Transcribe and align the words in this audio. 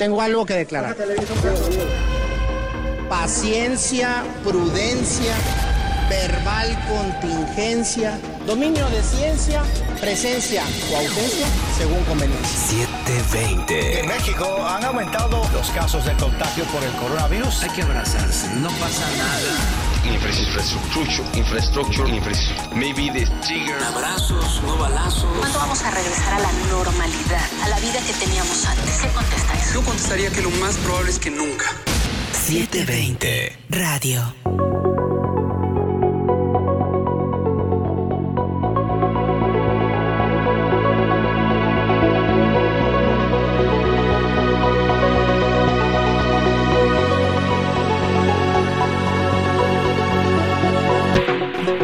Tengo 0.00 0.22
algo 0.22 0.46
que 0.46 0.54
declarar. 0.54 0.96
Paciencia, 3.10 4.24
prudencia, 4.42 5.34
verbal 6.08 6.68
contingencia, 6.88 8.18
dominio 8.46 8.88
de 8.88 9.02
ciencia, 9.02 9.62
presencia 10.00 10.64
o 10.90 10.96
ausencia 10.96 11.46
según 11.76 12.02
conveniencia. 12.04 12.86
720. 13.04 14.00
En 14.00 14.06
México 14.06 14.66
han 14.66 14.84
aumentado 14.84 15.46
los 15.52 15.68
casos 15.72 16.02
de 16.06 16.14
contagio 16.14 16.64
por 16.72 16.82
el 16.82 16.92
coronavirus. 16.92 17.64
Hay 17.64 17.68
que 17.68 17.82
abrazarse, 17.82 18.48
no 18.54 18.70
pasa 18.70 19.06
nada. 19.18 19.89
Infrastructure, 20.04 21.22
infrastructure, 21.38 22.08
infrastructure. 22.08 22.74
Maybe 22.74 23.10
the 23.10 23.26
trigger. 23.46 23.76
Abrazos, 23.84 24.62
no 24.62 24.76
balazos. 24.78 25.38
¿Cuándo 25.38 25.58
vamos 25.58 25.82
a 25.82 25.90
regresar 25.90 26.34
a 26.34 26.38
la 26.40 26.52
normalidad, 26.70 27.46
a 27.62 27.68
la 27.68 27.78
vida 27.80 28.00
que 28.06 28.12
teníamos 28.14 28.64
antes? 28.66 28.98
¿Qué 29.02 29.08
contesta 29.08 29.54
eso? 29.54 29.74
Yo 29.74 29.82
contestaría 29.82 30.30
que 30.30 30.42
lo 30.42 30.50
más 30.52 30.76
probable 30.78 31.10
es 31.10 31.18
que 31.18 31.30
nunca. 31.30 31.66
720. 32.32 33.58
Radio. 33.68 34.89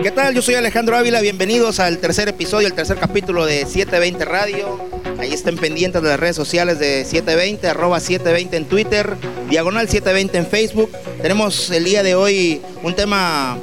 ¿Qué 0.06 0.12
tal? 0.12 0.36
Yo 0.36 0.40
soy 0.40 0.54
Alejandro 0.54 0.96
Ávila, 0.96 1.20
bienvenidos 1.20 1.80
al 1.80 1.98
tercer 1.98 2.28
episodio, 2.28 2.68
el 2.68 2.74
tercer 2.74 2.96
capítulo 2.96 3.44
de 3.44 3.66
720 3.66 4.24
Radio. 4.24 4.78
Ahí 5.18 5.32
estén 5.32 5.56
pendientes 5.58 6.00
de 6.00 6.08
las 6.08 6.20
redes 6.20 6.36
sociales 6.36 6.78
de 6.78 7.04
720, 7.04 7.66
arroba 7.66 7.98
720 7.98 8.56
en 8.56 8.64
Twitter, 8.66 9.16
diagonal 9.50 9.88
720 9.88 10.38
en 10.38 10.46
Facebook. 10.46 10.92
Tenemos 11.20 11.70
el 11.70 11.82
día 11.82 12.04
de 12.04 12.14
hoy 12.14 12.62
un 12.84 12.94
tema 12.94 13.58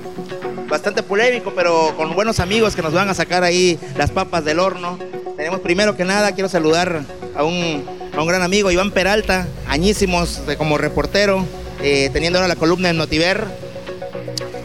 bastante 0.68 1.02
polémico, 1.02 1.54
pero 1.56 1.96
con 1.96 2.14
buenos 2.14 2.42
amigos 2.42 2.76
que 2.76 2.82
nos 2.82 2.92
van 2.92 3.08
a 3.08 3.14
sacar 3.14 3.46
ahí 3.46 3.80
las 3.96 4.12
papas 4.12 4.44
del 4.44 4.60
horno. 4.60 5.00
Tenemos 5.38 5.62
primero 5.62 5.96
que 5.96 6.04
nada, 6.04 6.34
quiero 6.34 6.50
saludar 6.50 7.06
a 7.38 7.46
un, 7.46 7.86
a 8.14 8.22
un 8.22 8.28
gran 8.28 8.42
amigo, 8.42 8.70
Iván 8.70 8.92
Peralta, 8.92 9.48
añísimos 9.66 10.42
como 10.58 10.78
reportero, 10.78 11.46
eh, 11.82 12.10
teniendo 12.12 12.40
ahora 12.40 12.50
la 12.50 12.58
columna 12.58 12.90
en 12.90 12.98
Notiver. 12.98 13.46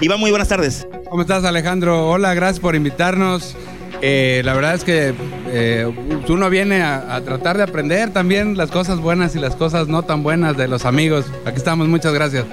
Iván, 0.01 0.19
muy 0.19 0.31
buenas 0.31 0.49
tardes. 0.49 0.89
¿Cómo 1.11 1.23
estás 1.23 1.45
Alejandro? 1.45 2.11
Hola, 2.11 2.34
gracias 2.34 2.61
por 2.61 2.75
invitarnos. 2.75 3.56
Eh, 4.03 4.42
la 4.45 4.53
verdad 4.53 4.75
es 4.75 4.84
que 4.84 5.15
eh, 5.47 5.91
uno 6.28 6.50
viene 6.50 6.83
a, 6.83 7.17
a 7.17 7.20
tratar 7.23 7.56
de 7.56 7.62
aprender 7.62 8.12
también 8.12 8.56
las 8.56 8.70
cosas 8.70 9.00
buenas 9.00 9.34
y 9.34 9.39
las 9.39 9.56
cosas 9.56 9.89
no 9.89 10.03
tan 10.03 10.23
buenas 10.23 10.56
de 10.56 10.69
los 10.69 10.84
amigos. 10.84 11.25
Aquí 11.47 11.56
estamos, 11.56 11.89
muchas 11.89 12.12
gracias. 12.12 12.45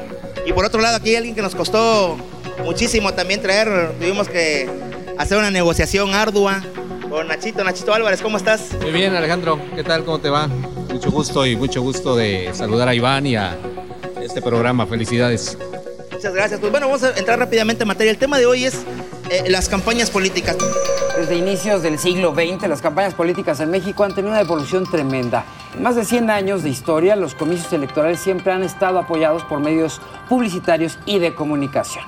Y 0.45 0.53
por 0.53 0.63
otro 0.63 0.79
lado, 0.79 0.95
aquí 0.95 1.09
hay 1.09 1.15
alguien 1.17 1.35
que 1.35 1.41
nos 1.41 1.53
costó 1.53 2.17
muchísimo 2.63 3.13
también 3.13 3.41
traer. 3.41 3.91
Tuvimos 3.99 4.29
que 4.29 4.69
hacer 5.17 5.37
una 5.37 5.51
negociación 5.51 6.13
ardua 6.13 6.63
con 7.09 7.27
Nachito. 7.27 7.63
Nachito 7.63 7.93
Álvarez, 7.93 8.21
¿cómo 8.21 8.37
estás? 8.37 8.69
Muy 8.81 8.91
bien, 8.91 9.13
Alejandro. 9.15 9.59
¿Qué 9.75 9.83
tal? 9.83 10.05
¿Cómo 10.05 10.19
te 10.19 10.29
va? 10.29 10.47
Mucho 10.47 11.11
gusto 11.11 11.45
y 11.45 11.57
mucho 11.57 11.81
gusto 11.81 12.15
de 12.15 12.51
saludar 12.53 12.87
a 12.87 12.95
Iván 12.95 13.27
y 13.27 13.35
a 13.35 13.57
este 14.21 14.41
programa. 14.41 14.87
Felicidades. 14.87 15.57
Muchas 16.25 16.37
gracias. 16.37 16.59
Pues 16.59 16.71
bueno, 16.71 16.87
vamos 16.87 17.03
a 17.03 17.15
entrar 17.15 17.37
rápidamente 17.37 17.83
en 17.83 17.87
materia. 17.87 18.09
El 18.09 18.17
tema 18.17 18.39
de 18.39 18.47
hoy 18.47 18.65
es 18.65 18.83
eh, 19.29 19.43
las 19.47 19.69
campañas 19.69 20.09
políticas. 20.09 20.57
Desde 21.15 21.35
inicios 21.35 21.83
del 21.83 21.99
siglo 21.99 22.33
XX, 22.33 22.67
las 22.67 22.81
campañas 22.81 23.13
políticas 23.13 23.59
en 23.59 23.69
México 23.69 24.03
han 24.03 24.15
tenido 24.15 24.31
una 24.31 24.41
evolución 24.41 24.89
tremenda. 24.89 25.45
En 25.75 25.83
más 25.83 25.95
de 25.95 26.03
100 26.03 26.31
años 26.31 26.63
de 26.63 26.69
historia, 26.69 27.15
los 27.15 27.35
comicios 27.35 27.71
electorales 27.73 28.19
siempre 28.19 28.51
han 28.51 28.63
estado 28.63 28.97
apoyados 28.97 29.43
por 29.43 29.59
medios 29.59 30.01
publicitarios 30.27 30.97
y 31.05 31.19
de 31.19 31.35
comunicación. 31.35 32.03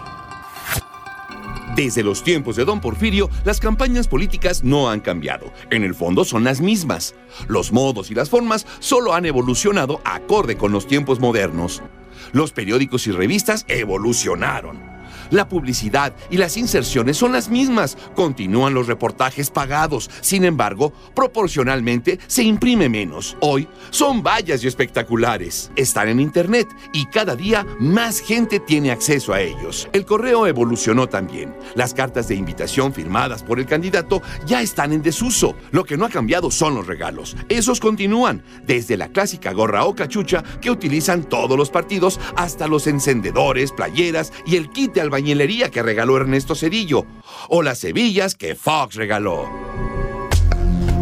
Desde 1.75 2.01
los 2.01 2.23
tiempos 2.23 2.55
de 2.55 2.65
Don 2.65 2.81
Porfirio, 2.81 3.29
las 3.45 3.59
campañas 3.59 4.07
políticas 4.07 4.63
no 4.63 4.89
han 4.89 4.99
cambiado. 4.99 5.53
En 5.69 5.83
el 5.83 5.93
fondo 5.93 6.25
son 6.25 6.43
las 6.43 6.59
mismas. 6.59 7.13
Los 7.47 7.71
modos 7.71 8.09
y 8.09 8.15
las 8.15 8.31
formas 8.31 8.65
solo 8.79 9.13
han 9.13 9.27
evolucionado 9.27 10.01
acorde 10.03 10.57
con 10.57 10.71
los 10.71 10.87
tiempos 10.87 11.19
modernos. 11.19 11.83
Los 12.31 12.51
periódicos 12.51 13.07
y 13.07 13.11
revistas 13.11 13.65
evolucionaron. 13.67 14.96
La 15.29 15.47
publicidad 15.47 16.13
y 16.29 16.37
las 16.37 16.57
inserciones 16.57 17.17
son 17.17 17.31
las 17.31 17.49
mismas. 17.49 17.97
Continúan 18.15 18.73
los 18.73 18.87
reportajes 18.87 19.49
pagados. 19.49 20.09
Sin 20.21 20.45
embargo, 20.45 20.93
proporcionalmente 21.13 22.19
se 22.27 22.43
imprime 22.43 22.89
menos. 22.89 23.37
Hoy 23.41 23.67
son 23.89 24.23
vallas 24.23 24.63
y 24.63 24.67
espectaculares. 24.67 25.71
Están 25.75 26.09
en 26.09 26.19
Internet 26.19 26.67
y 26.93 27.05
cada 27.05 27.35
día 27.35 27.65
más 27.79 28.19
gente 28.19 28.59
tiene 28.59 28.91
acceso 28.91 29.33
a 29.33 29.41
ellos. 29.41 29.89
El 29.93 30.05
correo 30.05 30.47
evolucionó 30.47 31.07
también. 31.07 31.55
Las 31.75 31.93
cartas 31.93 32.27
de 32.27 32.35
invitación 32.35 32.93
firmadas 32.93 33.43
por 33.43 33.59
el 33.59 33.65
candidato 33.65 34.21
ya 34.45 34.61
están 34.61 34.93
en 34.93 35.01
desuso. 35.01 35.55
Lo 35.71 35.83
que 35.83 35.97
no 35.97 36.05
ha 36.05 36.09
cambiado 36.09 36.51
son 36.51 36.75
los 36.75 36.87
regalos. 36.87 37.35
Esos 37.49 37.79
continúan, 37.79 38.43
desde 38.65 38.97
la 38.97 39.09
clásica 39.09 39.53
gorra 39.53 39.85
o 39.85 39.95
cachucha 39.95 40.43
que 40.61 40.71
utilizan 40.71 41.23
todos 41.23 41.57
los 41.57 41.69
partidos 41.69 42.19
hasta 42.35 42.67
los 42.67 42.87
encendedores, 42.87 43.71
playeras 43.71 44.31
y 44.45 44.55
el 44.55 44.69
kit 44.69 44.93
de 44.93 45.01
albañilería 45.17 45.71
que 45.71 45.81
regaló 45.81 46.15
Ernesto 46.17 46.53
Cedillo, 46.53 47.05
o 47.49 47.63
las 47.63 47.83
hebillas 47.83 48.35
que 48.35 48.53
Fox 48.53 48.95
regaló. 48.95 49.49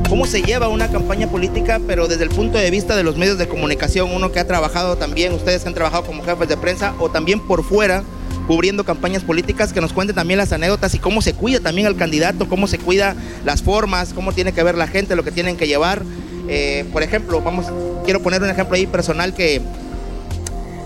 ¿Cómo 0.07 0.25
se 0.25 0.41
lleva 0.41 0.69
una 0.69 0.89
campaña 0.89 1.27
política, 1.27 1.81
pero 1.85 2.07
desde 2.07 2.23
el 2.23 2.29
punto 2.29 2.57
de 2.57 2.71
vista 2.71 2.95
de 2.95 3.03
los 3.03 3.17
medios 3.17 3.37
de 3.37 3.49
comunicación? 3.49 4.13
Uno 4.13 4.31
que 4.31 4.39
ha 4.39 4.47
trabajado 4.47 4.95
también, 4.95 5.33
ustedes 5.33 5.63
que 5.63 5.67
han 5.67 5.73
trabajado 5.73 6.05
como 6.05 6.23
jefes 6.23 6.47
de 6.47 6.55
prensa 6.55 6.93
o 6.99 7.09
también 7.09 7.41
por 7.41 7.65
fuera 7.65 8.03
cubriendo 8.47 8.85
campañas 8.85 9.23
políticas, 9.23 9.73
que 9.73 9.81
nos 9.81 9.91
cuenten 9.91 10.15
también 10.15 10.37
las 10.37 10.53
anécdotas 10.53 10.93
y 10.93 10.99
cómo 10.99 11.21
se 11.21 11.33
cuida 11.33 11.59
también 11.59 11.87
al 11.87 11.97
candidato, 11.97 12.47
cómo 12.47 12.67
se 12.67 12.77
cuida 12.77 13.15
las 13.43 13.63
formas, 13.63 14.13
cómo 14.13 14.31
tiene 14.31 14.53
que 14.53 14.63
ver 14.63 14.77
la 14.77 14.87
gente, 14.87 15.15
lo 15.15 15.23
que 15.23 15.31
tienen 15.31 15.57
que 15.57 15.67
llevar. 15.67 16.03
Eh, 16.47 16.85
por 16.93 17.03
ejemplo, 17.03 17.41
vamos, 17.41 17.65
quiero 18.05 18.21
poner 18.21 18.41
un 18.43 18.49
ejemplo 18.49 18.75
ahí 18.75 18.85
personal 18.85 19.33
que 19.33 19.61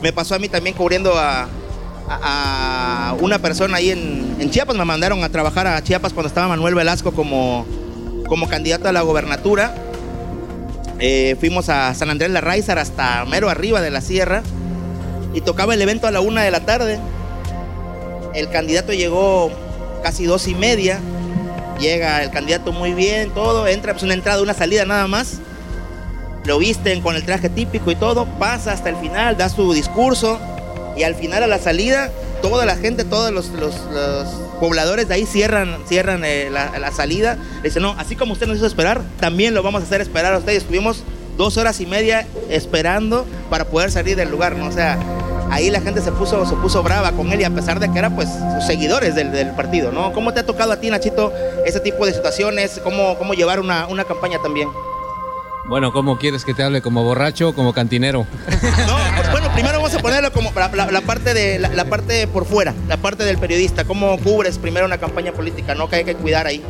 me 0.01 0.13
pasó 0.13 0.33
a 0.35 0.39
mí 0.39 0.47
también 0.47 0.75
cubriendo 0.75 1.13
a, 1.17 1.49
a- 2.09 3.15
una 3.21 3.39
persona 3.39 3.77
ahí 3.77 3.89
en, 3.91 4.35
en 4.39 4.49
Chiapas. 4.51 4.75
Me 4.75 4.85
mandaron 4.85 5.23
a 5.23 5.29
trabajar 5.29 5.67
a 5.67 5.81
Chiapas 5.83 6.13
cuando 6.13 6.27
estaba 6.27 6.47
Manuel 6.47 6.75
Velasco 6.75 7.11
como, 7.11 7.65
como 8.27 8.47
candidato 8.47 8.87
a 8.87 8.91
la 8.91 9.01
gobernatura. 9.01 9.73
Eh, 10.99 11.35
fuimos 11.39 11.69
a 11.69 11.93
San 11.93 12.09
Andrés 12.09 12.29
La 12.31 12.41
Raizar 12.41 12.77
hasta 12.77 13.23
mero 13.25 13.49
arriba 13.49 13.79
de 13.81 13.89
la 13.89 14.01
sierra 14.01 14.43
y 15.33 15.41
tocaba 15.41 15.73
el 15.73 15.81
evento 15.81 16.07
a 16.07 16.11
la 16.11 16.19
una 16.21 16.41
de 16.43 16.51
la 16.51 16.61
tarde. 16.65 16.99
El 18.33 18.49
candidato 18.49 18.93
llegó 18.93 19.51
casi 20.03 20.25
dos 20.25 20.47
y 20.47 20.55
media. 20.55 20.99
Llega 21.79 22.21
el 22.23 22.31
candidato 22.31 22.73
muy 22.73 22.93
bien, 22.93 23.29
todo. 23.31 23.65
Entra, 23.67 23.93
pues 23.93 24.03
una 24.03 24.13
entrada, 24.13 24.41
una 24.41 24.53
salida 24.53 24.85
nada 24.85 25.07
más. 25.07 25.39
Lo 26.45 26.57
visten 26.57 26.99
con 27.01 27.15
el 27.15 27.23
traje 27.25 27.49
típico 27.49 27.89
y 27.91 27.95
todo. 27.95 28.25
Pasa 28.37 28.73
hasta 28.73 28.89
el 28.89 28.97
final, 28.97 29.37
da 29.37 29.47
su 29.49 29.71
discurso. 29.73 30.39
Y 30.99 31.03
al 31.03 31.15
final, 31.15 31.41
a 31.43 31.47
la 31.47 31.57
salida, 31.59 32.11
toda 32.41 32.65
la 32.65 32.75
gente, 32.75 33.05
todos 33.05 33.31
los, 33.31 33.47
los- 33.49 33.79
los 33.93 34.27
pobladores 34.59 35.07
de 35.07 35.13
ahí 35.15 35.25
cierran, 35.25 35.77
cierran 35.87 36.23
eh, 36.25 36.49
la, 36.51 36.77
la 36.77 36.91
salida. 36.91 37.37
Le 37.57 37.69
dicen, 37.69 37.81
no, 37.81 37.95
así 37.97 38.15
como 38.17 38.33
usted 38.33 38.47
nos 38.47 38.57
hizo 38.57 38.65
esperar, 38.65 39.01
también 39.19 39.53
lo 39.53 39.63
vamos 39.63 39.81
a 39.81 39.85
hacer 39.85 40.01
esperar 40.01 40.33
a 40.33 40.37
ustedes. 40.39 40.63
Estuvimos 40.63 41.03
dos 41.37 41.55
horas 41.57 41.79
y 41.79 41.85
media 41.85 42.27
esperando 42.49 43.25
para 43.49 43.63
poder 43.65 43.91
salir 43.91 44.17
del 44.17 44.29
lugar, 44.29 44.57
¿no? 44.57 44.67
O 44.67 44.71
sea, 44.73 44.99
ahí 45.51 45.69
la 45.69 45.79
gente 45.79 46.01
se 46.01 46.11
puso, 46.11 46.45
se 46.45 46.55
puso 46.55 46.83
brava 46.83 47.13
con 47.13 47.31
él 47.31 47.39
y 47.39 47.45
a 47.45 47.49
pesar 47.49 47.79
de 47.79 47.89
que 47.89 47.97
eran 47.97 48.13
pues 48.13 48.27
sus 48.55 48.65
seguidores 48.67 49.15
del, 49.15 49.31
del 49.31 49.51
partido, 49.51 49.93
¿no? 49.93 50.11
¿Cómo 50.11 50.33
te 50.33 50.41
ha 50.41 50.45
tocado 50.45 50.73
a 50.73 50.81
ti, 50.81 50.89
Nachito, 50.89 51.31
ese 51.65 51.79
tipo 51.79 52.05
de 52.05 52.13
situaciones? 52.13 52.81
¿Cómo, 52.83 53.17
cómo 53.17 53.33
llevar 53.33 53.61
una, 53.61 53.87
una 53.87 54.03
campaña 54.03 54.37
también? 54.43 54.67
Bueno, 55.69 55.93
¿cómo 55.93 56.17
quieres 56.17 56.43
que 56.43 56.53
te 56.55 56.63
hable? 56.63 56.81
¿Como 56.81 57.03
borracho 57.03 57.49
o 57.49 57.53
como 57.53 57.71
cantinero? 57.73 58.25
No, 58.87 58.97
pues, 59.31 59.38
primero 59.59 59.79
vamos 59.79 59.93
a 59.93 59.99
ponerlo 59.99 60.31
como 60.31 60.53
la, 60.55 61.01
parte 61.01 61.33
de 61.33 61.59
la, 61.59 61.85
parte 61.85 62.27
por 62.27 62.45
fuera, 62.45 62.73
la 62.87 62.95
parte 62.95 63.25
del 63.25 63.37
periodista. 63.37 63.83
¿Cómo 63.83 64.17
cubres 64.19 64.57
primero 64.57 64.85
una 64.85 64.99
campaña 64.99 65.33
política? 65.33 65.75
No 65.75 65.89
que 65.89 65.97
hay 65.97 66.05
que 66.05 66.15
cuidar 66.15 66.47
ahí. 66.47 66.63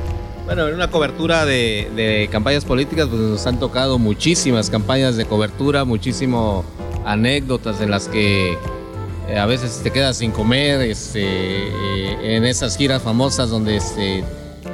Bueno, 0.46 0.68
en 0.68 0.74
una 0.74 0.90
cobertura 0.90 1.46
de, 1.46 1.92
de 1.96 2.28
campañas 2.32 2.66
políticas, 2.66 3.08
pues 3.08 3.22
nos 3.22 3.46
han 3.46 3.60
tocado 3.60 4.00
muchísimas 4.00 4.72
campañas 4.72 5.18
de 5.18 5.26
cobertura, 5.26 5.86
muchísimo 5.86 6.66
anécdotas 7.06 7.80
en 7.80 7.92
las 7.92 8.08
que 8.08 8.58
eh, 9.28 9.38
a 9.38 9.46
veces 9.46 9.82
te 9.84 9.92
quedas 9.92 10.18
sin 10.18 10.32
comer, 10.32 10.82
este, 10.82 11.22
eh, 11.22 12.38
en 12.38 12.44
esas 12.44 12.76
giras 12.76 13.04
famosas 13.04 13.52
donde 13.52 13.78
este, 13.78 14.24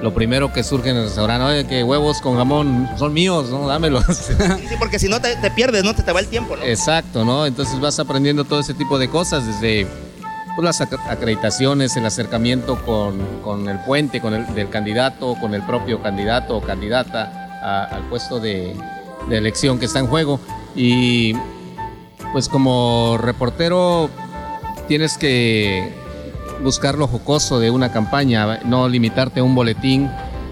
lo 0.02 0.14
primero 0.14 0.54
que 0.54 0.64
surge 0.64 0.90
en 0.90 0.98
el 0.98 1.04
restaurante, 1.06 1.46
oye, 1.46 1.68
que 1.68 1.84
huevos 1.84 2.22
con 2.22 2.38
jamón 2.38 2.88
son 2.98 3.14
míos, 3.14 3.50
¿no? 3.50 3.68
Dámelos. 3.68 4.04
Sí, 4.08 4.34
sí, 4.70 4.76
porque 4.78 5.00
si 5.00 5.08
no 5.10 5.20
te, 5.20 5.36
te 5.38 5.50
pierdes, 5.52 5.84
¿no? 5.84 5.96
Te, 5.96 6.04
te 6.04 6.12
va 6.12 6.20
el 6.20 6.28
tiempo, 6.28 6.56
¿no? 6.56 6.64
Exacto, 6.64 7.26
¿no? 7.26 7.46
Entonces 7.46 7.80
vas 7.80 8.00
aprendiendo 8.00 8.44
todo 8.46 8.60
ese 8.60 8.74
tipo 8.74 9.00
de 9.00 9.10
cosas, 9.10 9.46
desde 9.48 9.88
pues, 10.56 10.64
las 10.66 10.80
ac- 10.82 11.00
acreditaciones, 11.10 11.96
el 11.98 12.06
acercamiento 12.06 12.78
con, 12.86 13.18
con 13.44 13.68
el 13.68 13.80
puente, 13.80 14.22
con 14.22 14.34
el 14.34 14.54
del 14.54 14.70
candidato, 14.70 15.36
con 15.42 15.54
el 15.56 15.64
propio 15.64 16.02
candidato 16.04 16.58
o 16.58 16.62
candidata 16.62 17.50
a- 17.64 17.86
al 17.96 18.04
puesto 18.04 18.40
de, 18.40 18.76
de 19.28 19.38
elección 19.38 19.80
que 19.80 19.86
está 19.86 20.00
en 20.00 20.08
juego. 20.08 20.40
Y 20.76 21.34
Pues 22.34 22.50
como 22.50 23.18
reportero 23.18 24.10
tienes 24.90 25.18
que 25.18 25.94
buscar 26.63 26.98
lo 26.98 27.07
jocoso 27.07 27.60
de 27.60 27.69
una 27.72 27.92
campaña, 27.92 28.60
no 28.66 28.88
limitarte 28.90 29.40
a 29.40 29.44
un 29.44 29.56
boletín, 29.56 30.10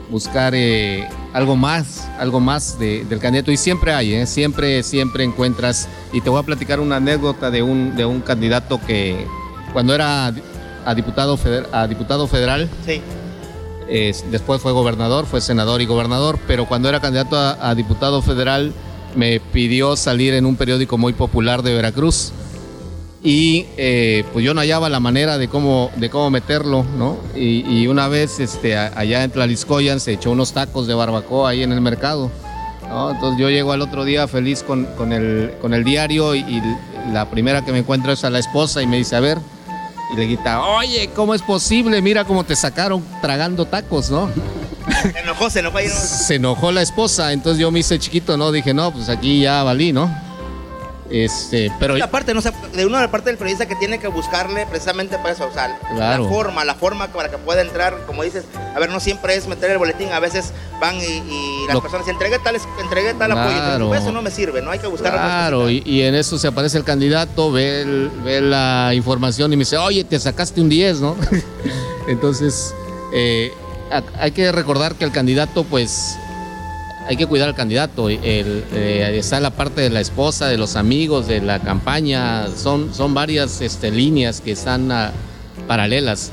buscar 0.09 0.53
eh, 0.55 1.07
algo 1.33 1.55
más, 1.55 2.07
algo 2.19 2.39
más 2.39 2.77
de- 2.79 3.03
del 3.05 3.19
candidato. 3.19 3.51
Y 3.51 3.57
siempre 3.57 3.94
hay, 3.94 4.13
¿eh? 4.13 4.25
siempre, 4.27 4.83
siempre 4.83 5.23
encuentras. 5.23 5.88
Y 6.11 6.21
te 6.21 6.29
voy 6.29 6.39
a 6.39 6.44
platicar 6.44 6.79
una 6.79 6.97
anécdota 6.97 7.50
de 7.50 7.63
un, 7.63 7.95
de 7.95 8.05
un 8.05 8.21
candidato 8.21 8.79
que 8.85 9.25
cuando 9.71 9.95
era 9.95 10.31
a 10.85 10.94
diputado, 10.95 11.38
feder- 11.38 11.67
a 11.71 11.88
diputado 11.88 12.27
federal, 12.27 12.69
Sí. 12.85 13.01
después 14.31 14.61
fue 14.61 14.71
gobernador, 14.71 15.25
fue 15.25 15.41
senador 15.41 15.81
y 15.81 15.85
gobernador, 15.85 16.38
pero 16.47 16.65
cuando 16.67 16.89
era 16.89 16.99
candidato 16.99 17.38
a, 17.38 17.69
a 17.69 17.73
diputado 17.75 18.21
federal 18.21 18.73
me 19.15 19.39
pidió 19.39 19.95
salir 19.95 20.33
en 20.33 20.45
un 20.45 20.56
periódico 20.56 20.97
muy 20.97 21.13
popular 21.13 21.61
de 21.63 21.73
Veracruz 21.75 22.31
y 23.23 23.65
eh, 23.77 24.25
pues 24.33 24.43
yo 24.43 24.53
no 24.53 24.59
hallaba 24.61 24.89
la 24.89 24.99
manera 24.99 25.37
de 25.37 25.47
cómo, 25.47 25.89
de 25.95 26.09
cómo 26.09 26.29
meterlo, 26.29 26.85
¿no? 26.97 27.17
Y, 27.35 27.63
y 27.81 27.87
una 27.87 28.07
vez 28.09 28.39
este, 28.39 28.75
a- 28.77 28.91
allá 28.95 29.23
en 29.23 29.31
Tlaliscoyan 29.31 29.99
se 30.01 30.11
echó 30.13 30.31
unos 30.31 30.51
tacos 30.51 30.87
de 30.87 30.93
barbacoa 30.93 31.51
ahí 31.51 31.63
en 31.63 31.71
el 31.71 31.79
mercado, 31.81 32.29
¿no? 32.89 33.11
Entonces 33.11 33.39
yo 33.39 33.49
llego 33.49 33.71
al 33.71 33.81
otro 33.81 34.03
día 34.03 34.27
feliz 34.27 34.61
con, 34.63 34.85
con 34.97 35.13
el, 35.13 35.53
con 35.61 35.73
el 35.73 35.83
diario 35.85 36.35
y, 36.35 36.39
y 36.39 36.61
la 37.13 37.29
primera 37.29 37.63
que 37.63 37.71
me 37.71 37.79
encuentro 37.79 38.11
es 38.11 38.23
a 38.25 38.29
la 38.29 38.39
esposa 38.39 38.81
y 38.81 38.87
me 38.87 38.97
dice, 38.97 39.15
a 39.15 39.19
ver, 39.21 39.37
y 40.13 40.17
le 40.17 40.25
grita, 40.25 40.61
oye, 40.61 41.09
¿cómo 41.15 41.33
es 41.33 41.41
posible? 41.41 42.01
Mira 42.01 42.25
cómo 42.25 42.43
te 42.43 42.55
sacaron 42.57 43.03
tragando 43.21 43.65
tacos, 43.65 44.09
¿no? 44.11 44.29
Se 45.01 45.19
enojó, 45.19 45.49
se 45.49 45.59
enojó. 45.61 45.79
Se 45.79 46.35
enojó 46.35 46.71
la 46.73 46.81
esposa, 46.81 47.31
entonces 47.31 47.59
yo 47.61 47.71
me 47.71 47.79
hice 47.79 47.97
chiquito, 47.99 48.35
¿no? 48.35 48.51
Dije, 48.51 48.73
no, 48.73 48.91
pues 48.91 49.07
aquí 49.07 49.39
ya 49.41 49.63
valí, 49.63 49.93
¿no? 49.93 50.13
Este, 51.09 51.71
pero 51.79 51.95
La 51.97 52.09
parte, 52.09 52.33
no 52.33 52.41
de 52.41 52.85
una 52.85 53.11
parte 53.11 53.29
del 53.29 53.38
periodista 53.38 53.67
que 53.67 53.75
tiene 53.75 54.00
que 54.00 54.07
buscarle 54.07 54.65
precisamente 54.65 55.17
para 55.17 55.31
eso, 55.31 55.45
o 55.47 55.53
sea, 55.53 55.77
Claro. 55.95 56.23
la 56.23 56.29
forma, 56.29 56.63
la 56.65 56.75
forma 56.75 57.07
para 57.07 57.29
que 57.29 57.38
pueda 57.38 57.61
entrar, 57.61 58.05
como 58.07 58.23
dices, 58.23 58.45
a 58.75 58.79
ver, 58.79 58.89
no 58.89 59.00
siempre 59.00 59.35
es 59.35 59.45
meter 59.47 59.69
el 59.71 59.77
boletín, 59.77 60.11
a 60.11 60.19
veces 60.19 60.53
van 60.79 60.95
y, 60.95 61.03
y 61.03 61.65
las 61.67 61.75
Lo- 61.75 61.81
personas 61.81 62.05
dicen, 62.05 62.15
entregué 62.15 62.39
tal, 62.44 62.57
entregué 62.81 63.13
tal 63.13 63.31
apoyo. 63.33 63.73
Entonces, 63.73 64.01
eso 64.01 64.11
no 64.11 64.21
me 64.21 64.31
sirve, 64.31 64.61
no 64.61 64.71
hay 64.71 64.79
que 64.79 64.88
buscar 64.88 65.11
Claro, 65.13 65.69
y, 65.69 65.83
y 65.85 66.01
en 66.03 66.15
eso 66.15 66.38
se 66.39 66.47
aparece 66.47 66.77
el 66.77 66.83
candidato, 66.83 67.51
ve, 67.51 67.81
el- 67.81 68.09
ve 68.23 68.41
la 68.41 68.91
información 68.94 69.51
y 69.53 69.57
me 69.57 69.61
dice, 69.61 69.77
oye, 69.77 70.03
te 70.06 70.19
sacaste 70.19 70.61
un 70.61 70.69
10, 70.69 71.01
¿no? 71.01 71.15
Entonces, 72.07 72.73
eh, 73.13 73.51
ha- 73.91 74.03
hay 74.23 74.31
que 74.31 74.51
recordar 74.51 74.95
que 74.95 75.06
el 75.06 75.11
candidato, 75.11 75.63
pues, 75.63 76.17
hay 77.07 77.17
que 77.17 77.27
cuidar 77.27 77.50
al 77.50 77.55
candidato. 77.55 78.09
Eh, 78.09 79.17
está 79.17 79.39
la 79.39 79.51
parte 79.51 79.81
de 79.81 79.89
la 79.89 80.01
esposa, 80.01 80.47
de 80.47 80.57
los 80.57 80.75
amigos, 80.75 81.27
de 81.27 81.41
la 81.41 81.59
campaña, 81.59 82.47
son, 82.55 82.94
son 82.94 83.13
varias 83.13 83.61
este, 83.61 83.91
líneas 83.91 84.41
que 84.41 84.51
están 84.51 84.91
ah, 84.91 85.11
paralelas. 85.67 86.31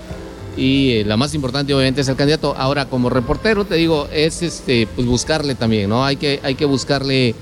Y 0.57 0.93
eh, 0.93 1.05
la 1.05 1.17
más 1.17 1.35
importante 1.35 1.75
obviamente 1.75 2.01
es 2.03 2.09
el 2.09 2.17
candidato. 2.17 2.55
Ahora, 2.57 2.87
como 2.87 3.11
reportero, 3.11 3.65
te 3.65 3.77
digo, 3.77 4.09
es 4.13 4.43
este, 4.43 4.87
pues 4.95 5.07
buscarle 5.07 5.55
también, 5.55 5.91
¿no? 5.91 6.05
Hay 6.05 6.17
que, 6.17 6.41
hay 6.43 6.55
que 6.55 6.65
buscarle 6.65 7.35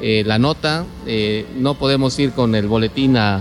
eh, 0.00 0.22
la 0.26 0.38
nota. 0.38 0.84
no 1.56 1.74
podemos 1.74 2.18
ir 2.18 2.32
con 2.32 2.54
el 2.54 2.66
boletín 2.66 3.16
a, 3.16 3.40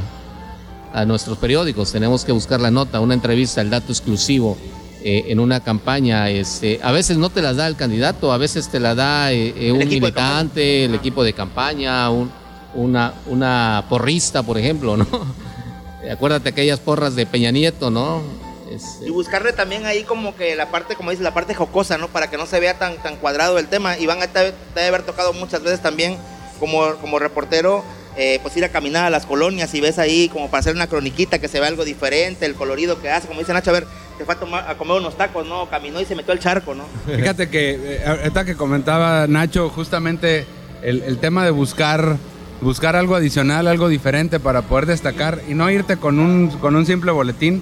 a 0.93 1.05
nuestros 1.05 1.37
periódicos. 1.37 1.91
Tenemos 1.91 2.23
que 2.25 2.31
buscar 2.31 2.61
la 2.61 2.71
nota, 2.71 2.99
una 2.99 3.13
entrevista, 3.13 3.61
el 3.61 3.69
dato 3.69 3.91
exclusivo 3.91 4.57
eh, 5.03 5.25
en 5.27 5.39
una 5.39 5.59
campaña. 5.59 6.29
Este, 6.29 6.79
a 6.81 6.91
veces 6.91 7.17
no 7.17 7.29
te 7.29 7.41
las 7.41 7.57
da 7.57 7.67
el 7.67 7.75
candidato, 7.75 8.31
a 8.31 8.37
veces 8.37 8.69
te 8.69 8.79
la 8.79 8.95
da 8.95 9.31
eh, 9.31 9.53
eh, 9.57 9.71
un 9.71 9.79
militante, 9.79 10.85
el 10.85 10.95
equipo 10.95 11.23
de 11.23 11.33
campaña, 11.33 12.09
un- 12.09 12.31
una, 12.75 13.13
una 13.27 13.85
porrista, 13.89 14.41
por 14.43 14.57
ejemplo, 14.57 14.97
¿no? 14.97 15.05
Acuérdate 16.11 16.49
aquellas 16.49 16.79
porras 16.79 17.15
de 17.15 17.25
Peña 17.25 17.51
Nieto, 17.51 17.89
¿no? 17.89 18.21
Este, 18.69 19.05
Y 19.07 19.09
buscarle 19.11 19.53
también 19.53 19.85
ahí 19.85 20.03
como 20.03 20.35
que 20.35 20.55
la 20.55 20.69
parte, 20.71 20.95
como 20.95 21.11
dices, 21.11 21.23
la 21.23 21.33
parte 21.33 21.53
jocosa, 21.53 21.97
¿no? 21.97 22.07
Para 22.07 22.29
que 22.29 22.37
no 22.37 22.45
se 22.45 22.59
vea 22.59 22.77
tan, 22.79 22.97
tan 23.03 23.15
cuadrado 23.17 23.57
el 23.59 23.67
tema. 23.67 23.97
Y 23.99 24.05
van 24.05 24.21
a 24.21 24.27
te, 24.27 24.51
te 24.51 24.55
debe 24.75 24.87
haber 24.87 25.03
tocado 25.03 25.31
muchas 25.33 25.61
veces 25.63 25.81
también 25.81 26.17
como, 26.59 26.95
como 26.95 27.19
reportero, 27.19 27.83
eh, 28.17 28.39
pues 28.41 28.55
ir 28.57 28.65
a 28.65 28.69
caminar 28.69 29.05
a 29.05 29.09
las 29.09 29.25
colonias 29.25 29.73
y 29.75 29.81
ves 29.81 29.97
ahí 29.99 30.29
como 30.29 30.49
para 30.49 30.59
hacer 30.59 30.75
una 30.75 30.87
croniquita 30.87 31.39
que 31.39 31.47
se 31.47 31.59
ve 31.59 31.67
algo 31.67 31.85
diferente, 31.85 32.45
el 32.45 32.55
colorido 32.55 32.99
que 33.01 33.09
hace. 33.09 33.27
Como 33.27 33.39
dice 33.39 33.53
Nacho, 33.53 33.69
a 33.69 33.73
ver, 33.73 33.87
se 34.17 34.25
fue 34.25 34.35
a, 34.35 34.39
tomar- 34.39 34.69
a 34.69 34.75
comer 34.77 34.97
unos 34.97 35.17
tacos, 35.17 35.45
¿no? 35.47 35.69
Caminó 35.69 35.99
y 36.01 36.05
se 36.05 36.15
metió 36.15 36.33
al 36.33 36.39
charco, 36.39 36.73
¿no? 36.75 36.83
Fíjate 37.15 37.49
que 37.49 37.71
eh, 37.71 38.01
ahorita 38.05 38.45
que 38.45 38.55
comentaba 38.55 39.27
Nacho, 39.27 39.69
justamente 39.69 40.45
el, 40.81 41.01
el 41.03 41.17
tema 41.17 41.43
de 41.45 41.51
buscar, 41.51 42.17
buscar 42.61 42.95
algo 42.95 43.15
adicional, 43.15 43.67
algo 43.67 43.87
diferente 43.89 44.39
para 44.39 44.61
poder 44.63 44.85
destacar 44.85 45.39
y 45.49 45.53
no 45.53 45.69
irte 45.71 45.97
con 45.97 46.19
un, 46.19 46.49
con 46.59 46.75
un 46.75 46.85
simple 46.85 47.11
boletín. 47.11 47.61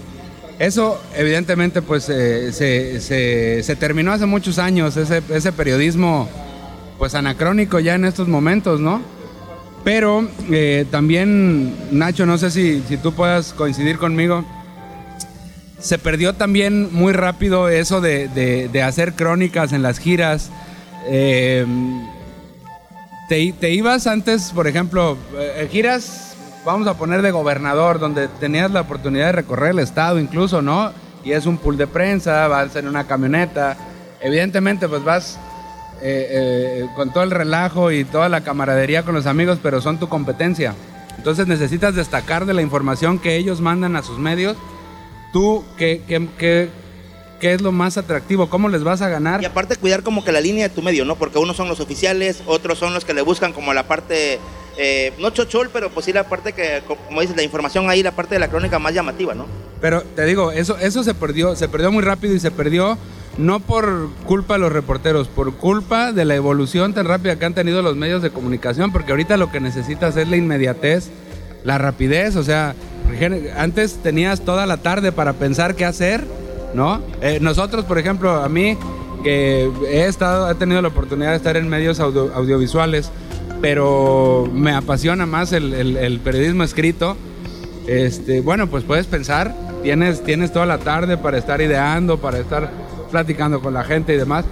Eso 0.60 1.02
evidentemente 1.16 1.82
pues 1.82 2.08
eh, 2.10 2.52
se, 2.54 3.00
se- 3.02 3.64
se 3.64 3.76
terminó 3.76 4.12
hace 4.12 4.26
muchos 4.28 4.60
años, 4.60 4.96
ese, 4.98 5.24
ese 5.30 5.52
periodismo 5.52 6.30
pues 7.00 7.16
anacrónico 7.16 7.80
ya 7.80 7.96
en 7.96 8.06
estos 8.06 8.28
momentos, 8.28 8.80
¿no? 8.80 9.02
Pero 9.84 10.28
eh, 10.52 10.86
también, 10.92 11.76
Nacho, 11.92 12.28
no 12.28 12.38
sé 12.38 12.52
si, 12.52 12.84
si 12.88 12.98
tú 12.98 13.14
puedas 13.14 13.54
coincidir 13.54 13.98
conmigo, 13.98 14.46
se 15.82 15.98
perdió 15.98 16.34
también 16.34 16.94
muy 16.94 17.12
rápido 17.14 17.68
eso 17.70 18.02
de, 18.02 18.28
de- 18.30 18.70
de 18.70 18.84
hacer 18.84 19.14
crónicas 19.14 19.74
en 19.74 19.82
las 19.82 19.98
giras. 20.00 20.50
Eh, 21.08 21.66
te, 23.28 23.70
ibas 23.72 24.08
antes, 24.08 24.52
por 24.54 24.68
ejemplo, 24.68 25.18
eh, 25.38 25.68
giras, 25.72 26.36
vamos 26.66 26.88
a 26.88 26.96
poner 26.98 27.22
de 27.22 27.32
gobernador, 27.32 28.00
donde 28.00 28.28
tenías 28.28 28.70
la 28.72 28.82
oportunidad 28.82 29.28
de 29.28 29.32
recorrer 29.32 29.72
el 29.72 29.80
estado 29.80 30.20
incluso, 30.20 30.62
¿no? 30.62 30.92
Y 31.24 31.32
es 31.32 31.46
un 31.46 31.58
pool 31.58 31.78
de 31.78 31.88
prensa, 31.88 32.48
vas 32.48 32.76
en 32.76 32.88
una 32.88 33.06
camioneta. 33.06 33.78
Evidentemente, 34.22 34.88
pues 34.90 35.04
vas 35.04 35.40
eh, 36.02 36.88
con 36.96 37.12
todo 37.14 37.24
el 37.24 37.32
relajo 37.32 37.92
y 37.92 38.04
toda 38.04 38.28
la 38.28 38.42
camaradería 38.42 39.04
con 39.04 39.16
los 39.16 39.26
amigos, 39.28 39.60
pero 39.64 39.82
son 39.82 39.98
tu 39.98 40.10
competencia. 40.10 40.74
Entonces 41.18 41.48
necesitas 41.48 41.96
destacar 41.96 42.46
de 42.46 42.54
la 42.54 42.62
información 42.64 43.18
que 43.20 43.36
ellos 43.38 43.62
mandan 43.62 43.96
a 43.96 44.04
sus 44.04 44.20
medios. 44.20 44.58
Tú, 45.32 45.64
¿qué, 45.78 46.02
qué, 46.08 46.28
qué- 46.38 46.70
qué 47.40 47.54
es 47.54 47.62
lo 47.62 47.72
más 47.72 47.98
atractivo? 47.98 48.50
¿Cómo 48.50 48.70
les 48.70 48.84
vas 48.84 49.02
a 49.02 49.10
ganar? 49.10 49.42
Y 49.42 49.46
aparte 49.46 49.76
cuidar 49.76 50.04
como 50.04 50.24
que 50.24 50.32
la 50.32 50.42
línea 50.42 50.68
de 50.68 50.74
tu 50.76 50.82
medio, 50.82 51.06
¿no? 51.06 51.16
Porque 51.16 51.40
unos 51.40 51.58
son 51.58 51.68
los 51.68 51.80
oficiales, 51.80 52.44
otros 52.46 52.78
son 52.78 52.94
los 52.94 53.04
que 53.06 53.14
le 53.16 53.22
buscan 53.24 53.52
como 53.54 53.74
la 53.74 53.88
parte, 53.88 54.38
eh, 54.78 55.12
no 55.20 55.32
chochol, 55.32 55.70
pero 55.74 55.90
pues 55.90 56.06
sí 56.06 56.14
la 56.14 56.26
parte 56.30 56.54
que, 56.54 56.84
como 57.08 57.22
dices, 57.22 57.36
la 57.36 57.42
información 57.44 57.90
ahí, 57.90 58.04
la 58.04 58.12
parte 58.12 58.36
de 58.36 58.40
la 58.40 58.48
crónica 58.50 58.78
más 58.78 58.94
llamativa, 58.94 59.34
¿no? 59.34 59.48
Pero 59.80 60.04
te 60.04 60.26
digo, 60.26 60.52
eso, 60.52 60.78
eso 60.78 61.04
se 61.04 61.14
perdió, 61.16 61.56
se 61.56 61.68
perdió 61.68 61.92
muy 61.92 62.04
rápido 62.04 62.36
y 62.36 62.40
se 62.40 62.52
perdió 62.52 62.98
no 63.40 63.60
por 63.62 64.10
culpa 64.28 64.56
de 64.56 64.60
los 64.60 64.72
reporteros, 64.72 65.28
por 65.30 65.56
culpa 65.56 66.12
de 66.12 66.26
la 66.26 66.36
evolución 66.36 66.94
tan 66.94 67.08
rápida 67.08 67.40
que 67.40 67.46
han 67.46 67.56
tenido 67.56 67.82
los 67.82 67.96
medios 67.96 68.22
de 68.22 68.30
comunicación, 68.30 68.92
porque 68.92 69.12
ahorita 69.14 69.38
lo 69.38 69.50
que 69.52 69.60
necesitas 69.62 70.16
es 70.18 70.28
la 70.28 70.36
inmediatez, 70.36 71.10
la 71.64 71.78
rapidez, 71.80 72.36
o 72.36 72.44
sea, 72.44 72.76
antes 73.58 73.96
tenías 74.04 74.42
toda 74.42 74.66
la 74.66 74.78
tarde 74.78 75.12
para 75.12 75.34
pensar 75.34 75.76
qué 75.76 75.86
hacer, 75.86 76.24
¿no? 76.74 77.02
Eh, 77.22 77.40
nosotros, 77.42 77.86
por 77.86 77.98
ejemplo, 77.98 78.32
a 78.32 78.50
mí, 78.50 78.78
que 79.24 79.70
he 79.90 80.06
estado, 80.06 80.50
he 80.50 80.56
tenido 80.56 80.82
la 80.82 80.88
oportunidad 80.88 81.32
de 81.32 81.38
estar 81.38 81.56
en 81.58 81.68
medios 81.70 82.00
audio- 82.00 82.32
audiovisuales, 82.34 83.12
pero 83.62 84.50
me 84.52 84.74
apasiona 84.74 85.26
más 85.26 85.54
el- 85.54 85.74
el- 85.74 85.98
el 85.98 86.20
periodismo 86.20 86.64
escrito. 86.64 87.16
Este, 87.88 88.42
bueno, 88.42 88.68
pues 88.68 88.84
puedes 88.84 89.06
pensar, 89.08 89.54
tienes, 89.84 90.24
tienes 90.24 90.52
toda 90.54 90.66
la 90.66 90.78
tarde 90.80 91.18
para 91.18 91.38
estar 91.38 91.62
ideando, 91.62 92.18
para 92.20 92.40
estar 92.40 92.70
platicando 93.12 93.60
con 93.62 93.74
la 93.74 93.84
gente 93.84 94.14
y 94.14 94.18
demás. 94.18 94.46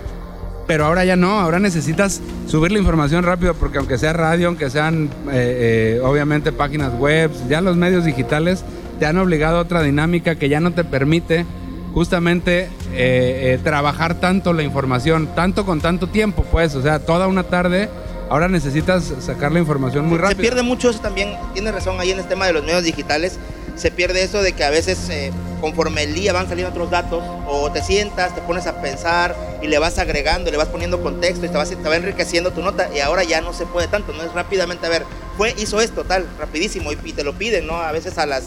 Pero 0.69 0.85
ahora 0.85 1.03
ya 1.03 1.15
no, 1.15 1.39
ahora 1.39 1.57
necesitas 1.57 2.21
subir 2.47 2.71
la 2.71 2.77
información 2.77 3.23
rápido 3.23 3.55
porque 3.55 3.79
aunque 3.79 3.97
sea 3.97 4.13
radio, 4.13 4.49
aunque 4.49 4.69
sean 4.69 5.05
eh, 5.31 5.97
eh, 5.97 6.01
obviamente 6.03 6.51
páginas 6.51 6.93
web, 6.93 7.31
ya 7.49 7.59
los 7.59 7.75
medios 7.75 8.05
digitales 8.05 8.63
te 8.99 9.07
han 9.07 9.17
obligado 9.17 9.57
a 9.57 9.61
otra 9.61 9.81
dinámica 9.81 10.35
que 10.35 10.47
ya 10.47 10.59
no 10.59 10.69
te 10.71 10.83
permite 10.83 11.47
justamente 11.91 12.65
eh, 12.65 12.69
eh, 12.93 13.59
trabajar 13.63 14.19
tanto 14.19 14.53
la 14.53 14.61
información, 14.61 15.29
tanto 15.35 15.65
con 15.65 15.81
tanto 15.81 16.05
tiempo, 16.05 16.45
pues, 16.51 16.75
o 16.75 16.83
sea, 16.83 16.99
toda 16.99 17.27
una 17.27 17.45
tarde, 17.45 17.89
ahora 18.29 18.47
necesitas 18.47 19.11
sacar 19.21 19.51
la 19.51 19.57
información 19.57 20.05
muy 20.05 20.17
Se 20.17 20.21
rápido. 20.21 20.41
pierde 20.41 20.61
mucho 20.61 20.91
eso 20.91 20.99
también, 20.99 21.33
tienes 21.53 21.73
razón 21.73 21.99
ahí 21.99 22.11
en 22.11 22.19
el 22.19 22.27
tema 22.27 22.45
de 22.45 22.53
los 22.53 22.63
medios 22.63 22.83
digitales, 22.83 23.39
se 23.79 23.91
pierde 23.91 24.23
eso 24.23 24.41
de 24.41 24.51
que 24.53 24.63
a 24.63 24.69
veces 24.69 25.09
eh, 25.09 25.31
conforme 25.61 26.03
el 26.03 26.13
día 26.13 26.33
van 26.33 26.47
saliendo 26.47 26.71
otros 26.71 26.91
datos, 26.91 27.23
o 27.47 27.71
te 27.71 27.81
sientas, 27.81 28.35
te 28.35 28.41
pones 28.41 28.67
a 28.67 28.81
pensar 28.81 29.35
y 29.61 29.67
le 29.67 29.79
vas 29.79 29.97
agregando, 29.97 30.51
le 30.51 30.57
vas 30.57 30.67
poniendo 30.67 31.01
contexto 31.01 31.45
y 31.45 31.49
te, 31.49 31.57
vas, 31.57 31.69
te 31.69 31.75
va 31.75 31.95
enriqueciendo 31.95 32.51
tu 32.51 32.61
nota 32.61 32.89
y 32.93 32.99
ahora 32.99 33.23
ya 33.23 33.41
no 33.41 33.53
se 33.53 33.65
puede 33.65 33.87
tanto, 33.87 34.13
no 34.13 34.23
es 34.23 34.33
rápidamente, 34.33 34.85
a 34.85 34.89
ver, 34.89 35.05
fue, 35.37 35.55
hizo 35.57 35.79
esto, 35.79 36.03
tal, 36.03 36.27
rapidísimo 36.37 36.91
y, 36.91 37.13
te 37.13 37.23
lo 37.23 37.33
piden, 37.37 37.67
¿no? 37.67 37.75
A 37.75 37.91
veces 37.91 38.17
a 38.17 38.25
las 38.25 38.43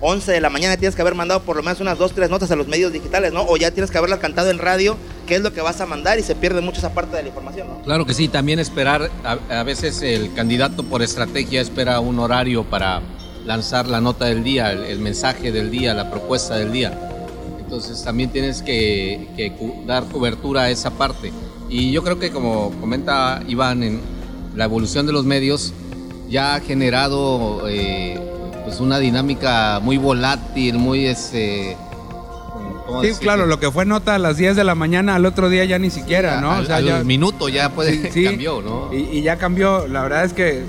11 0.00 0.30
de 0.30 0.40
la 0.40 0.48
mañana 0.48 0.76
tienes 0.76 0.94
que 0.94 1.02
haber 1.02 1.16
mandado 1.16 1.42
por 1.42 1.56
lo 1.56 1.62
menos 1.62 1.80
unas 1.80 1.98
dos, 1.98 2.12
tres 2.12 2.30
notas 2.30 2.50
a 2.52 2.56
los 2.56 2.68
medios 2.68 2.92
digitales, 2.92 3.32
¿no? 3.32 3.42
O 3.42 3.56
ya 3.56 3.72
tienes 3.72 3.90
que 3.90 3.98
haberlas 3.98 4.20
cantado 4.20 4.50
en 4.50 4.58
radio 4.58 4.96
qué 5.26 5.34
es 5.34 5.42
lo 5.42 5.52
que 5.52 5.60
vas 5.60 5.80
a 5.80 5.86
mandar 5.86 6.18
y 6.20 6.22
se 6.22 6.36
pierde 6.36 6.60
mucho 6.60 6.78
esa 6.78 6.94
parte 6.94 7.16
de 7.16 7.22
la 7.22 7.28
información, 7.28 7.68
¿no? 7.68 7.82
Claro 7.82 8.06
que 8.06 8.14
sí, 8.14 8.28
también 8.28 8.60
esperar, 8.60 9.10
a, 9.24 9.60
a 9.60 9.62
veces 9.64 10.00
el 10.02 10.32
candidato 10.34 10.84
por 10.84 11.02
estrategia 11.02 11.60
espera 11.60 11.98
un 11.98 12.20
horario 12.20 12.62
para 12.64 13.02
lanzar 13.48 13.88
la 13.88 14.02
nota 14.02 14.26
del 14.26 14.44
día, 14.44 14.72
el, 14.72 14.84
el 14.84 14.98
mensaje 14.98 15.50
del 15.50 15.70
día, 15.70 15.94
la 15.94 16.10
propuesta 16.10 16.56
del 16.56 16.70
día. 16.70 16.92
Entonces 17.58 18.04
también 18.04 18.28
tienes 18.28 18.60
que, 18.60 19.26
que 19.36 19.52
dar 19.86 20.04
cobertura 20.04 20.62
a 20.64 20.70
esa 20.70 20.90
parte. 20.90 21.32
Y 21.70 21.90
yo 21.90 22.04
creo 22.04 22.18
que 22.18 22.30
como 22.30 22.70
comenta 22.78 23.42
Iván, 23.48 23.82
en 23.82 24.00
la 24.54 24.64
evolución 24.64 25.06
de 25.06 25.12
los 25.12 25.24
medios 25.24 25.72
ya 26.28 26.56
ha 26.56 26.60
generado 26.60 27.66
eh, 27.68 28.20
pues 28.64 28.80
una 28.80 28.98
dinámica 28.98 29.80
muy 29.82 29.96
volátil, 29.96 30.76
muy 30.76 31.06
este... 31.06 31.74
¿cómo 32.86 33.02
Sí, 33.02 33.12
claro, 33.18 33.46
lo 33.46 33.58
que 33.58 33.70
fue 33.70 33.86
nota 33.86 34.14
a 34.14 34.18
las 34.18 34.36
10 34.36 34.56
de 34.56 34.64
la 34.64 34.74
mañana, 34.74 35.14
al 35.14 35.24
otro 35.24 35.48
día 35.48 35.64
ya 35.64 35.78
ni 35.78 35.88
siquiera, 35.88 36.42
¿no? 36.42 36.52
Al, 36.52 36.70
al 36.70 37.04
minuto 37.06 37.48
ya 37.48 37.70
puede 37.70 38.12
Sí, 38.12 38.24
cambió, 38.26 38.60
¿no? 38.60 38.92
Y, 38.92 39.18
y 39.18 39.22
ya 39.22 39.38
cambió. 39.38 39.88
La 39.88 40.02
verdad 40.02 40.24
es 40.24 40.34
que 40.34 40.64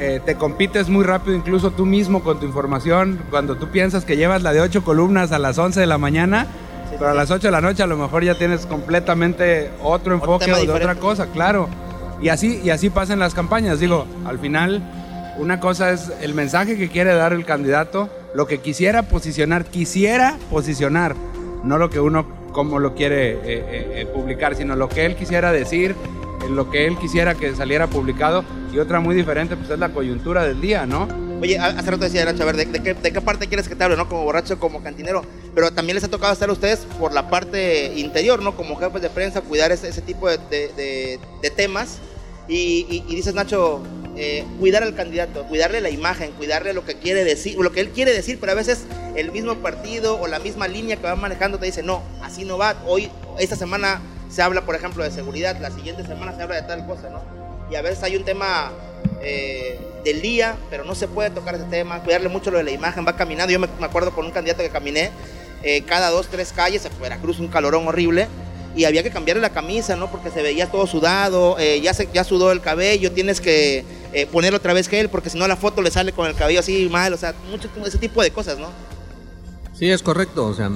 eh, 0.00 0.20
te 0.24 0.36
compites 0.36 0.88
muy 0.88 1.04
rápido, 1.04 1.36
incluso 1.36 1.72
tú 1.72 1.84
mismo 1.84 2.22
con 2.22 2.38
tu 2.38 2.46
información. 2.46 3.18
Cuando 3.30 3.56
tú 3.56 3.68
piensas 3.68 4.04
que 4.04 4.16
llevas 4.16 4.42
la 4.42 4.52
de 4.52 4.60
8 4.60 4.84
columnas 4.84 5.32
a 5.32 5.40
las 5.40 5.58
11 5.58 5.80
de 5.80 5.86
la 5.86 5.98
mañana, 5.98 6.46
pero 6.92 7.10
a 7.10 7.14
las 7.14 7.32
8 7.32 7.48
de 7.48 7.50
la 7.50 7.60
noche 7.60 7.82
a 7.82 7.86
lo 7.86 7.96
mejor 7.96 8.22
ya 8.22 8.36
tienes 8.36 8.64
completamente 8.66 9.70
otro 9.82 10.14
enfoque 10.14 10.52
o 10.52 10.56
de 10.56 10.70
otra 10.70 10.94
cosa, 10.94 11.26
claro. 11.26 11.68
Y 12.22 12.28
así, 12.28 12.60
y 12.62 12.70
así 12.70 12.90
pasan 12.90 13.18
las 13.18 13.34
campañas. 13.34 13.80
Digo, 13.80 14.06
al 14.24 14.38
final, 14.38 14.82
una 15.36 15.58
cosa 15.58 15.90
es 15.90 16.12
el 16.20 16.32
mensaje 16.32 16.76
que 16.76 16.88
quiere 16.88 17.14
dar 17.14 17.32
el 17.32 17.44
candidato, 17.44 18.08
lo 18.34 18.46
que 18.46 18.58
quisiera 18.58 19.02
posicionar, 19.04 19.64
quisiera 19.64 20.36
posicionar, 20.50 21.16
no 21.64 21.76
lo 21.76 21.90
que 21.90 21.98
uno 21.98 22.38
como 22.52 22.78
lo 22.78 22.94
quiere 22.94 23.32
eh, 23.32 23.40
eh, 23.44 24.06
publicar, 24.12 24.54
sino 24.54 24.74
lo 24.74 24.88
que 24.88 25.06
él 25.06 25.16
quisiera 25.16 25.52
decir, 25.52 25.94
en 26.44 26.56
lo 26.56 26.70
que 26.70 26.86
él 26.86 26.96
quisiera 26.98 27.34
que 27.34 27.54
saliera 27.54 27.86
publicado. 27.86 28.44
Y 28.72 28.78
otra 28.78 29.00
muy 29.00 29.14
diferente, 29.14 29.56
pues 29.56 29.70
es 29.70 29.78
la 29.78 29.90
coyuntura 29.90 30.44
del 30.44 30.60
día, 30.60 30.86
¿no? 30.86 31.08
Oye, 31.40 31.56
hace 31.58 31.90
rato 31.90 32.04
decía 32.04 32.24
Nacho, 32.24 32.42
a 32.42 32.46
ver, 32.46 32.56
¿de, 32.56 32.64
de 32.94 33.12
qué, 33.12 33.20
parte 33.20 33.46
quieres 33.46 33.68
que 33.68 33.76
te 33.76 33.84
hable, 33.84 33.96
no? 33.96 34.08
Como 34.08 34.24
borracho, 34.24 34.58
como 34.58 34.82
cantinero. 34.82 35.22
Pero 35.54 35.70
también 35.72 35.94
les 35.94 36.04
ha 36.04 36.08
tocado 36.08 36.32
estar 36.32 36.48
a 36.48 36.52
ustedes 36.52 36.80
por 36.98 37.12
la 37.12 37.30
parte 37.30 37.92
interior, 37.96 38.42
¿no? 38.42 38.56
Como 38.56 38.76
jefes 38.76 39.02
de 39.02 39.08
prensa, 39.10 39.40
cuidar 39.40 39.70
ese, 39.70 39.88
ese 39.88 40.02
tipo 40.02 40.28
de, 40.28 40.38
de- 40.50 41.50
temas. 41.50 41.98
Y 42.48 43.02
dices, 43.08 43.34
Nacho, 43.34 43.82
eh, 44.16 44.44
cuidar 44.58 44.82
al 44.82 44.94
candidato, 44.94 45.44
cuidarle 45.44 45.80
la 45.80 45.90
imagen, 45.90 46.32
cuidarle 46.32 46.72
lo 46.72 46.84
que 46.84 46.94
quiere 46.96 47.22
decir, 47.22 47.56
lo 47.58 47.70
que 47.70 47.80
él 47.80 47.90
quiere 47.90 48.12
decir, 48.12 48.38
pero 48.40 48.50
a 48.52 48.54
veces 48.56 48.84
el 49.14 49.30
mismo 49.30 49.54
partido 49.56 50.18
o 50.20 50.26
la 50.26 50.38
misma 50.40 50.66
línea 50.66 50.96
que 50.96 51.02
va 51.04 51.14
manejando 51.14 51.58
te 51.58 51.66
dice, 51.66 51.82
no, 51.84 52.02
así 52.22 52.44
no 52.44 52.58
va. 52.58 52.74
Hoy, 52.86 53.10
esta 53.38 53.54
semana 53.54 54.00
se 54.28 54.42
habla, 54.42 54.64
por 54.64 54.74
ejemplo, 54.74 55.02
de 55.02 55.10
seguridad, 55.10 55.58
la 55.60 55.70
siguiente 55.70 56.04
semana 56.04 56.34
se 56.36 56.42
habla 56.42 56.56
de 56.56 56.62
tal 56.62 56.86
cosa, 56.86 57.08
¿no? 57.10 57.22
Y 57.70 57.76
a 57.76 57.82
veces 57.82 58.02
hay 58.02 58.16
un 58.16 58.24
tema 58.24 58.72
eh, 59.20 59.78
del 60.04 60.22
día, 60.22 60.56
pero 60.70 60.84
no 60.84 60.94
se 60.94 61.08
puede 61.08 61.30
tocar 61.30 61.54
ese 61.54 61.64
tema, 61.64 62.02
cuidarle 62.02 62.28
mucho 62.28 62.50
lo 62.50 62.58
de 62.58 62.64
la 62.64 62.70
imagen, 62.70 63.06
va 63.06 63.16
caminando. 63.16 63.52
Yo 63.52 63.58
me, 63.58 63.68
acuerdo 63.80 64.12
con 64.12 64.26
un 64.26 64.32
candidato 64.32 64.62
que 64.62 64.70
caminé 64.70 65.10
eh, 65.62 65.82
cada 65.82 66.10
dos, 66.10 66.28
tres 66.28 66.52
calles, 66.52 66.84
en 66.84 66.92
Veracruz, 67.00 67.40
un 67.40 67.48
calorón 67.48 67.86
horrible, 67.88 68.28
y 68.76 68.84
había 68.84 69.02
que 69.02 69.10
cambiarle 69.10 69.42
la 69.42 69.50
camisa, 69.50 69.96
¿no? 69.96 70.10
Porque 70.10 70.30
se 70.30 70.42
veía 70.42 70.70
todo 70.70 70.86
sudado, 70.86 71.58
eh, 71.58 71.80
ya, 71.80 71.92
se, 71.94 72.08
ya 72.12 72.22
sudó 72.24 72.52
el 72.52 72.60
cabello, 72.60 73.12
tienes 73.12 73.40
que 73.40 73.84
ponerle 74.32 74.56
otra 74.56 74.72
vez 74.72 74.88
gel, 74.88 75.10
porque 75.10 75.28
si 75.28 75.38
no 75.38 75.46
la 75.46 75.56
foto 75.56 75.82
le 75.82 75.90
sale 75.90 76.12
con 76.12 76.26
el 76.26 76.34
cabello 76.34 76.60
así 76.60 76.88
mal, 76.90 77.12
o 77.12 77.16
sea, 77.16 77.34
mucho 77.50 77.68
ese 77.84 77.98
tipo 77.98 78.22
de 78.22 78.30
cosas, 78.30 78.58
¿no? 78.58 78.68
Sí, 79.74 79.90
es 79.90 80.02
correcto. 80.02 80.46
O 80.46 80.54
sea, 80.54 80.70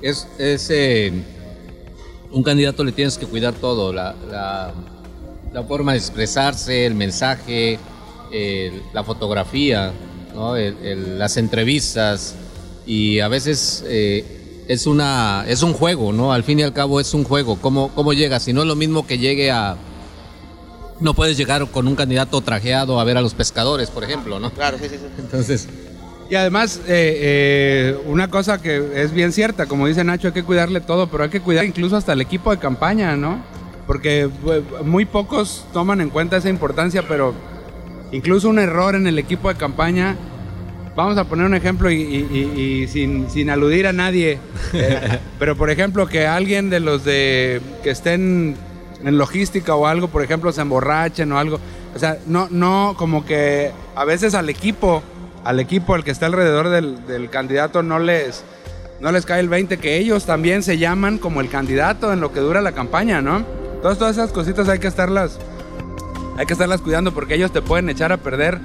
es, 0.00 0.26
es 0.38 0.70
un 2.32 2.42
candidato 2.42 2.82
le 2.84 2.92
tienes 2.92 3.18
que 3.18 3.26
cuidar 3.26 3.54
todo, 3.54 3.92
la, 3.92 4.14
la- 4.30 4.72
la 5.52 5.62
forma 5.64 5.92
de 5.92 5.98
expresarse, 5.98 6.86
el 6.86 6.94
mensaje, 6.94 7.78
el- 8.32 8.82
la 8.94 9.04
fotografía, 9.04 9.92
¿no? 10.34 10.56
El- 10.56 10.76
el- 10.82 11.18
las 11.18 11.36
entrevistas 11.36 12.34
y 12.86 13.20
a 13.20 13.28
veces 13.28 13.84
eh, 13.86 14.64
es 14.68 14.86
una 14.86 15.44
es 15.46 15.62
un 15.62 15.72
juego, 15.74 16.12
¿no? 16.12 16.32
Al 16.32 16.42
fin 16.42 16.58
y 16.58 16.62
al 16.62 16.72
cabo 16.72 17.00
es 17.00 17.12
un 17.14 17.24
juego. 17.24 17.58
¿Cómo, 17.60 17.90
cómo 17.94 18.12
llega? 18.14 18.40
Si 18.40 18.52
no 18.52 18.62
es 18.62 18.66
lo 18.66 18.76
mismo 18.76 19.06
que 19.06 19.18
llegue 19.18 19.50
a 19.50 19.76
no 21.00 21.14
puedes 21.14 21.36
llegar 21.36 21.66
con 21.70 21.88
un 21.88 21.96
candidato 21.96 22.40
trajeado 22.40 23.00
a 23.00 23.04
ver 23.04 23.16
a 23.16 23.20
los 23.20 23.34
pescadores, 23.34 23.90
por 23.90 24.04
ejemplo, 24.04 24.38
¿no? 24.38 24.50
Claro, 24.52 24.78
sí, 24.80 24.88
sí, 24.88 24.96
sí. 24.96 25.04
Entonces, 25.18 25.68
Y 26.32 26.34
además, 26.34 26.80
eh, 26.88 27.18
eh, 27.20 27.96
una 28.06 28.28
cosa 28.28 28.56
que 28.62 28.82
es 29.02 29.12
bien 29.12 29.32
cierta, 29.32 29.66
como 29.66 29.86
dice 29.86 30.02
Nacho, 30.02 30.28
hay 30.28 30.32
que 30.32 30.42
cuidarle 30.44 30.80
todo, 30.80 31.08
pero 31.10 31.24
hay 31.24 31.28
que 31.28 31.40
cuidar 31.42 31.66
incluso 31.66 31.94
hasta 31.94 32.14
el 32.14 32.22
equipo 32.22 32.50
de 32.50 32.56
campaña, 32.56 33.16
¿no? 33.18 33.38
Porque 33.86 34.22
eh, 34.22 34.62
muy 34.82 35.04
pocos 35.04 35.66
toman 35.74 36.00
en 36.00 36.08
cuenta 36.08 36.38
esa 36.38 36.48
importancia, 36.48 37.02
pero 37.06 37.34
incluso 38.12 38.48
un 38.48 38.58
error 38.58 38.94
en 38.94 39.06
el 39.06 39.18
equipo 39.18 39.50
de 39.50 39.56
campaña, 39.56 40.16
vamos 40.96 41.18
a 41.18 41.24
poner 41.24 41.44
un 41.44 41.54
ejemplo 41.54 41.90
y, 41.90 42.00
y- 42.00 42.26
y- 42.32 42.82
y 42.84 42.88
sin, 42.88 43.28
sin 43.28 43.50
aludir 43.50 43.86
a 43.86 43.92
nadie, 43.92 44.38
eh, 44.72 45.18
pero 45.38 45.54
por 45.54 45.68
ejemplo 45.68 46.06
que 46.06 46.26
alguien 46.26 46.70
de 46.70 46.80
los 46.80 47.04
de 47.04 47.60
que 47.82 47.90
estén 47.90 48.56
en 49.04 49.18
logística 49.18 49.74
o 49.74 49.86
algo, 49.86 50.08
por 50.08 50.22
ejemplo, 50.22 50.50
se 50.50 50.62
emborrachen 50.62 51.30
o 51.30 51.38
algo, 51.38 51.60
o 51.94 51.98
sea, 51.98 52.16
no, 52.26 52.48
no, 52.50 52.94
como 52.96 53.26
que 53.26 53.70
a 53.94 54.06
veces 54.06 54.34
al 54.34 54.48
equipo, 54.48 55.02
al 55.44 55.60
equipo, 55.60 55.94
al 55.94 56.04
que 56.04 56.10
está 56.10 56.26
alrededor 56.26 56.68
del, 56.68 57.06
del 57.06 57.30
candidato, 57.30 57.82
no 57.82 57.98
les, 57.98 58.42
no 59.00 59.10
les 59.12 59.26
cae 59.26 59.40
el 59.40 59.48
20 59.48 59.78
que 59.78 59.98
ellos 59.98 60.24
también 60.24 60.62
se 60.62 60.78
llaman 60.78 61.18
como 61.18 61.40
el 61.40 61.48
candidato 61.48 62.12
en 62.12 62.20
lo 62.20 62.32
que 62.32 62.40
dura 62.40 62.60
la 62.60 62.72
campaña, 62.72 63.20
¿no? 63.20 63.44
Todas, 63.82 63.98
todas 63.98 64.16
esas 64.16 64.30
cositas 64.30 64.68
hay 64.68 64.78
que 64.78 64.86
estarlas, 64.86 65.38
hay 66.36 66.46
que 66.46 66.52
estarlas 66.52 66.80
cuidando 66.80 67.12
porque 67.12 67.34
ellos 67.34 67.52
te 67.52 67.62
pueden 67.62 67.88
echar 67.90 68.12
a 68.12 68.18
perder 68.18 68.60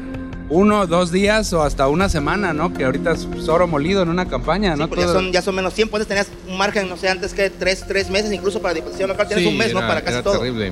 uno, 0.49 0.87
dos 0.87 1.11
días 1.11 1.51
o 1.51 1.63
hasta 1.63 1.87
una 1.89 2.07
semana, 2.07 2.53
¿no? 2.53 2.73
Que 2.73 2.85
ahorita 2.85 3.11
es 3.11 3.49
oro 3.49 3.67
molido 3.67 4.01
en 4.03 4.09
una 4.09 4.27
campaña, 4.27 4.75
¿no? 4.75 4.87
Ya 4.95 5.07
son, 5.07 5.31
ya 5.31 5.41
son 5.41 5.55
menos 5.55 5.73
tiempo. 5.73 5.97
Antes 5.97 6.07
tenías 6.07 6.27
un 6.47 6.57
margen, 6.57 6.87
no 6.87 6.95
sé, 6.95 7.09
antes 7.09 7.33
que 7.33 7.49
tres, 7.49 7.83
tres 7.87 8.09
meses, 8.09 8.31
incluso 8.31 8.61
para 8.61 8.73
diputación 8.75 9.09
local 9.09 9.27
tienes 9.27 9.43
Sí, 9.45 9.51
un 9.51 9.57
mes, 9.57 9.73
¿no? 9.73 9.81
Para 9.81 10.01
casi 10.01 10.13
era 10.13 10.23
todo. 10.23 10.37
terrible. 10.39 10.71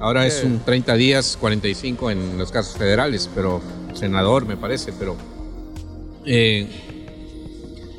Ahora 0.00 0.26
es 0.26 0.42
un 0.42 0.58
30 0.64 0.94
días, 0.94 1.36
45 1.40 2.10
en 2.10 2.36
los 2.36 2.50
casos 2.50 2.76
federales, 2.76 3.30
pero 3.32 3.60
senador 3.94 4.46
me 4.46 4.56
parece, 4.56 4.92
pero... 4.92 5.16
eh, 6.26 6.66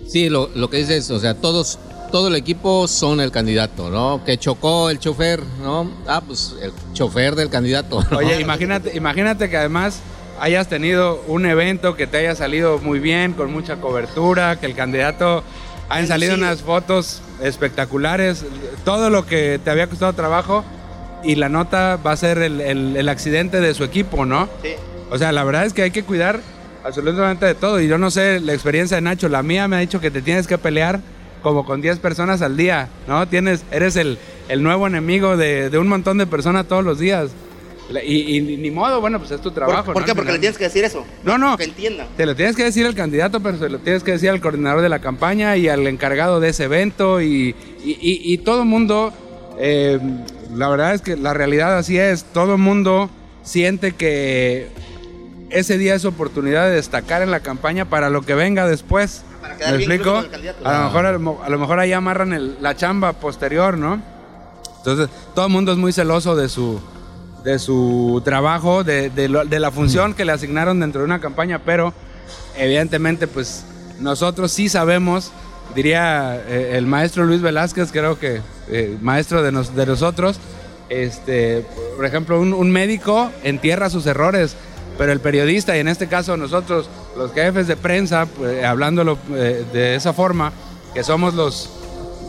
sí, 0.08 0.30
lo, 0.30 0.50
lo 0.56 0.70
que 0.70 0.78
dices, 0.78 1.10
o 1.12 1.20
sea, 1.20 1.36
todos, 1.36 1.80
todo 2.12 2.28
el 2.28 2.36
equipo 2.36 2.88
son 2.88 3.20
el 3.20 3.32
candidato, 3.32 3.90
¿no? 3.90 4.24
Que 4.26 4.38
chocó 4.38 4.90
el 4.90 5.00
chofer, 5.00 5.42
¿no? 5.62 5.90
Ah, 6.08 6.22
pues 6.26 6.56
el 6.62 6.72
chofer 6.94 7.36
del 7.36 7.50
candidato. 7.50 8.04
¿no? 8.12 8.18
Oye, 8.18 8.40
imagínate, 8.42 8.96
imagínate 8.96 9.50
que 9.50 9.58
además 9.58 10.00
hayas 10.40 10.68
tenido 10.68 11.22
un 11.28 11.46
evento 11.46 11.96
que 11.96 12.08
te 12.08 12.18
haya 12.18 12.36
salido 12.36 12.80
muy 12.80 13.00
bien, 13.00 13.34
con 13.34 13.52
mucha 13.52 13.78
cobertura, 13.78 14.60
que 14.60 14.66
el 14.66 14.76
candidato 14.76 15.44
hayan 15.90 16.08
salido 16.08 16.36
unas 16.36 16.62
fotos 16.62 17.22
espectaculares, 17.42 18.46
todo 18.86 19.10
lo 19.10 19.26
que 19.26 19.60
te 19.64 19.70
había 19.70 19.88
costado 19.88 20.14
trabajo 20.14 20.64
y 21.24 21.36
la 21.36 21.50
nota 21.50 21.98
va 22.06 22.12
a 22.12 22.18
ser 22.18 22.38
el, 22.40 22.60
el- 22.62 22.98
el 22.98 23.10
accidente 23.10 23.62
de 23.62 23.74
su 23.74 23.84
equipo, 23.84 24.26
¿no? 24.26 24.50
Sí. 24.62 24.70
O 25.12 25.18
sea, 25.18 25.32
la 25.32 25.44
verdad 25.44 25.66
es 25.66 25.74
que 25.74 25.84
hay 25.84 25.92
que 25.92 26.04
cuidar 26.04 26.42
absolutamente 26.84 27.46
de 27.46 27.56
todo. 27.56 27.80
Y 27.82 27.88
yo 27.88 27.98
no 27.98 28.12
sé 28.12 28.40
la 28.40 28.54
experiencia 28.54 28.96
de 28.98 29.02
Nacho, 29.02 29.30
la 29.30 29.44
mía 29.44 29.68
me 29.68 29.76
ha 29.78 29.80
dicho 29.80 30.00
que 30.00 30.12
te 30.12 30.22
tienes 30.22 30.48
que 30.48 30.58
pelear 30.58 31.00
como 31.42 31.66
con 31.66 31.82
10 31.82 32.00
personas 32.00 32.42
al 32.42 32.56
día, 32.56 32.88
¿no? 33.08 33.28
Tienes, 33.28 33.64
eres 33.72 33.96
el, 33.98 34.18
el 34.48 34.64
nuevo 34.64 34.88
enemigo 34.88 35.36
de, 35.36 35.70
de 35.70 35.78
un 35.78 35.88
montón 35.88 36.18
de 36.18 36.26
personas 36.28 36.68
todos 36.68 36.84
los 36.86 37.00
días. 37.00 37.32
Y, 38.06 38.38
y 38.38 38.42
ni 38.58 38.72
modo, 38.72 39.02
bueno, 39.02 39.20
pues 39.20 39.32
es 39.32 39.42
tu 39.42 39.52
trabajo. 39.52 39.92
¿Por, 39.92 40.06
qué? 40.06 40.16
Porque 40.16 40.32
le 40.32 40.40
tienes 40.40 40.58
que 40.58 40.64
decir 40.64 40.86
eso. 40.86 41.06
No, 41.26 41.38
no. 41.38 41.58
Que 41.58 41.66
entiendan. 41.66 42.08
Te 42.16 42.26
lo 42.26 42.34
tienes 42.34 42.56
que 42.56 42.64
decir 42.64 42.86
al 42.86 42.96
candidato, 42.96 43.42
pero 43.42 43.58
se 43.58 43.68
lo 43.70 43.80
tienes 43.80 44.04
que 44.04 44.12
decir 44.14 44.30
al 44.30 44.40
coordinador 44.40 44.82
de 44.82 44.88
la 44.90 45.00
campaña 45.00 45.58
y 45.58 45.68
al 45.68 45.86
encargado 45.86 46.40
de 46.40 46.50
ese 46.50 46.64
evento 46.64 47.22
y, 47.22 47.54
y, 47.84 47.98
y- 48.02 48.38
todo 48.38 48.62
el 48.62 48.70
mundo, 48.70 49.12
eh, 49.60 50.00
la 50.56 50.70
verdad 50.70 50.94
es 50.96 51.02
que 51.02 51.18
la 51.18 51.34
realidad 51.34 51.78
así 51.78 51.98
es, 52.00 52.24
todo 52.24 52.54
el 52.54 52.60
mundo 52.62 53.10
siente 53.44 53.92
que 53.92 54.70
ese 55.54 55.78
día 55.78 55.96
es 55.96 56.06
oportunidad 56.06 56.66
de 56.66 56.72
destacar 56.76 57.22
en 57.22 57.32
la 57.32 57.40
campaña 57.42 57.86
para 57.86 58.10
lo 58.10 58.22
que 58.24 58.34
venga 58.36 58.68
después. 58.68 59.24
quedar 59.58 59.72
¿Me 59.74 59.78
bien 59.78 59.92
explico? 59.92 60.18
A 60.66 60.78
lo 60.80 60.84
mejor, 60.86 61.06
a 61.06 61.12
lo 61.12 61.44
a 61.44 61.50
lo 61.50 61.60
mejor 61.60 61.80
ahí 61.80 61.94
amarran 61.94 62.34
el- 62.34 62.58
la 62.62 62.76
chamba 62.76 63.14
posterior, 63.14 63.78
¿no? 63.78 64.02
Entonces, 64.78 65.10
todo 65.36 65.46
el 65.46 65.52
mundo 65.52 65.72
es 65.72 65.78
muy 65.78 65.94
celoso 65.94 66.36
de 66.36 66.50
su, 66.50 66.80
de 67.44 67.60
su 67.60 68.22
trabajo, 68.26 68.84
de, 68.84 69.10
de 69.10 69.30
lo- 69.30 69.46
de 69.46 69.60
la 69.60 69.72
función 69.72 70.14
que 70.14 70.26
le 70.26 70.32
asignaron 70.32 70.80
dentro 70.80 71.02
de 71.02 71.06
una 71.06 71.20
campaña, 71.22 71.60
pero 71.66 71.94
evidentemente, 72.58 73.28
pues 73.28 73.64
nosotros 74.00 74.52
sí 74.52 74.70
sabemos, 74.70 75.32
diría 75.76 76.36
eh, 76.48 76.72
el 76.78 76.86
maestro 76.88 77.24
Luis 77.26 77.42
Velázquez, 77.42 77.92
creo 77.92 78.20
que 78.20 78.42
eh, 78.70 78.98
maestro 79.02 79.42
de, 79.44 79.52
nos- 79.52 79.76
de 79.76 79.86
nosotros, 79.86 80.40
este, 80.90 81.66
por 81.96 82.06
ejemplo, 82.06 82.40
un, 82.40 82.54
un 82.54 82.72
médico 82.72 83.30
entierra 83.44 83.90
sus 83.90 84.06
errores, 84.06 84.56
pero 85.04 85.12
el 85.12 85.20
periodista, 85.20 85.76
y 85.76 85.82
en 85.82 85.90
este 85.90 86.08
caso 86.08 86.38
nosotros, 86.38 86.90
los 87.18 87.34
jefes 87.34 87.68
de 87.68 87.76
prensa, 87.76 88.26
pues, 88.26 88.64
hablándolo 88.64 89.18
eh, 89.36 89.66
de 89.74 89.96
esa 89.96 90.14
forma, 90.14 90.54
que 90.94 91.04
somos 91.04 91.34
los 91.34 91.70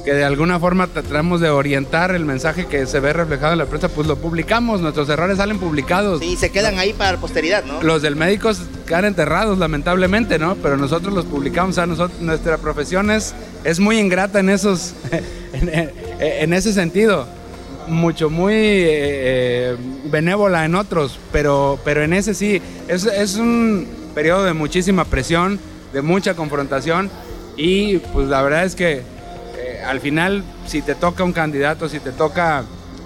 que 0.05 0.13
de 0.13 0.25
alguna 0.25 0.59
forma 0.59 0.89
tratamos 0.89 1.41
de 1.41 1.51
orientar 1.51 2.13
el 2.17 2.25
mensaje 2.25 2.67
que 2.67 2.85
se 2.87 2.99
ve 2.99 3.13
reflejado 3.13 3.53
en 3.53 3.61
la 3.61 3.67
prensa, 3.67 3.89
pues 3.91 4.09
lo 4.09 4.17
publicamos, 4.17 4.81
nuestros 4.81 5.09
errores 5.09 5.37
salen 5.37 5.61
publicados. 5.61 6.19
Sí, 6.19 6.35
se 6.35 6.51
quedan 6.51 6.81
ahí 6.81 6.93
para 6.93 7.13
la 7.13 7.19
posteridad, 7.19 7.63
¿no? 7.65 7.81
Los 7.81 8.03
del 8.03 8.17
médico 8.17 8.51
quedan 8.89 9.05
enterrados, 9.05 9.57
lamentablemente, 9.57 10.41
¿no? 10.41 10.57
Pero 10.57 10.77
nosotros 10.77 11.15
los 11.15 11.27
publicamos, 11.27 11.71
o 11.71 11.75
sea, 11.75 11.87
nosotros, 11.87 12.21
nuestra 12.23 12.59
profesión 12.59 13.13
es, 13.13 13.37
es 13.63 13.79
muy 13.79 14.01
ingrata 14.01 14.41
en 14.41 14.51
esos, 14.51 14.95
en, 15.53 15.93
en 16.19 16.53
ese 16.53 16.73
sentido 16.73 17.29
mucho, 17.87 18.31
muy 18.31 18.55
eh, 18.57 19.77
benévola 20.07 20.65
en 20.65 20.75
otros, 20.75 21.19
pero, 21.33 21.79
pero 21.85 22.03
en 22.03 22.13
ese 22.13 22.35
sí, 22.35 22.61
es, 22.89 23.05
es 23.07 23.37
un 23.37 23.87
periodo 24.15 24.45
de 24.45 24.53
muchísima 24.53 25.05
presión, 25.05 25.59
de 25.93 26.03
mucha 26.03 26.35
confrontación 26.35 27.11
y 27.57 27.99
pues 27.99 28.29
la 28.29 28.43
verdad 28.43 28.65
es 28.65 28.75
que 28.75 29.03
eh, 29.57 29.83
al 29.87 30.01
final 30.01 30.43
si 30.67 30.83
te 30.83 30.95
toca 30.95 31.25
un 31.25 31.33
candidato, 31.33 31.89
si 31.89 32.01
te 32.01 32.13
toca 32.13 32.65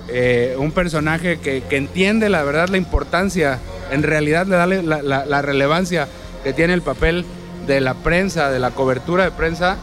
eh, 0.09 0.55
un 0.59 0.73
personaje 0.73 1.39
que, 1.39 1.63
que, 1.63 1.77
entiende 1.77 2.29
la 2.29 2.43
verdad 2.45 2.69
la 2.69 2.79
importancia, 2.79 3.59
en 3.91 4.03
realidad 4.03 4.47
le 4.47 4.57
da 4.57 4.67
la, 4.67 5.03
la, 5.03 5.27
la 5.27 5.43
relevancia 5.43 6.09
que 6.45 6.53
tiene 6.53 6.73
el 6.73 6.83
papel 6.83 7.25
de 7.67 7.81
la 7.81 7.95
prensa, 7.95 8.51
de 8.51 8.59
la 8.59 8.71
cobertura 8.71 9.25
de 9.25 9.31
prensa, 9.31 9.77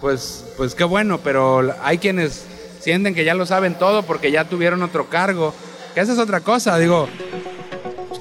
pues, 0.00 0.44
pues 0.56 0.74
qué 0.74 0.84
bueno, 0.84 1.18
pero 1.18 1.74
hay 1.82 1.98
quienes 1.98 2.44
sienten 2.82 3.14
que 3.14 3.24
ya 3.24 3.34
lo 3.34 3.46
saben 3.46 3.74
todo 3.74 4.02
porque 4.02 4.30
ya 4.30 4.44
tuvieron 4.44 4.82
otro 4.82 5.08
cargo. 5.08 5.54
Que 5.94 6.00
esa 6.00 6.12
es 6.12 6.18
otra 6.18 6.40
cosa, 6.40 6.78
digo. 6.78 7.08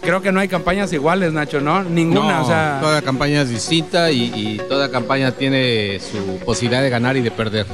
Creo 0.01 0.19
que 0.19 0.31
no 0.31 0.39
hay 0.39 0.47
campañas 0.47 0.91
iguales, 0.93 1.31
Nacho, 1.31 1.61
¿no? 1.61 1.83
Ninguna, 1.83 2.37
No, 2.37 2.41
o 2.43 2.47
sea. 2.47 2.79
Toda 2.81 3.01
campaña 3.03 3.43
es 3.43 3.49
distinta 3.49 4.09
y, 4.09 4.31
y 4.35 4.57
toda 4.67 4.89
campaña 4.89 5.31
tiene 5.31 5.99
su 5.99 6.39
posibilidad 6.43 6.81
de 6.81 6.89
ganar 6.89 7.17
y 7.17 7.21
de 7.21 7.29
perder. 7.29 7.67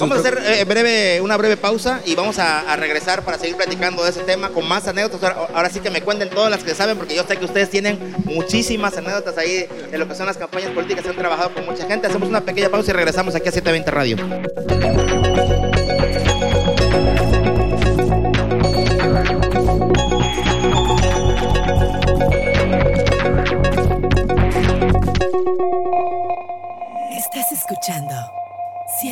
Vamos 0.00 0.16
a 0.18 0.20
hacer 0.20 0.42
eh, 0.46 0.64
breve, 0.64 1.20
una 1.20 1.36
breve 1.36 1.56
pausa 1.56 2.00
y 2.04 2.16
vamos 2.16 2.40
a, 2.40 2.72
a 2.72 2.74
regresar 2.74 3.22
para 3.24 3.38
seguir 3.38 3.56
platicando 3.56 4.02
de 4.02 4.10
ese 4.10 4.22
tema 4.22 4.48
con 4.48 4.66
más 4.66 4.88
anécdotas. 4.88 5.22
Ahora, 5.22 5.48
ahora 5.54 5.70
sí 5.70 5.78
que 5.78 5.90
me 5.90 6.02
cuenten 6.02 6.28
todas 6.28 6.50
las 6.50 6.64
que 6.64 6.74
saben, 6.74 6.98
porque 6.98 7.14
yo 7.14 7.24
sé 7.26 7.36
que 7.36 7.44
ustedes 7.44 7.70
tienen 7.70 7.98
muchísimas 8.24 8.96
anécdotas 8.96 9.38
ahí 9.38 9.66
de 9.92 9.96
lo 9.96 10.08
que 10.08 10.16
son 10.16 10.26
las 10.26 10.36
campañas 10.36 10.72
políticas, 10.72 11.06
han 11.06 11.14
trabajado 11.16 11.54
con 11.54 11.64
mucha 11.66 11.86
gente. 11.86 12.08
Hacemos 12.08 12.28
una 12.28 12.40
pequeña 12.40 12.68
pausa 12.68 12.90
y 12.90 12.94
regresamos 12.94 13.32
aquí 13.36 13.48
a 13.48 13.52
720 13.52 13.90
Radio. 13.92 15.23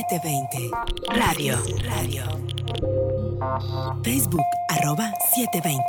720 0.09 0.71
Radio. 1.14 1.59
Radio. 1.85 2.25
Facebook 4.02 4.47
arroba 4.68 5.12
720. 5.35 5.82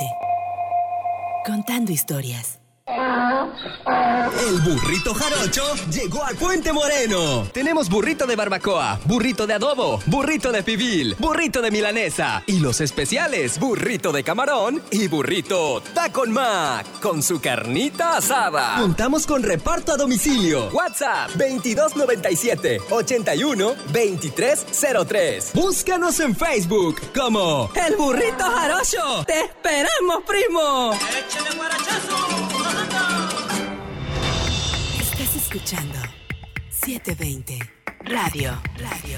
Contando 1.45 1.91
historias. 1.91 2.62
El 2.85 4.59
burrito 4.59 5.13
jarocho 5.13 5.63
llegó 5.89 6.23
al 6.25 6.35
Puente 6.35 6.73
Moreno. 6.73 7.47
Tenemos 7.53 7.89
burrito 7.89 8.27
de 8.27 8.35
barbacoa, 8.35 8.99
burrito 9.05 9.47
de 9.47 9.53
adobo, 9.53 10.01
burrito 10.07 10.51
de 10.51 10.63
pibil, 10.63 11.15
burrito 11.17 11.61
de 11.61 11.71
milanesa 11.71 12.43
y 12.45 12.59
los 12.59 12.81
especiales, 12.81 13.57
burrito 13.57 14.11
de 14.11 14.23
camarón 14.25 14.81
y 14.91 15.07
burrito 15.07 15.81
tacon 15.93 16.33
mac 16.33 16.85
con 16.99 17.23
su 17.23 17.39
carnita 17.39 18.17
asada. 18.17 18.75
Contamos 18.79 19.25
con 19.25 19.43
reparto 19.43 19.93
a 19.93 19.97
domicilio. 19.97 20.69
WhatsApp 20.71 21.29
2297 21.35 22.81
81 22.89 23.75
2303. 23.93 25.51
Búscanos 25.53 26.19
en 26.19 26.35
Facebook 26.35 26.99
como 27.15 27.71
El 27.75 27.95
Burrito 27.95 28.43
Jarocho. 28.43 29.23
Te 29.25 29.39
esperamos, 29.39 30.23
primo. 30.27 30.93
Estás 30.93 32.62
escuchando 35.73 35.99
720 36.69 37.59
Radio. 38.05 38.61
Radio. 38.77 39.17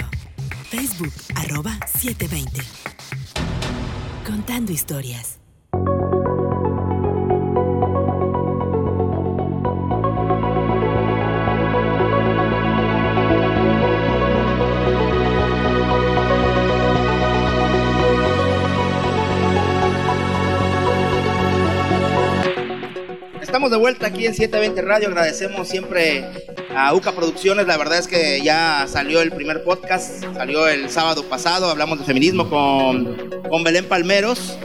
Facebook 0.69 1.13
arroba 1.35 1.77
720. 1.85 2.61
Contando 4.25 4.71
historias. 4.71 5.44
Estamos 23.55 23.71
de 23.71 23.77
vuelta 23.77 24.07
aquí 24.07 24.25
en 24.25 24.33
720 24.33 24.81
Radio. 24.81 25.07
Agradecemos 25.07 25.69
siempre 25.69 26.25
a 26.75 26.93
UCA 26.93 27.13
Producciones. 27.13 27.65
La 27.65 27.77
verdad 27.77 27.99
es 27.99 28.05
que 28.05 28.41
ya 28.43 28.85
salió 28.85 29.21
el 29.21 29.31
primer 29.31 29.63
podcast, 29.63 30.25
salió 30.35 30.67
el 30.67 30.89
sábado 30.89 31.23
pasado. 31.23 31.69
Hablamos 31.69 31.99
de 31.99 32.03
feminismo 32.03 32.49
con, 32.49 33.15
con 33.49 33.63
Belén 33.63 33.85
Palmeros. 33.85 34.57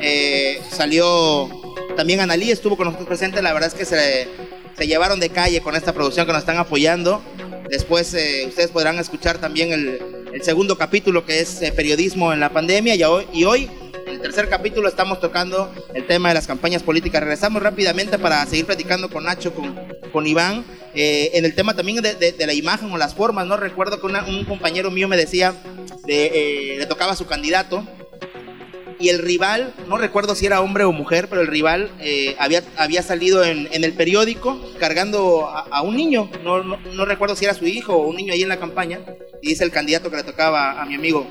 Eh, 0.00 0.60
salió 0.70 1.50
también 1.96 2.20
Analí, 2.20 2.52
estuvo 2.52 2.76
con 2.76 2.84
nosotros 2.84 3.08
presente. 3.08 3.42
La 3.42 3.52
verdad 3.52 3.66
es 3.66 3.74
que 3.74 3.84
se, 3.84 4.28
se 4.78 4.86
llevaron 4.86 5.18
de 5.18 5.30
calle 5.30 5.60
con 5.60 5.74
esta 5.74 5.92
producción 5.92 6.24
que 6.24 6.32
nos 6.32 6.42
están 6.42 6.58
apoyando. 6.58 7.20
Después 7.68 8.14
eh, 8.14 8.44
ustedes 8.46 8.70
podrán 8.70 9.00
escuchar 9.00 9.38
también 9.38 9.72
el, 9.72 9.98
el 10.32 10.42
segundo 10.44 10.78
capítulo 10.78 11.26
que 11.26 11.40
es 11.40 11.62
eh, 11.62 11.72
periodismo 11.72 12.32
en 12.32 12.38
la 12.38 12.50
pandemia. 12.50 12.94
Y 12.94 13.02
hoy, 13.02 13.26
y 13.32 13.42
hoy 13.42 13.68
tercer 14.26 14.48
capítulo 14.48 14.88
estamos 14.88 15.20
tocando 15.20 15.72
el 15.94 16.04
tema 16.04 16.30
de 16.30 16.34
las 16.34 16.48
campañas 16.48 16.82
políticas. 16.82 17.20
Regresamos 17.20 17.62
rápidamente 17.62 18.18
para 18.18 18.44
seguir 18.46 18.66
platicando 18.66 19.08
con 19.08 19.22
Nacho, 19.22 19.54
con, 19.54 19.78
con 20.12 20.26
Iván, 20.26 20.64
eh, 20.96 21.30
en 21.34 21.44
el 21.44 21.54
tema 21.54 21.74
también 21.74 22.02
de, 22.02 22.16
de, 22.16 22.32
de, 22.32 22.46
la 22.46 22.52
imagen 22.52 22.90
o 22.90 22.98
las 22.98 23.14
formas, 23.14 23.46
¿no? 23.46 23.56
Recuerdo 23.56 24.00
que 24.00 24.06
una, 24.06 24.24
un 24.24 24.44
compañero 24.44 24.90
mío 24.90 25.06
me 25.06 25.16
decía, 25.16 25.54
de, 26.06 26.26
eh, 26.34 26.76
le 26.76 26.86
tocaba 26.86 27.14
su 27.14 27.26
candidato, 27.26 27.86
y 28.98 29.10
el 29.10 29.20
rival, 29.20 29.72
no 29.86 29.96
recuerdo 29.96 30.34
si 30.34 30.44
era 30.46 30.60
hombre 30.60 30.82
o 30.82 30.90
mujer, 30.90 31.28
pero 31.28 31.42
el 31.42 31.46
rival 31.46 31.92
eh, 32.00 32.34
había, 32.40 32.64
había 32.76 33.04
salido 33.04 33.44
en, 33.44 33.68
en, 33.70 33.84
el 33.84 33.92
periódico 33.92 34.60
cargando 34.80 35.46
a, 35.46 35.68
a 35.70 35.82
un 35.82 35.94
niño, 35.96 36.28
no, 36.42 36.64
no, 36.64 36.78
no 36.78 37.04
recuerdo 37.04 37.36
si 37.36 37.44
era 37.44 37.54
su 37.54 37.66
hijo 37.66 37.94
o 37.94 38.08
un 38.08 38.16
niño 38.16 38.32
ahí 38.32 38.42
en 38.42 38.48
la 38.48 38.58
campaña, 38.58 39.02
y 39.40 39.50
dice 39.50 39.62
el 39.62 39.70
candidato 39.70 40.10
que 40.10 40.16
le 40.16 40.24
tocaba 40.24 40.82
a 40.82 40.86
mi 40.86 40.96
amigo, 40.96 41.30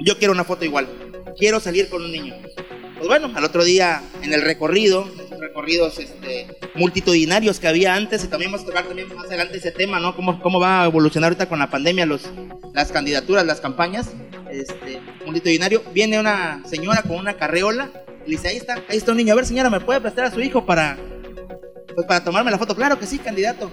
yo 0.00 0.18
quiero 0.18 0.32
una 0.32 0.44
foto 0.44 0.64
igual 0.64 0.88
quiero 1.34 1.60
salir 1.60 1.88
con 1.88 2.02
un 2.02 2.12
niño. 2.12 2.34
Pues 2.96 3.08
bueno, 3.08 3.30
al 3.34 3.44
otro 3.44 3.64
día 3.64 4.02
en 4.22 4.32
el 4.32 4.42
recorrido, 4.42 5.08
recorridos 5.40 5.98
este, 5.98 6.46
multitudinarios 6.74 7.58
que 7.58 7.68
había 7.68 7.94
antes, 7.94 8.24
y 8.24 8.28
también 8.28 8.52
vamos 8.52 8.64
a 8.64 8.68
tocar 8.68 8.86
también 8.86 9.08
más 9.14 9.26
adelante 9.26 9.58
ese 9.58 9.72
tema, 9.72 9.98
¿no? 9.98 10.14
Cómo, 10.14 10.40
cómo 10.40 10.60
va 10.60 10.82
a 10.82 10.86
evolucionar 10.86 11.28
ahorita 11.28 11.48
con 11.48 11.58
la 11.58 11.70
pandemia 11.70 12.06
los, 12.06 12.22
las 12.72 12.92
candidaturas, 12.92 13.44
las 13.44 13.60
campañas, 13.60 14.10
este, 14.50 15.00
multitudinario. 15.26 15.82
Viene 15.92 16.20
una 16.20 16.62
señora 16.64 17.02
con 17.02 17.16
una 17.16 17.34
carreola 17.34 17.90
y 18.24 18.30
le 18.30 18.36
dice, 18.36 18.48
ahí 18.48 18.56
está, 18.56 18.74
ahí 18.88 18.96
está 18.96 19.10
un 19.10 19.16
niño, 19.16 19.32
a 19.32 19.36
ver 19.36 19.46
señora, 19.46 19.68
¿me 19.68 19.80
puede 19.80 20.00
prestar 20.00 20.26
a 20.26 20.30
su 20.30 20.40
hijo 20.40 20.64
para, 20.64 20.96
pues, 21.94 22.06
para 22.06 22.22
tomarme 22.22 22.52
la 22.52 22.58
foto? 22.58 22.76
Claro 22.76 22.98
que 22.98 23.06
sí, 23.06 23.18
candidato. 23.18 23.70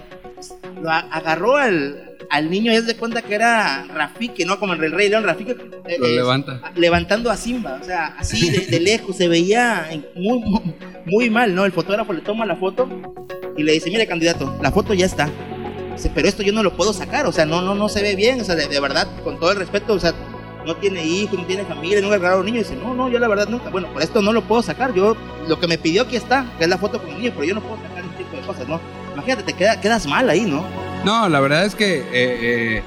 Lo 0.81 0.89
agarró 0.89 1.57
al, 1.57 2.08
al 2.29 2.49
niño 2.49 2.71
y 2.71 2.75
es 2.75 2.85
de 2.85 2.95
cuenta 2.95 3.21
que 3.21 3.35
era 3.35 3.85
Rafiki, 3.93 4.45
¿no? 4.45 4.59
Como 4.59 4.73
el 4.73 4.91
Rey 4.91 5.09
León, 5.09 5.23
Rafiki. 5.23 5.51
Eh, 5.51 5.97
Lo 5.99 6.07
levanta. 6.07 6.61
Levantando 6.75 7.31
a 7.31 7.37
Simba, 7.37 7.79
o 7.81 7.83
sea, 7.83 8.15
así 8.17 8.49
de, 8.49 8.67
de 8.67 8.79
lejos, 8.79 9.17
se 9.17 9.27
veía 9.27 9.89
muy, 10.15 10.39
muy, 10.39 10.75
muy, 11.05 11.29
mal, 11.29 11.55
¿no? 11.55 11.65
El 11.65 11.71
fotógrafo 11.71 12.13
le 12.13 12.21
toma 12.21 12.45
la 12.45 12.55
foto 12.55 12.87
y 13.57 13.63
le 13.63 13.73
dice, 13.73 13.89
mire 13.89 14.07
candidato, 14.07 14.57
la 14.61 14.71
foto 14.71 14.93
ya 14.93 15.05
está. 15.05 15.29
Dice, 15.95 16.11
pero 16.13 16.27
esto 16.27 16.43
yo 16.43 16.53
no 16.53 16.63
lo 16.63 16.75
puedo 16.75 16.93
sacar, 16.93 17.25
o 17.25 17.31
sea, 17.31 17.45
no, 17.45 17.61
no, 17.61 17.75
no 17.75 17.89
se 17.89 18.01
ve 18.01 18.15
bien, 18.15 18.39
o 18.41 18.43
sea, 18.43 18.55
de, 18.55 18.67
de 18.67 18.79
verdad, 18.79 19.07
con 19.23 19.39
todo 19.39 19.51
el 19.51 19.57
respeto, 19.57 19.93
o 19.93 19.99
sea, 19.99 20.13
no 20.65 20.75
tiene 20.75 21.03
hijos, 21.03 21.39
no 21.39 21.45
tiene 21.45 21.65
familia, 21.65 21.99
nunca 21.99 22.15
ha 22.15 22.17
agarrado 22.17 22.37
a 22.37 22.39
un 22.41 22.45
niño. 22.45 22.59
Y 22.59 22.63
dice, 22.63 22.75
no, 22.75 22.93
no, 22.93 23.09
yo 23.09 23.19
la 23.19 23.27
verdad 23.27 23.49
nunca, 23.49 23.69
bueno, 23.69 23.91
por 23.91 24.01
esto 24.01 24.21
no 24.21 24.31
lo 24.31 24.43
puedo 24.43 24.61
sacar, 24.61 24.93
yo, 24.93 25.17
lo 25.47 25.59
que 25.59 25.67
me 25.67 25.77
pidió 25.77 26.03
aquí 26.03 26.15
está, 26.15 26.45
que 26.57 26.65
es 26.65 26.69
la 26.69 26.77
foto 26.77 27.01
con 27.01 27.09
el 27.09 27.17
niño, 27.17 27.31
pero 27.33 27.45
yo 27.45 27.55
no 27.55 27.61
puedo 27.61 27.77
sacar 27.81 28.03
ese 28.05 28.23
tipo 28.23 28.35
de 28.37 28.41
cosas, 28.43 28.67
¿no? 28.67 28.79
Imagínate, 29.13 29.43
te 29.43 29.53
queda, 29.53 29.81
quedas 29.81 30.05
mal 30.05 30.29
ahí, 30.29 30.41
¿no? 30.41 30.63
No, 31.05 31.29
la 31.29 31.39
verdad 31.39 31.65
es 31.65 31.75
que 31.75 31.99
eh, 31.99 32.03
eh, 32.11 32.83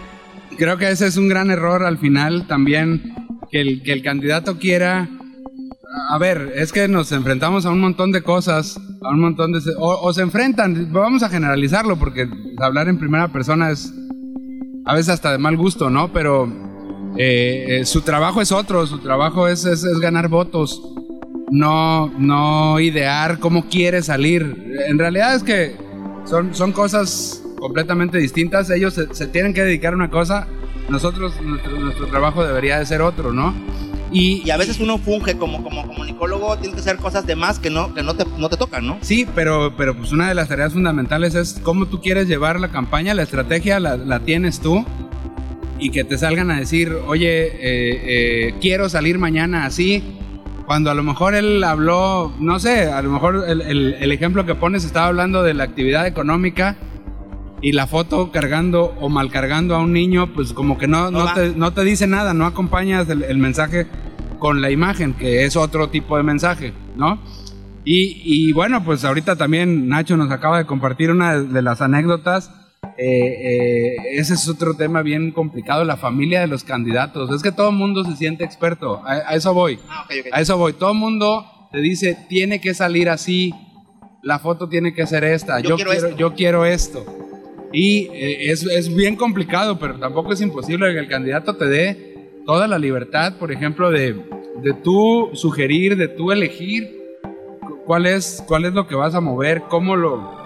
creo 0.58 0.76
que 0.76 0.90
ese 0.90 1.06
es 1.06 1.16
un 1.16 1.28
gran 1.28 1.50
error 1.50 1.82
al 1.82 1.98
final 1.98 2.46
también, 2.46 3.14
que 3.50 3.60
el, 3.60 3.82
que 3.82 3.92
el 3.92 4.02
candidato 4.02 4.58
quiera... 4.58 5.08
A 6.08 6.18
ver, 6.18 6.52
es 6.56 6.72
que 6.72 6.88
nos 6.88 7.12
enfrentamos 7.12 7.66
a 7.66 7.70
un 7.70 7.80
montón 7.80 8.12
de 8.12 8.22
cosas, 8.22 8.78
a 9.02 9.10
un 9.10 9.20
montón 9.20 9.52
de... 9.52 9.60
O, 9.78 10.12
se 10.12 10.22
enfrentan, 10.22 10.92
vamos 10.92 11.22
a 11.22 11.28
generalizarlo, 11.28 11.98
porque 11.98 12.28
hablar 12.58 12.88
en 12.88 12.98
primera 12.98 13.28
persona 13.28 13.70
es 13.70 13.92
a 14.84 14.94
veces 14.94 15.10
hasta 15.10 15.32
de 15.32 15.38
mal 15.38 15.56
gusto, 15.56 15.90
¿no? 15.90 16.12
Pero 16.12 16.50
eh, 17.18 17.82
su 17.84 18.02
trabajo 18.02 18.40
es 18.40 18.52
otro, 18.52 18.86
su 18.86 18.98
trabajo 18.98 19.48
es, 19.48 19.64
es, 19.64 19.84
es, 19.84 19.98
ganar 20.00 20.28
votos, 20.28 20.82
no, 21.50 22.08
no 22.18 22.80
idear 22.80 23.38
cómo 23.38 23.68
quiere 23.68 24.02
salir. 24.02 24.72
En 24.88 24.98
realidad 24.98 25.34
es 25.34 25.42
que 25.42 25.76
son, 26.24 26.54
son 26.54 26.72
cosas 26.72 27.41
completamente 27.62 28.18
distintas, 28.18 28.68
ellos 28.70 28.92
se, 28.92 29.14
se, 29.14 29.28
tienen 29.28 29.54
que 29.54 29.62
dedicar 29.62 29.92
a 29.92 29.96
una 29.96 30.10
cosa 30.10 30.48
nosotros, 30.88 31.40
nuestro, 31.40 31.78
nuestro 31.78 32.08
trabajo 32.08 32.44
debería 32.44 32.78
de 32.78 32.86
ser 32.86 33.02
otro, 33.02 33.32
¿no? 33.32 33.54
Y, 34.10 34.50
a 34.50 34.56
veces 34.56 34.80
uno 34.80 34.98
funge 34.98 35.38
como, 35.38 35.62
como 35.62 35.86
comunicólogo, 35.86 36.58
tienes 36.58 36.74
que 36.74 36.80
hacer 36.80 36.96
cosas 36.96 37.24
de 37.24 37.36
más 37.36 37.60
que 37.60 37.70
no, 37.70 37.94
que 37.94 38.02
no, 38.02 38.14
te, 38.14 38.26
no 38.36 38.50
te 38.50 38.56
tocan, 38.56 38.84
¿no? 38.84 38.98
Sí, 39.00 39.26
pero, 39.34 39.74
pero 39.76 39.96
pues 39.96 40.12
una 40.12 40.28
de 40.28 40.34
las 40.34 40.48
tareas 40.48 40.72
fundamentales 40.72 41.36
es 41.36 41.60
cómo 41.62 41.86
tú 41.86 42.00
quieres 42.00 42.26
llevar 42.26 42.58
la 42.60 42.68
campaña, 42.68 43.14
la 43.14 43.22
estrategia 43.22 43.78
la, 43.80 43.96
la 43.96 44.20
tienes 44.20 44.60
tú 44.60 44.84
y 45.78 45.90
que 45.90 46.02
te 46.04 46.18
salgan 46.18 46.50
a 46.50 46.58
decir, 46.58 46.92
oye, 47.06 47.46
eh, 47.46 47.52
eh, 47.62 48.54
quiero 48.60 48.88
salir 48.88 49.18
mañana 49.18 49.66
así, 49.66 50.02
cuando 50.66 50.90
a 50.90 50.94
lo 50.94 51.04
mejor 51.04 51.36
él 51.36 51.62
habló, 51.62 52.34
no 52.40 52.58
sé, 52.58 52.90
a 52.90 53.00
lo 53.02 53.10
mejor 53.10 53.44
el, 53.48 53.62
el, 53.62 53.94
el 53.94 54.12
ejemplo 54.12 54.44
que 54.44 54.56
pones 54.56 54.84
estaba 54.84 55.06
hablando 55.06 55.42
de 55.44 55.54
la 55.54 55.64
actividad 55.64 56.06
económica 56.06 56.76
y 57.62 57.72
la 57.72 57.86
foto 57.86 58.32
cargando 58.32 58.94
o 59.00 59.08
mal 59.08 59.30
cargando 59.30 59.76
a 59.76 59.78
un 59.78 59.92
niño, 59.92 60.34
pues 60.34 60.52
como 60.52 60.76
que 60.76 60.88
no, 60.88 61.12
no, 61.12 61.32
te, 61.32 61.50
no 61.50 61.72
te, 61.72 61.84
dice 61.84 62.08
nada, 62.08 62.34
no 62.34 62.44
acompañas 62.44 63.08
el, 63.08 63.22
el, 63.22 63.38
mensaje 63.38 63.86
con 64.40 64.60
la 64.60 64.70
imagen, 64.72 65.14
que 65.14 65.44
es 65.44 65.56
otro 65.56 65.88
tipo 65.88 66.16
de 66.16 66.24
mensaje, 66.24 66.72
¿no? 66.96 67.22
Y, 67.84 68.20
y, 68.24 68.52
bueno, 68.52 68.84
pues 68.84 69.04
ahorita 69.04 69.36
también 69.36 69.88
Nacho 69.88 70.16
nos 70.16 70.30
acaba 70.30 70.58
de 70.58 70.66
compartir 70.66 71.10
una 71.10 71.38
de 71.38 71.62
las 71.62 71.80
anécdotas. 71.80 72.50
Eh, 72.98 73.06
eh, 73.06 73.96
ese 74.12 74.34
es 74.34 74.48
otro 74.48 74.74
tema 74.74 75.02
bien 75.02 75.30
complicado, 75.30 75.84
la 75.84 75.96
familia 75.96 76.40
de 76.40 76.48
los 76.48 76.64
candidatos. 76.64 77.30
Es 77.30 77.42
que 77.42 77.52
todo 77.52 77.70
el 77.70 77.76
mundo 77.76 78.04
se 78.04 78.16
siente 78.16 78.44
experto, 78.44 79.02
a, 79.04 79.12
a 79.12 79.34
eso 79.34 79.54
voy. 79.54 79.78
Ah, 79.88 80.02
okay, 80.04 80.20
okay. 80.20 80.32
A 80.32 80.40
eso 80.40 80.56
voy. 80.58 80.72
Todo 80.74 80.92
el 80.92 80.98
mundo 80.98 81.44
te 81.72 81.78
dice, 81.78 82.16
tiene 82.28 82.60
que 82.60 82.74
salir 82.74 83.08
así, 83.08 83.52
la 84.22 84.38
foto 84.38 84.68
tiene 84.68 84.94
que 84.94 85.06
ser 85.06 85.24
esta, 85.24 85.58
yo, 85.60 85.70
yo 85.70 85.76
quiero, 85.76 85.90
quiero, 85.90 86.16
yo 86.16 86.34
quiero 86.34 86.66
esto. 86.66 87.04
Y 87.72 88.08
eh, 88.12 88.50
es, 88.50 88.64
es, 88.64 88.94
bien 88.94 89.16
complicado, 89.16 89.78
pero 89.78 89.98
tampoco 89.98 90.32
es 90.32 90.40
imposible 90.40 90.92
que 90.92 90.98
el 90.98 91.08
candidato 91.08 91.56
te 91.56 91.66
dé 91.66 92.30
toda 92.44 92.68
la 92.68 92.78
libertad, 92.78 93.38
por 93.38 93.50
ejemplo, 93.50 93.90
de, 93.90 94.14
de 94.62 94.72
tú 94.82 95.30
sugerir, 95.32 95.96
de 95.96 96.08
tú 96.08 96.32
elegir 96.32 97.02
cuál 97.86 98.06
es, 98.06 98.44
cuál 98.46 98.66
es 98.66 98.74
lo 98.74 98.86
que 98.86 98.94
vas 98.94 99.14
a 99.14 99.20
mover, 99.20 99.62
cómo 99.68 99.96
lo, 99.96 100.36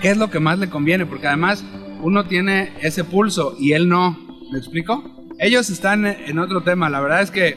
qué 0.00 0.10
es 0.10 0.16
lo 0.16 0.30
que 0.30 0.38
más 0.38 0.58
le 0.58 0.70
conviene, 0.70 1.06
porque 1.06 1.26
además 1.26 1.64
uno 2.02 2.24
tiene 2.24 2.72
ese 2.82 3.04
pulso 3.04 3.56
y 3.58 3.72
él 3.72 3.88
no. 3.88 4.16
¿Me 4.52 4.58
explico? 4.58 5.02
Ellos 5.38 5.68
están 5.70 6.06
en 6.06 6.38
otro 6.38 6.62
tema. 6.62 6.88
La 6.88 7.00
verdad 7.00 7.22
es 7.22 7.30
que 7.30 7.56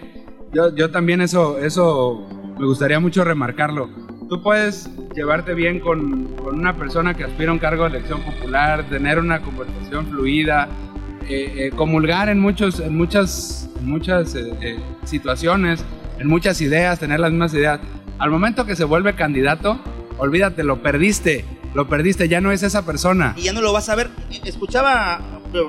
yo, 0.54 0.76
yo 0.76 0.92
también 0.92 1.22
eso, 1.22 1.60
eso 1.60 2.28
me 2.60 2.66
gustaría 2.66 3.00
mucho 3.00 3.24
remarcarlo 3.24 4.11
tú 4.32 4.42
puedes 4.42 4.90
llevarte 5.14 5.54
bien 5.54 5.82
con, 5.82 6.38
con, 6.38 6.58
una 6.58 6.78
persona 6.78 7.14
que 7.14 7.26
aspira 7.26 7.50
a 7.50 7.54
un 7.54 7.60
cargo 7.60 7.84
de 7.84 7.98
elección 7.98 8.22
popular, 8.22 8.88
tener 8.88 9.20
una 9.20 9.42
conversación 9.42 10.08
fluida, 10.08 10.70
eh, 11.28 11.66
eh, 11.68 11.72
comulgar 11.76 12.30
en, 12.30 12.40
muchos, 12.40 12.80
en 12.80 12.96
muchas, 12.96 13.70
muchas 13.82 14.34
eh, 14.36 14.54
eh, 14.62 14.80
situaciones, 15.04 15.84
en 16.18 16.30
muchas 16.30 16.62
ideas, 16.62 16.98
tener 16.98 17.20
las 17.20 17.32
mismas 17.32 17.54
ideas. 17.54 17.82
Al 18.20 18.32
momento 18.32 18.66
que 18.66 18.78
se 18.78 18.86
vuelve 18.86 19.16
candidato, 19.16 19.82
olvídate, 20.18 20.64
lo 20.64 20.82
perdiste, 20.82 21.44
lo 21.74 21.90
perdiste, 21.90 22.30
ya 22.30 22.40
no 22.40 22.54
es 22.54 22.64
esa 22.64 22.86
persona. 22.86 23.34
Y 23.36 23.42
ya 23.42 23.52
no 23.52 23.60
lo 23.60 23.74
vas 23.74 23.90
a 23.90 23.96
ver. 23.96 24.12
Escuchaba, 24.46 25.20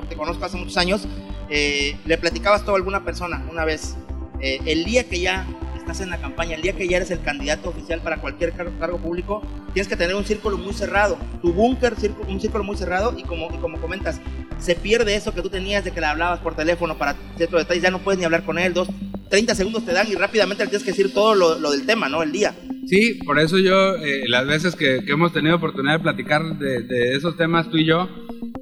te 0.07 0.15
conozco 0.15 0.45
hace 0.45 0.55
muchos 0.55 0.77
años, 0.77 1.05
le 1.49 2.17
platicabas 2.17 2.63
todo 2.63 2.75
a 2.75 2.77
alguna 2.77 3.03
persona 3.03 3.43
una 3.51 3.65
vez. 3.65 3.97
el 4.39 4.85
día 4.85 5.03
que 5.09 5.19
ya 5.19 5.45
estás 5.83 6.01
en 6.01 6.09
la 6.09 6.17
campaña, 6.17 6.55
el 6.55 6.61
día 6.61 6.73
que 6.73 6.87
ya 6.87 6.97
eres 6.97 7.11
el 7.11 7.21
candidato 7.21 7.69
oficial 7.69 8.01
para 8.01 8.17
cualquier 8.17 8.53
cargo, 8.53 8.97
público, 8.97 9.41
tienes 9.73 9.87
que 9.87 9.95
tener 9.95 10.15
un 10.15 10.23
círculo 10.23 10.57
muy 10.57 10.73
cerrado, 10.73 11.17
tu 11.41 11.53
búnker, 11.53 11.93
un 12.27 12.39
círculo 12.39 12.63
muy 12.63 12.77
cerrado 12.77 13.13
y 13.17 13.23
como, 13.23 13.53
y 13.53 13.57
como 13.57 13.79
comentas, 13.79 14.19
se 14.59 14.75
pierde 14.75 15.15
eso 15.15 15.33
que 15.33 15.41
tú 15.41 15.49
tenías 15.49 15.83
de 15.83 15.91
que 15.91 15.99
le 15.99 16.05
hablabas 16.05 16.39
por 16.39 16.55
teléfono 16.55 16.97
para 16.97 17.15
ciertos 17.35 17.59
detalles, 17.59 17.83
ya 17.83 17.91
no 17.91 17.99
puedes 17.99 18.17
ni 18.17 18.25
hablar 18.25 18.43
con 18.45 18.57
él, 18.57 18.73
dos, 18.73 18.87
30 19.29 19.55
segundos 19.55 19.85
te 19.85 19.93
dan 19.93 20.07
y 20.09 20.15
rápidamente 20.15 20.63
le 20.63 20.69
tienes 20.69 20.85
que 20.85 20.91
decir 20.91 21.13
todo 21.13 21.35
lo, 21.35 21.59
lo 21.59 21.71
del 21.71 21.85
tema, 21.85 22.07
¿no? 22.07 22.23
El 22.23 22.31
día. 22.31 22.53
Sí, 22.87 23.19
por 23.25 23.39
eso 23.39 23.57
yo, 23.57 23.95
eh, 23.95 24.23
las 24.27 24.45
veces 24.45 24.75
que, 24.75 25.03
que, 25.05 25.13
hemos 25.13 25.33
tenido 25.33 25.55
oportunidad 25.55 25.93
de 25.93 26.03
platicar 26.03 26.57
de, 26.57 26.81
de, 26.81 27.15
esos 27.15 27.35
temas 27.35 27.69
tú 27.69 27.77
y 27.77 27.85
yo, 27.85 28.09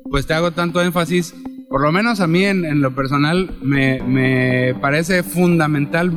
pues 0.09 0.25
te 0.25 0.33
hago 0.33 0.51
tanto 0.51 0.81
énfasis, 0.81 1.35
por 1.69 1.81
lo 1.81 1.91
menos 1.91 2.19
a 2.19 2.27
mí 2.27 2.45
en, 2.45 2.65
en 2.65 2.81
lo 2.81 2.95
personal 2.95 3.51
me, 3.61 4.01
me 4.01 4.75
parece 4.79 5.23
fundamental 5.23 6.11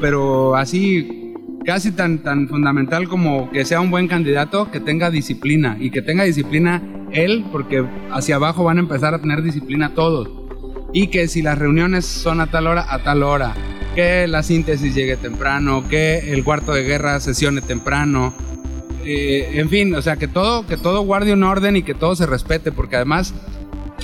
pero 0.00 0.56
así 0.56 1.34
casi 1.64 1.92
tan, 1.92 2.18
tan 2.18 2.48
fundamental 2.48 3.08
como 3.08 3.50
que 3.50 3.64
sea 3.64 3.80
un 3.80 3.90
buen 3.90 4.08
candidato, 4.08 4.70
que 4.70 4.80
tenga 4.80 5.10
disciplina 5.10 5.76
y 5.78 5.90
que 5.90 6.02
tenga 6.02 6.24
disciplina 6.24 6.82
él, 7.12 7.44
porque 7.52 7.84
hacia 8.10 8.36
abajo 8.36 8.64
van 8.64 8.78
a 8.78 8.80
empezar 8.80 9.14
a 9.14 9.20
tener 9.20 9.42
disciplina 9.42 9.94
todos. 9.94 10.28
Y 10.92 11.08
que 11.08 11.28
si 11.28 11.42
las 11.42 11.58
reuniones 11.58 12.04
son 12.04 12.40
a 12.40 12.48
tal 12.48 12.66
hora, 12.66 12.86
a 12.88 13.02
tal 13.02 13.22
hora. 13.22 13.54
Que 13.94 14.26
la 14.26 14.42
síntesis 14.42 14.94
llegue 14.94 15.16
temprano, 15.16 15.84
que 15.88 16.32
el 16.32 16.44
cuarto 16.44 16.72
de 16.72 16.82
guerra 16.82 17.20
sesione 17.20 17.60
temprano. 17.60 18.32
Eh, 19.04 19.50
en 19.54 19.68
fin, 19.68 19.94
o 19.94 20.02
sea, 20.02 20.16
que 20.16 20.28
todo, 20.28 20.66
que 20.66 20.76
todo 20.76 21.02
guarde 21.02 21.32
un 21.32 21.42
orden 21.42 21.76
y 21.76 21.82
que 21.82 21.94
todo 21.94 22.14
se 22.16 22.26
respete, 22.26 22.72
porque 22.72 22.96
además 22.96 23.34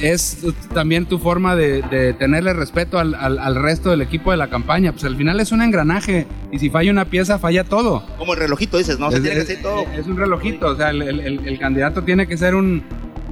es 0.00 0.46
también 0.74 1.06
tu 1.06 1.18
forma 1.18 1.56
de, 1.56 1.82
de 1.82 2.12
tenerle 2.12 2.52
respeto 2.52 2.98
al, 2.98 3.14
al, 3.14 3.38
al, 3.38 3.54
resto 3.56 3.90
del 3.90 4.02
equipo 4.02 4.30
de 4.30 4.36
la 4.36 4.48
campaña. 4.48 4.92
Pues 4.92 5.04
al 5.04 5.16
final 5.16 5.40
es 5.40 5.52
un 5.52 5.62
engranaje 5.62 6.26
y 6.52 6.58
si 6.58 6.70
falla 6.70 6.90
una 6.90 7.06
pieza, 7.06 7.38
falla 7.38 7.64
todo. 7.64 8.04
Como 8.18 8.34
el 8.34 8.40
relojito 8.40 8.78
dices, 8.78 8.98
¿no? 8.98 9.08
Es, 9.08 9.22
tiene 9.22 9.38
es, 9.38 9.44
que 9.44 9.54
ser 9.54 9.62
todo. 9.62 9.84
Es 9.96 10.06
un 10.06 10.16
relojito, 10.16 10.68
o 10.68 10.76
sea, 10.76 10.90
el, 10.90 11.02
el, 11.02 11.20
el 11.20 11.58
candidato 11.58 12.02
tiene 12.02 12.26
que 12.26 12.36
ser 12.36 12.54
un, 12.54 12.84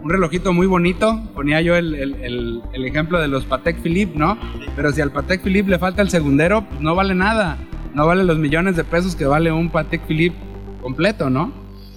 un, 0.03 0.11
relojito 0.11 0.53
muy 0.53 0.67
bonito. 0.67 1.23
Ponía 1.35 1.61
yo 1.61 1.77
el, 1.77 2.63
ejemplo 2.73 3.21
de 3.21 3.29
los 3.29 3.45
Patek 3.45 3.83
Philippe, 3.83 4.19
¿no? 4.19 4.39
Pero 4.77 4.93
si 4.93 5.01
al 5.01 5.11
Patek 5.11 5.43
Philippe 5.43 5.71
le 5.71 5.79
falta 5.79 6.03
el 6.03 6.11
segundero, 6.11 6.67
pues 6.69 6.81
no 6.81 6.95
vale 6.95 7.15
nada. 7.15 7.59
No 7.95 8.07
vale 8.07 8.25
los 8.25 8.39
millones 8.39 8.77
de 8.77 8.85
pesos 8.85 9.15
que 9.15 9.27
vale 9.27 9.53
un 9.53 9.71
Patek 9.71 10.07
Philippe 10.07 10.37
completo, 10.83 11.31
¿no? 11.31 11.53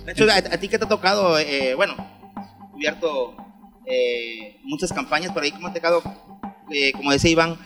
De 0.05 0.11
hecho, 0.11 0.25
a, 0.29 0.37
a 0.37 0.57
ti 0.57 0.69
que 0.69 0.77
te 0.77 0.85
ha 0.85 0.87
tocado, 0.87 1.37
eh, 1.37 1.73
bueno, 1.75 1.95
cubierto 2.71 3.35
eh, 3.89 4.57
muchas 4.63 4.91
campañas 4.91 5.31
por 5.31 5.43
ahí 5.43 5.51
como 5.51 5.67
ha 5.67 5.73
tocado, 5.73 6.01
eh, 6.71 6.91
como 6.91 7.11
decía 7.11 7.31
Iván, 7.31 7.57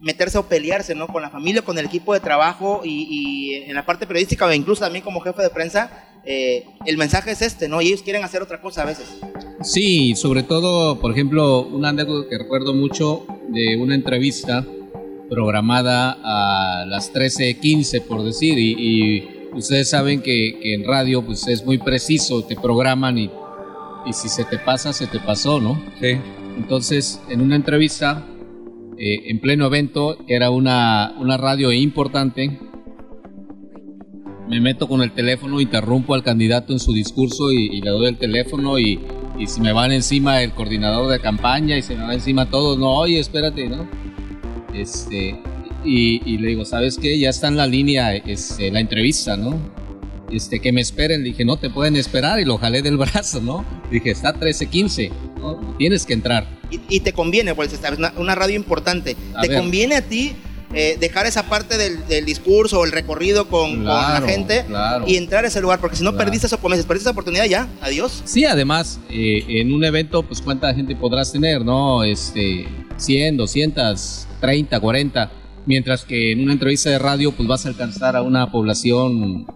meterse 0.00 0.38
o 0.38 0.48
pelearse, 0.48 0.94
¿no? 0.94 1.06
Con 1.06 1.22
la 1.22 1.30
familia, 1.30 1.62
con 1.62 1.78
el 1.78 1.86
equipo 1.86 2.14
de 2.14 2.20
trabajo 2.20 2.80
y, 2.84 3.62
en 3.66 3.74
la 3.74 3.84
parte 3.84 4.06
periodística 4.06 4.46
o 4.46 4.52
incluso 4.52 4.80
también 4.80 5.04
como 5.04 5.20
jefe 5.20 5.42
de 5.42 5.50
prensa, 5.50 6.06
eh, 6.24 6.66
el 6.86 6.96
mensaje 6.96 7.32
es 7.32 7.42
este, 7.42 7.68
¿no? 7.68 7.82
Y 7.82 7.88
ellos 7.88 8.02
quieren 8.02 8.24
hacer 8.24 8.42
otra 8.42 8.60
cosa 8.60 8.82
a 8.82 8.86
veces. 8.86 9.06
Sí, 9.62 10.14
sobre 10.16 10.42
todo, 10.42 10.98
por 10.98 11.12
ejemplo, 11.12 11.62
una 11.62 11.90
anécdota 11.90 12.28
que 12.28 12.38
recuerdo 12.38 12.72
mucho 12.72 13.26
de 13.48 13.76
una 13.76 13.94
entrevista 13.94 14.64
programada 15.28 16.16
a 16.24 16.86
las 16.86 17.12
13:15, 17.12 18.00
por 18.00 18.24
decir, 18.24 18.58
y, 18.58 18.72
y 18.72 19.28
ustedes 19.52 19.90
saben 19.90 20.22
que, 20.22 20.58
que, 20.60 20.74
en 20.74 20.84
radio 20.84 21.22
pues 21.24 21.46
es 21.46 21.64
muy 21.64 21.78
preciso, 21.78 22.42
te 22.42 22.56
programan 22.56 23.18
y 23.18 23.30
y 24.06 24.12
si 24.12 24.28
se 24.28 24.44
te 24.44 24.58
pasa, 24.58 24.92
se 24.92 25.06
te 25.06 25.18
pasó, 25.20 25.60
¿no? 25.60 25.80
Sí. 26.00 26.16
Entonces, 26.56 27.20
en 27.28 27.40
una 27.40 27.56
entrevista, 27.56 28.26
eh, 28.98 29.30
en 29.30 29.40
pleno 29.40 29.66
evento, 29.66 30.16
que 30.26 30.34
era 30.34 30.50
una, 30.50 31.14
una 31.18 31.36
radio 31.36 31.72
importante, 31.72 32.58
me 34.48 34.60
meto 34.60 34.88
con 34.88 35.00
el 35.00 35.12
teléfono, 35.12 35.60
interrumpo 35.60 36.14
al 36.14 36.22
candidato 36.22 36.72
en 36.72 36.80
su 36.80 36.92
discurso 36.92 37.52
y, 37.52 37.66
y 37.66 37.80
le 37.82 37.90
doy 37.90 38.08
el 38.08 38.18
teléfono 38.18 38.78
y, 38.78 39.00
y 39.38 39.46
si 39.46 39.60
me 39.60 39.72
van 39.72 39.92
encima 39.92 40.42
el 40.42 40.52
coordinador 40.52 41.10
de 41.10 41.20
campaña 41.20 41.78
y 41.78 41.82
se 41.82 41.94
me 41.94 42.02
va 42.02 42.14
encima 42.14 42.50
todos, 42.50 42.76
no, 42.76 42.90
oye, 42.96 43.20
espérate, 43.20 43.68
¿no? 43.68 43.88
Este, 44.74 45.40
y, 45.84 46.20
y 46.28 46.38
le 46.38 46.48
digo, 46.48 46.64
¿sabes 46.64 46.98
qué? 46.98 47.18
Ya 47.18 47.30
está 47.30 47.48
en 47.48 47.56
la 47.56 47.66
línea 47.66 48.14
este, 48.14 48.70
la 48.70 48.80
entrevista, 48.80 49.36
¿no? 49.36 49.58
Este, 50.30 50.60
que 50.60 50.72
me 50.72 50.80
esperen. 50.80 51.22
Le 51.22 51.30
dije, 51.30 51.44
no 51.44 51.56
te 51.56 51.70
pueden 51.70 51.96
esperar 51.96 52.40
y 52.40 52.44
lo 52.44 52.58
jalé 52.58 52.82
del 52.82 52.96
brazo, 52.96 53.40
¿no? 53.40 53.64
Dije, 53.90 54.10
está 54.10 54.34
13-15, 54.34 55.10
¿no? 55.38 55.74
tienes 55.78 56.06
que 56.06 56.12
entrar. 56.12 56.46
Y, 56.70 56.80
y 56.88 57.00
te 57.00 57.12
conviene, 57.12 57.54
pues 57.54 57.72
es 57.72 57.80
una, 57.98 58.12
una 58.16 58.34
radio 58.34 58.56
importante. 58.56 59.16
A 59.34 59.42
¿Te 59.42 59.48
ver. 59.48 59.58
conviene 59.58 59.96
a 59.96 60.02
ti 60.02 60.34
eh, 60.72 60.96
dejar 61.00 61.26
esa 61.26 61.48
parte 61.48 61.76
del, 61.76 62.06
del, 62.06 62.24
discurso 62.24 62.78
o 62.78 62.84
el 62.84 62.92
recorrido 62.92 63.48
con, 63.48 63.82
claro, 63.82 64.14
con 64.14 64.26
la 64.26 64.32
gente 64.32 64.64
claro. 64.68 65.04
y 65.04 65.16
entrar 65.16 65.44
a 65.44 65.48
ese 65.48 65.60
lugar? 65.60 65.80
Porque 65.80 65.96
si 65.96 66.04
no 66.04 66.10
claro. 66.10 66.26
perdiste 66.26 66.46
eso, 66.46 66.58
perdiste 66.58 66.98
esa 66.98 67.10
oportunidad 67.10 67.46
ya, 67.46 67.68
adiós. 67.80 68.22
Sí, 68.24 68.44
además, 68.44 69.00
eh, 69.10 69.44
en 69.48 69.72
un 69.72 69.84
evento, 69.84 70.22
pues 70.22 70.40
cuánta 70.40 70.72
gente 70.72 70.94
podrás 70.94 71.32
tener, 71.32 71.64
¿no? 71.64 72.04
Este, 72.04 72.68
100, 72.98 73.36
200, 73.36 74.28
30, 74.40 74.78
40. 74.78 75.32
Mientras 75.66 76.04
que 76.04 76.32
en 76.32 76.40
una 76.40 76.52
entrevista 76.52 76.88
de 76.88 77.00
radio, 77.00 77.32
pues 77.32 77.48
vas 77.48 77.66
a 77.66 77.68
alcanzar 77.68 78.14
a 78.14 78.22
una 78.22 78.50
población 78.52 79.46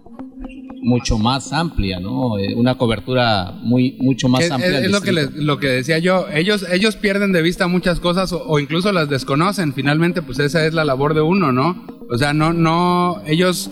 mucho 0.85 1.17
más 1.17 1.51
amplia, 1.51 1.99
¿no? 1.99 2.37
Eh, 2.37 2.53
una 2.55 2.75
cobertura 2.75 3.51
muy 3.63 3.97
mucho 3.99 4.29
más 4.29 4.43
es, 4.43 4.51
amplia. 4.51 4.79
Es, 4.79 4.85
es 4.85 4.91
lo 4.91 5.01
que 5.01 5.11
les, 5.11 5.33
lo 5.33 5.57
que 5.57 5.67
decía 5.67 5.97
yo. 5.97 6.27
Ellos 6.31 6.63
ellos 6.71 6.95
pierden 6.95 7.31
de 7.31 7.41
vista 7.41 7.67
muchas 7.67 7.99
cosas 7.99 8.31
o, 8.31 8.43
o, 8.45 8.59
incluso 8.59 8.91
las 8.91 9.09
desconocen. 9.09 9.73
Finalmente, 9.73 10.21
pues 10.21 10.37
esa 10.37 10.63
es 10.65 10.75
la 10.75 10.85
labor 10.85 11.15
de 11.15 11.21
uno, 11.21 11.51
¿no? 11.51 11.83
O 12.07 12.17
sea, 12.17 12.33
no 12.33 12.53
no 12.53 13.21
ellos 13.25 13.71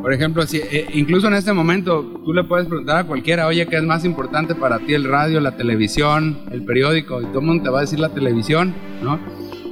Por 0.00 0.12
ejemplo, 0.12 0.46
si, 0.46 0.58
eh, 0.58 0.86
incluso 0.94 1.26
en 1.26 1.34
este 1.34 1.52
momento 1.52 2.20
tú 2.24 2.32
le 2.32 2.44
puedes 2.44 2.68
preguntar 2.68 2.98
a 2.98 3.04
cualquiera, 3.04 3.48
oye, 3.48 3.66
¿qué 3.66 3.76
es 3.76 3.82
más 3.82 4.04
importante 4.04 4.54
para 4.54 4.78
ti? 4.78 4.94
El 4.94 5.04
radio, 5.04 5.40
la 5.40 5.56
televisión, 5.56 6.38
el 6.52 6.62
periódico, 6.62 7.20
y 7.20 7.24
todo 7.26 7.40
el 7.40 7.46
mundo 7.46 7.64
te 7.64 7.70
va 7.70 7.78
a 7.78 7.80
decir 7.80 7.98
la 7.98 8.10
televisión, 8.10 8.74
¿no? 9.02 9.18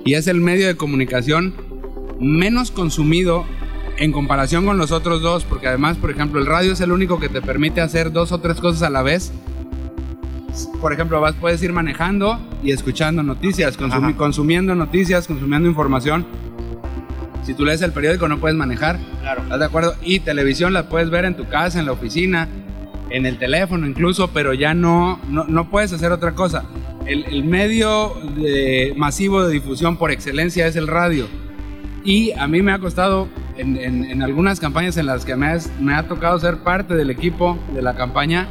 Y 0.04 0.14
es 0.14 0.26
el 0.26 0.40
medio 0.40 0.66
de 0.66 0.74
comunicación 0.74 1.54
menos 2.18 2.70
consumido 2.70 3.44
en 4.02 4.10
comparación 4.12 4.64
con 4.66 4.78
los 4.78 4.90
otros 4.90 5.22
dos, 5.22 5.44
porque 5.44 5.68
además, 5.68 5.96
por 5.96 6.10
ejemplo, 6.10 6.40
el 6.40 6.46
radio 6.46 6.72
es 6.72 6.80
el 6.80 6.90
único 6.90 7.20
que 7.20 7.28
te 7.28 7.40
permite 7.40 7.80
hacer 7.80 8.10
dos 8.10 8.32
o 8.32 8.38
tres 8.38 8.58
cosas 8.60 8.82
a 8.82 8.90
la 8.90 9.02
vez. 9.02 9.32
Por 10.80 10.92
ejemplo, 10.92 11.20
vas, 11.20 11.34
puedes 11.34 11.62
ir 11.62 11.72
manejando 11.72 12.38
y 12.62 12.72
escuchando 12.72 13.22
noticias, 13.22 13.78
consumi- 13.78 14.16
consumiendo 14.16 14.74
noticias, 14.74 15.26
consumiendo 15.26 15.68
información. 15.68 16.26
Si 17.44 17.54
tú 17.54 17.64
lees 17.64 17.80
el 17.82 17.92
periódico 17.92 18.28
no 18.28 18.38
puedes 18.38 18.56
manejar. 18.56 18.98
Claro. 19.20 19.42
¿Estás 19.42 19.58
de 19.60 19.64
acuerdo? 19.64 19.94
Y 20.02 20.20
televisión 20.20 20.72
la 20.72 20.88
puedes 20.88 21.08
ver 21.10 21.24
en 21.24 21.36
tu 21.36 21.46
casa, 21.48 21.78
en 21.78 21.86
la 21.86 21.92
oficina, 21.92 22.48
en 23.10 23.24
el 23.26 23.38
teléfono 23.38 23.86
incluso, 23.86 24.28
pero 24.28 24.52
ya 24.52 24.74
no, 24.74 25.20
no, 25.28 25.44
no 25.46 25.70
puedes 25.70 25.92
hacer 25.92 26.10
otra 26.12 26.34
cosa. 26.34 26.64
El, 27.06 27.24
el 27.26 27.44
medio 27.44 28.14
de- 28.36 28.94
masivo 28.96 29.42
de 29.44 29.52
difusión 29.52 29.96
por 29.96 30.10
excelencia 30.10 30.66
es 30.66 30.74
el 30.76 30.88
radio. 30.88 31.26
Y 32.04 32.32
a 32.32 32.46
mí 32.48 32.62
me 32.62 32.72
ha 32.72 32.78
costado, 32.78 33.28
en, 33.56 33.76
en- 33.76 34.04
en 34.04 34.22
algunas 34.22 34.58
campañas 34.60 34.96
en 34.96 35.06
las 35.06 35.24
que 35.24 35.36
me, 35.36 35.46
has- 35.48 35.70
me 35.80 35.94
ha 35.94 36.08
tocado 36.08 36.38
ser 36.40 36.58
parte 36.58 36.94
del 36.94 37.10
equipo 37.10 37.58
de 37.74 37.82
la 37.82 37.94
campaña, 37.94 38.48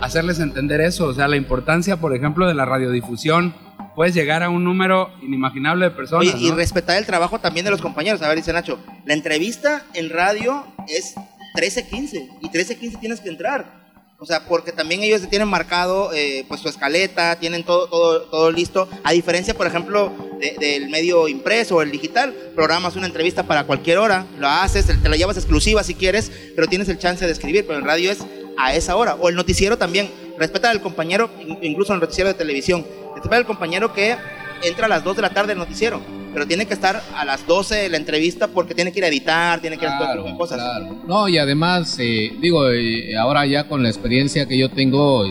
hacerles 0.00 0.38
entender 0.40 0.80
eso. 0.80 1.06
O 1.06 1.12
sea, 1.14 1.28
la 1.28 1.36
importancia, 1.36 1.98
por 1.98 2.14
ejemplo, 2.16 2.46
de 2.46 2.54
la 2.54 2.64
radiodifusión. 2.64 3.54
Puedes 3.94 4.12
llegar 4.14 4.42
a 4.42 4.48
un 4.48 4.64
número 4.64 5.10
inimaginable 5.22 5.84
de 5.84 5.90
personas. 5.92 6.26
Oye, 6.34 6.44
y 6.44 6.50
¿no? 6.50 6.56
respetar 6.56 6.96
el 6.98 7.06
trabajo 7.06 7.38
también 7.38 7.64
de 7.64 7.70
los 7.70 7.80
compañeros. 7.80 8.22
A 8.22 8.28
ver, 8.28 8.38
dice 8.38 8.52
Nacho, 8.52 8.78
la 9.04 9.14
entrevista 9.14 9.82
en 9.94 10.10
radio 10.10 10.64
es 10.88 11.14
13.15 11.56 12.28
y 12.40 12.48
13.15 12.48 12.98
tienes 12.98 13.20
que 13.20 13.28
entrar. 13.28 13.83
O 14.18 14.26
sea, 14.26 14.46
porque 14.46 14.72
también 14.72 15.02
ellos 15.02 15.28
tienen 15.28 15.48
marcado 15.48 16.10
eh, 16.14 16.44
pues 16.48 16.60
su 16.60 16.68
escaleta, 16.68 17.36
tienen 17.38 17.64
todo, 17.64 17.88
todo, 17.88 18.22
todo 18.22 18.50
listo. 18.50 18.88
A 19.02 19.12
diferencia, 19.12 19.54
por 19.54 19.66
ejemplo, 19.66 20.12
de- 20.40 20.56
del 20.58 20.88
medio 20.88 21.28
impreso 21.28 21.76
o 21.76 21.82
el 21.82 21.90
digital, 21.90 22.32
programas 22.54 22.96
una 22.96 23.06
entrevista 23.06 23.42
para 23.42 23.64
cualquier 23.64 23.98
hora, 23.98 24.24
lo 24.38 24.48
haces, 24.48 24.86
te 24.86 25.08
la 25.08 25.16
llevas 25.16 25.36
exclusiva 25.36 25.82
si 25.82 25.94
quieres, 25.94 26.30
pero 26.54 26.68
tienes 26.68 26.88
el 26.88 26.98
chance 26.98 27.26
de 27.26 27.32
escribir. 27.32 27.66
Pero 27.66 27.80
en 27.80 27.84
radio 27.84 28.10
es 28.10 28.18
a 28.56 28.74
esa 28.74 28.96
hora. 28.96 29.16
O 29.16 29.28
el 29.28 29.34
noticiero 29.34 29.76
también. 29.76 30.10
Respeta 30.38 30.70
al 30.70 30.80
compañero, 30.80 31.28
in- 31.40 31.58
incluso 31.62 31.92
en 31.92 31.96
el 31.96 32.00
noticiero 32.00 32.28
de 32.28 32.34
televisión. 32.34 32.86
Respeta 33.14 33.36
al 33.36 33.46
compañero 33.46 33.92
que 33.92 34.16
entra 34.62 34.86
a 34.86 34.88
las 34.88 35.04
2 35.04 35.16
de 35.16 35.22
la 35.22 35.30
tarde 35.30 35.52
el 35.52 35.58
noticiero, 35.58 36.00
pero 36.34 36.48
tiene 36.48 36.66
que 36.66 36.74
estar 36.74 37.00
a 37.14 37.24
las 37.24 37.46
12 37.46 37.76
de 37.76 37.88
la 37.88 37.96
entrevista 37.96 38.48
porque 38.48 38.74
tiene 38.74 38.90
que 38.90 38.98
ir 38.98 39.04
a 39.04 39.08
editar, 39.08 39.60
tiene 39.60 39.78
que 39.78 39.84
ir 39.84 39.90
a 39.92 39.98
todo 39.98 40.12
tipo 40.12 40.28
de 40.28 40.36
cosas. 40.36 40.60
No, 41.06 41.28
y 41.28 41.38
además, 41.38 41.96
eh, 42.00 42.32
digo, 42.40 42.68
eh, 42.70 43.16
ahora 43.16 43.46
ya 43.46 43.68
con 43.68 43.84
la 43.84 43.88
experiencia 43.88 44.44
que 44.46 44.58
yo 44.58 44.68
tengo, 44.68 45.24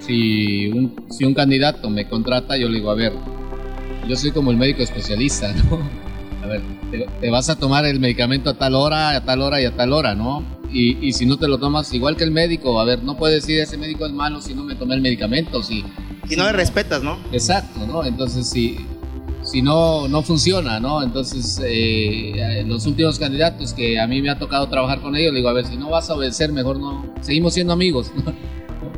si 0.00 0.68
un, 0.68 1.04
si 1.10 1.26
un 1.26 1.34
candidato 1.34 1.90
me 1.90 2.08
contrata, 2.08 2.56
yo 2.56 2.70
le 2.70 2.78
digo, 2.78 2.90
a 2.90 2.94
ver, 2.94 3.12
yo 4.08 4.16
soy 4.16 4.30
como 4.30 4.50
el 4.50 4.56
médico 4.56 4.82
especialista, 4.82 5.52
¿no? 5.70 5.78
A 6.42 6.46
ver, 6.46 6.62
te, 6.90 7.06
te 7.20 7.30
vas 7.30 7.50
a 7.50 7.58
tomar 7.58 7.84
el 7.84 8.00
medicamento 8.00 8.48
a 8.48 8.54
tal 8.54 8.76
hora, 8.76 9.10
a 9.10 9.24
tal 9.24 9.42
hora 9.42 9.60
y 9.60 9.66
a 9.66 9.76
tal 9.76 9.92
hora, 9.92 10.14
¿no? 10.14 10.42
Y, 10.72 11.06
y 11.06 11.12
si 11.12 11.26
no 11.26 11.36
te 11.36 11.48
lo 11.48 11.58
tomas 11.58 11.92
igual 11.92 12.16
que 12.16 12.24
el 12.24 12.30
médico, 12.30 12.80
a 12.80 12.84
ver, 12.86 13.02
no 13.02 13.18
puedes 13.18 13.42
decir 13.42 13.60
ese 13.60 13.76
médico 13.76 14.06
es 14.06 14.12
malo 14.12 14.40
si 14.40 14.54
no 14.54 14.64
me 14.64 14.74
tomé 14.74 14.94
el 14.94 15.02
medicamento, 15.02 15.62
si... 15.62 15.84
Si 16.26 16.34
no 16.34 16.44
le 16.44 16.52
respetas, 16.52 17.02
¿no? 17.02 17.18
Exacto, 17.30 17.86
¿no? 17.86 18.04
Entonces, 18.04 18.48
si, 18.48 18.78
si 19.46 19.62
no, 19.62 20.08
no 20.08 20.22
funciona, 20.22 20.80
¿no? 20.80 21.02
Entonces, 21.02 21.60
eh, 21.64 22.64
los 22.66 22.84
últimos 22.86 23.18
candidatos 23.18 23.72
que 23.72 23.98
a 23.98 24.06
mí 24.06 24.20
me 24.20 24.28
ha 24.30 24.38
tocado 24.38 24.68
trabajar 24.68 25.00
con 25.00 25.14
ellos, 25.16 25.32
le 25.32 25.38
digo, 25.38 25.48
a 25.48 25.52
ver, 25.52 25.66
si 25.66 25.76
no 25.76 25.88
vas 25.90 26.10
a 26.10 26.14
obedecer, 26.14 26.52
mejor 26.52 26.78
no, 26.80 27.14
seguimos 27.20 27.54
siendo 27.54 27.72
amigos. 27.72 28.10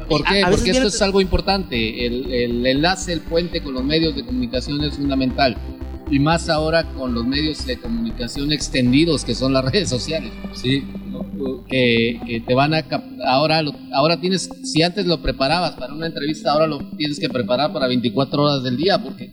¿Por 0.08 0.24
qué? 0.24 0.42
A- 0.42 0.46
a 0.46 0.50
Porque 0.50 0.70
esto 0.70 0.88
es 0.88 1.02
algo 1.02 1.20
importante. 1.20 2.06
El, 2.06 2.32
el 2.32 2.66
enlace, 2.66 3.12
el 3.12 3.20
puente 3.20 3.62
con 3.62 3.74
los 3.74 3.84
medios 3.84 4.16
de 4.16 4.24
comunicación 4.24 4.80
es 4.82 4.96
fundamental. 4.96 5.56
Y 6.10 6.18
más 6.18 6.48
ahora 6.48 6.84
con 6.94 7.12
los 7.12 7.26
medios 7.26 7.66
de 7.66 7.76
comunicación 7.78 8.50
extendidos 8.50 9.26
que 9.26 9.34
son 9.34 9.52
las 9.52 9.64
redes 9.70 9.90
sociales. 9.90 10.32
Sí. 10.54 10.82
Que, 11.68 12.18
que 12.26 12.40
te 12.40 12.54
van 12.54 12.72
a... 12.72 12.84
Ahora, 13.26 13.60
lo- 13.62 13.74
ahora 13.92 14.18
tienes, 14.18 14.48
si 14.64 14.82
antes 14.82 15.06
lo 15.06 15.20
preparabas 15.20 15.72
para 15.72 15.92
una 15.92 16.06
entrevista, 16.06 16.52
ahora 16.52 16.66
lo 16.66 16.78
tienes 16.96 17.20
que 17.20 17.28
preparar 17.28 17.72
para 17.74 17.86
24 17.86 18.42
horas 18.42 18.62
del 18.62 18.76
día 18.78 18.98
porque 19.02 19.30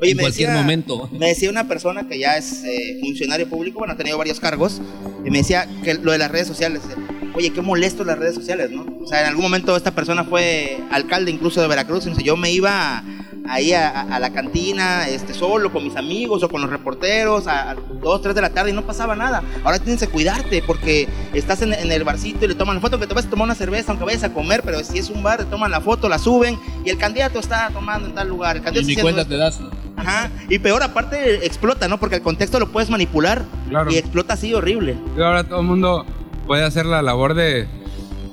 Oye, 0.00 0.12
en 0.12 0.16
me 0.16 0.22
cualquier 0.22 0.48
decía, 0.48 0.62
momento. 0.62 1.08
Me 1.12 1.28
decía 1.28 1.50
una 1.50 1.68
persona 1.68 2.06
que 2.08 2.18
ya 2.18 2.36
es 2.36 2.64
eh, 2.64 2.98
funcionario 3.00 3.48
público, 3.48 3.78
bueno, 3.78 3.94
ha 3.94 3.96
tenido 3.96 4.16
varios 4.18 4.40
cargos, 4.40 4.80
y 5.24 5.30
me 5.30 5.38
decía 5.38 5.66
que 5.84 5.94
lo 5.94 6.12
de 6.12 6.18
las 6.18 6.30
redes 6.30 6.46
sociales, 6.46 6.82
eh, 6.90 7.30
oye, 7.34 7.50
qué 7.50 7.60
molesto 7.60 8.04
las 8.04 8.18
redes 8.18 8.34
sociales, 8.34 8.70
¿no? 8.70 8.86
O 9.02 9.06
sea, 9.06 9.20
en 9.20 9.26
algún 9.26 9.42
momento 9.42 9.76
esta 9.76 9.94
persona 9.94 10.24
fue 10.24 10.78
alcalde 10.90 11.30
incluso 11.30 11.60
de 11.60 11.68
Veracruz, 11.68 12.06
y 12.06 12.22
yo 12.22 12.36
me 12.36 12.50
iba 12.50 13.02
ahí 13.48 13.72
a, 13.72 14.18
la 14.20 14.32
cantina, 14.32 15.08
este, 15.08 15.34
solo, 15.34 15.72
con 15.72 15.82
mis 15.82 15.96
amigos 15.96 16.42
o 16.44 16.48
con 16.48 16.60
los 16.60 16.70
reporteros, 16.70 17.46
a, 17.48 17.72
a 17.72 17.74
dos, 17.74 18.22
tres 18.22 18.34
de 18.34 18.42
la 18.42 18.50
tarde 18.50 18.70
y 18.70 18.72
no 18.72 18.86
pasaba 18.86 19.16
nada. 19.16 19.42
Ahora 19.64 19.78
tienes 19.80 20.00
que 20.00 20.08
cuidarte 20.08 20.62
porque 20.64 21.08
estás 21.34 21.60
en, 21.62 21.72
en 21.74 21.90
el 21.90 22.04
barcito 22.04 22.44
y 22.44 22.48
le 22.48 22.54
toman 22.54 22.76
la 22.76 22.80
foto, 22.80 23.00
que 23.00 23.06
te 23.06 23.14
vas 23.14 23.26
a 23.26 23.30
tomar 23.30 23.46
una 23.46 23.54
cerveza, 23.56 23.90
aunque 23.90 24.04
vayas 24.04 24.22
a 24.22 24.32
comer, 24.32 24.62
pero 24.64 24.82
si 24.84 24.98
es 24.98 25.10
un 25.10 25.22
bar, 25.22 25.38
te 25.38 25.44
toman 25.46 25.70
la 25.70 25.80
foto, 25.80 26.08
la 26.08 26.18
suben 26.18 26.58
y 26.84 26.90
el 26.90 26.96
candidato 26.98 27.40
está 27.40 27.70
tomando 27.72 28.08
en 28.08 28.14
tal 28.14 28.28
lugar. 28.28 28.56
El 28.56 28.62
Y 28.62 28.64
candidato 28.64 28.86
ni 28.86 28.92
está 28.92 29.02
cuenta 29.02 29.24
te 29.26 29.36
das. 29.36 29.60
Ajá. 30.00 30.30
Y 30.48 30.58
peor, 30.58 30.82
aparte, 30.82 31.46
explota, 31.46 31.88
¿no? 31.88 31.98
Porque 31.98 32.16
el 32.16 32.22
contexto 32.22 32.58
lo 32.58 32.68
puedes 32.72 32.90
manipular 32.90 33.44
Claro. 33.68 33.90
y 33.90 33.96
explota 33.96 34.34
así 34.34 34.52
horrible. 34.54 34.96
Y 35.16 35.20
ahora 35.22 35.44
todo 35.44 35.60
el 35.60 35.66
mundo 35.66 36.04
puede 36.46 36.64
hacer 36.64 36.86
la 36.86 37.02
labor 37.02 37.34
de, 37.34 37.68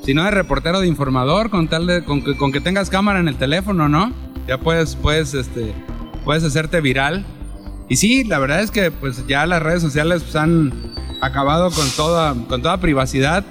si 0.03 0.13
no 0.13 0.23
de 0.23 0.31
reportero, 0.31 0.79
de 0.79 0.87
informador, 0.87 1.49
con 1.49 1.67
tal 1.67 1.85
de, 1.87 2.03
con 2.03 2.23
que, 2.23 2.35
con 2.37 2.51
que 2.51 2.61
tengas 2.61 2.89
cámara 2.89 3.19
en 3.19 3.27
el 3.27 3.35
teléfono, 3.37 3.87
¿no? 3.89 4.11
Ya 4.47 4.57
puedes, 4.57 4.95
puedes, 4.95 5.33
este, 5.33 5.73
puedes 6.23 6.43
hacerte 6.43 6.81
viral. 6.81 7.25
Y 7.89 7.95
sí, 7.97 8.23
la 8.23 8.39
verdad 8.39 8.61
es 8.61 8.71
que 8.71 8.91
pues 8.91 9.25
ya 9.27 9.45
las 9.45 9.61
redes 9.61 9.81
sociales 9.81 10.23
pues, 10.23 10.35
han 10.35 10.73
acabado 11.21 11.71
con 11.71 11.87
toda, 11.95 12.33
con 12.47 12.61
toda 12.61 12.77
privacidad 12.77 13.45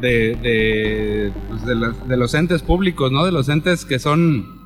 de, 0.00 0.36
de, 0.36 1.32
pues, 1.48 1.66
de 1.66 1.74
los, 1.74 2.08
de 2.08 2.16
los 2.16 2.34
entes 2.34 2.62
públicos, 2.62 3.10
¿no? 3.12 3.24
De 3.24 3.32
los 3.32 3.48
entes 3.48 3.84
que 3.84 3.98
son 3.98 4.57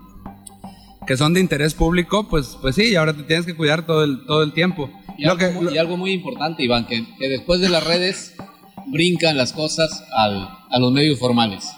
que 1.06 1.16
son 1.16 1.34
de 1.34 1.40
interés 1.40 1.74
público, 1.74 2.28
pues, 2.28 2.56
pues 2.60 2.74
sí, 2.76 2.90
y 2.92 2.94
ahora 2.96 3.12
te 3.14 3.22
tienes 3.24 3.44
que 3.46 3.56
cuidar 3.56 3.86
todo 3.86 4.04
el, 4.04 4.24
todo 4.26 4.42
el 4.42 4.52
tiempo. 4.52 4.90
Y, 5.18 5.26
algo, 5.26 5.52
mu- 5.60 5.70
y 5.70 5.78
algo 5.78 5.96
muy 5.96 6.12
importante, 6.12 6.62
Iván, 6.62 6.86
que, 6.86 7.04
que 7.18 7.28
después 7.28 7.60
de 7.60 7.68
las 7.68 7.84
redes 7.84 8.34
brincan 8.86 9.36
las 9.36 9.52
cosas 9.52 10.04
al- 10.16 10.48
a 10.70 10.78
los 10.78 10.92
medios 10.92 11.18
formales. 11.18 11.70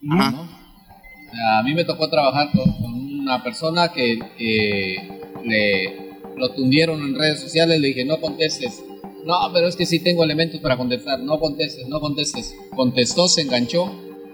¿no? 0.00 0.16
O 0.16 1.34
sea, 1.34 1.58
A 1.58 1.62
mí 1.62 1.74
me 1.74 1.84
tocó 1.84 2.08
trabajar 2.08 2.48
con, 2.52 2.72
con 2.72 2.94
una 3.20 3.42
persona 3.42 3.92
que, 3.92 4.18
que 4.38 5.20
le 5.44 6.10
lo 6.36 6.50
tundieron 6.54 7.02
en 7.02 7.14
redes 7.18 7.40
sociales, 7.40 7.78
le 7.80 7.88
dije, 7.88 8.04
no 8.06 8.18
contestes. 8.18 8.82
No, 9.26 9.34
pero 9.52 9.68
es 9.68 9.76
que 9.76 9.84
sí 9.84 9.98
tengo 10.02 10.24
elementos 10.24 10.58
para 10.60 10.78
contestar. 10.78 11.20
No 11.20 11.38
contestes, 11.38 11.86
no 11.88 12.00
contestes. 12.00 12.54
Contestó, 12.74 13.28
se 13.28 13.42
enganchó 13.42 13.92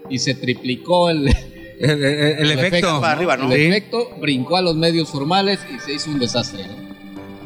y 0.09 0.19
se 0.19 0.33
triplicó 0.35 1.09
el, 1.09 1.29
El, 1.79 1.89
el- 2.03 2.39
el 2.39 2.51
efecto. 2.59 2.99
Para 3.01 3.13
arriba, 3.13 3.37
¿no? 3.37 3.51
El 3.51 3.57
Sí. 3.59 3.65
efecto 3.67 4.09
brincó 4.19 4.57
a 4.57 4.61
los 4.61 4.75
medios 4.75 5.09
formales 5.09 5.59
y 5.75 5.79
se 5.79 5.93
hizo 5.93 6.09
un 6.09 6.19
desastre. 6.19 6.63
¿no? 6.67 6.87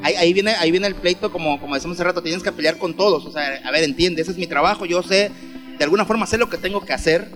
Ahí, 0.04 0.16
ahí 0.16 0.34
viene, 0.34 0.52
ahí 0.56 0.72
viene 0.72 0.88
el 0.88 0.96
pleito, 0.96 1.32
como, 1.32 1.60
como 1.60 1.76
decimos 1.76 1.96
hace 1.98 2.04
rato, 2.06 2.24
tienes 2.24 2.42
que 2.42 2.52
pelear 2.52 2.78
con 2.78 2.94
todos. 2.96 3.26
O 3.26 3.32
sea, 3.32 3.60
a 3.64 3.72
ver, 3.72 3.84
entiende, 3.84 4.22
ese 4.22 4.32
es 4.32 4.38
mi 4.38 4.48
trabajo, 4.48 4.86
yo 4.86 5.04
sé, 5.04 5.32
de 5.78 5.84
alguna 5.84 6.06
forma 6.06 6.26
sé 6.26 6.38
lo 6.38 6.50
que 6.50 6.58
tengo 6.58 6.84
que 6.86 6.94
hacer 6.94 7.30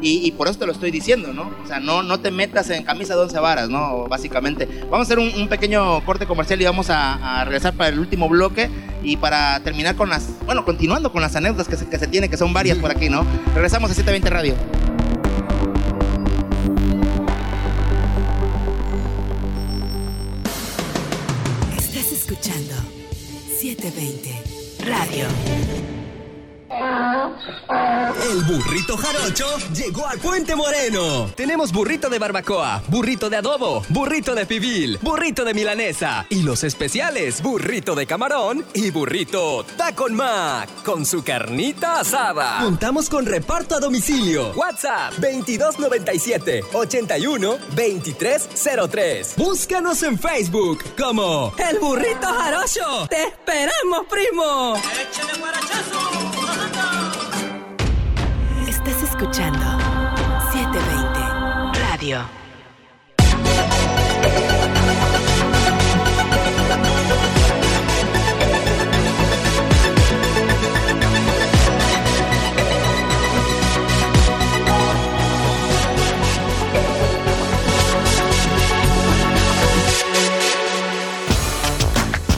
y, 0.00 0.26
y 0.26 0.30
por 0.32 0.46
eso 0.48 0.58
te 0.58 0.66
lo 0.66 0.72
estoy 0.72 0.90
diciendo, 0.90 1.32
¿no? 1.34 1.50
O 1.62 1.66
sea, 1.66 1.80
no, 1.80 2.02
no 2.02 2.20
te 2.20 2.30
metas 2.30 2.70
en 2.70 2.84
camisa 2.84 3.14
de 3.16 3.22
once 3.22 3.38
varas, 3.38 3.68
¿no? 3.68 4.06
Básicamente. 4.08 4.66
Vamos 4.90 5.00
a 5.00 5.02
hacer 5.02 5.18
un, 5.18 5.28
un 5.34 5.48
pequeño 5.48 6.02
corte 6.04 6.26
comercial 6.26 6.60
y 6.60 6.64
vamos 6.64 6.88
a, 6.90 7.40
a 7.40 7.44
regresar 7.44 7.74
para 7.74 7.88
el 7.90 7.98
último 7.98 8.28
bloque 8.28 8.70
y 9.02 9.16
para 9.16 9.58
terminar 9.60 9.94
con 9.96 10.08
las, 10.08 10.28
bueno, 10.46 10.64
continuando 10.64 11.12
con 11.12 11.20
las 11.22 11.34
anécdotas 11.36 11.68
que 11.68 11.76
se, 11.76 11.86
que 11.88 11.98
se 11.98 12.06
tienen, 12.06 12.30
que 12.30 12.36
son 12.36 12.52
varias 12.52 12.78
por 12.78 12.90
aquí, 12.90 13.08
¿no? 13.10 13.26
Regresamos 13.54 13.90
a 13.90 13.94
720 13.94 14.30
Radio. 14.30 14.85
Radio. 25.16 25.45
El 28.30 28.42
burrito 28.44 28.96
jarocho 28.96 29.46
llegó 29.74 30.06
a 30.06 30.12
Puente 30.12 30.56
Moreno. 30.56 31.30
Tenemos 31.36 31.72
burrito 31.72 32.08
de 32.08 32.18
barbacoa, 32.18 32.82
burrito 32.88 33.28
de 33.28 33.36
adobo, 33.36 33.84
burrito 33.88 34.34
de 34.34 34.46
pibil, 34.46 34.98
burrito 35.02 35.44
de 35.44 35.54
milanesa 35.54 36.26
y 36.30 36.42
los 36.42 36.64
especiales, 36.64 37.42
burrito 37.42 37.94
de 37.94 38.06
camarón 38.06 38.64
y 38.74 38.90
burrito 38.90 39.64
tacon 39.76 40.14
mac 40.14 40.68
con 40.82 41.04
su 41.04 41.22
carnita 41.22 42.00
asada. 42.00 42.60
Contamos 42.62 43.08
con 43.08 43.26
reparto 43.26 43.76
a 43.76 43.80
domicilio. 43.80 44.52
WhatsApp 44.54 45.12
2297 45.14 46.64
81 46.72 47.58
2303. 47.76 49.34
Búscanos 49.36 50.02
en 50.02 50.18
Facebook 50.18 50.84
como 50.98 51.52
El 51.58 51.78
Burrito 51.78 52.26
Jarocho. 52.26 53.06
¡Te 53.08 53.24
esperamos, 53.24 54.06
primo! 54.08 54.76
¡Échale! 54.76 56.35
Escuchando 59.18 59.64
720 60.52 61.80
Radio. 61.80 62.20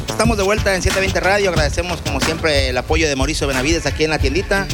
Estamos 0.07 0.37
de 0.37 0.45
vuelta 0.45 0.75
en 0.77 0.83
720 0.83 1.21
Radio. 1.21 1.51
Agradecemos 1.51 2.01
como 2.03 2.21
siempre 2.21 2.69
el 2.69 2.79
apoyo 2.79 3.09
de 3.09 3.17
Mauricio 3.17 3.49
Benavides 3.49 3.85
aquí 3.87 4.05
en 4.05 4.11
la 4.11 4.21
tiendita. 4.21 4.69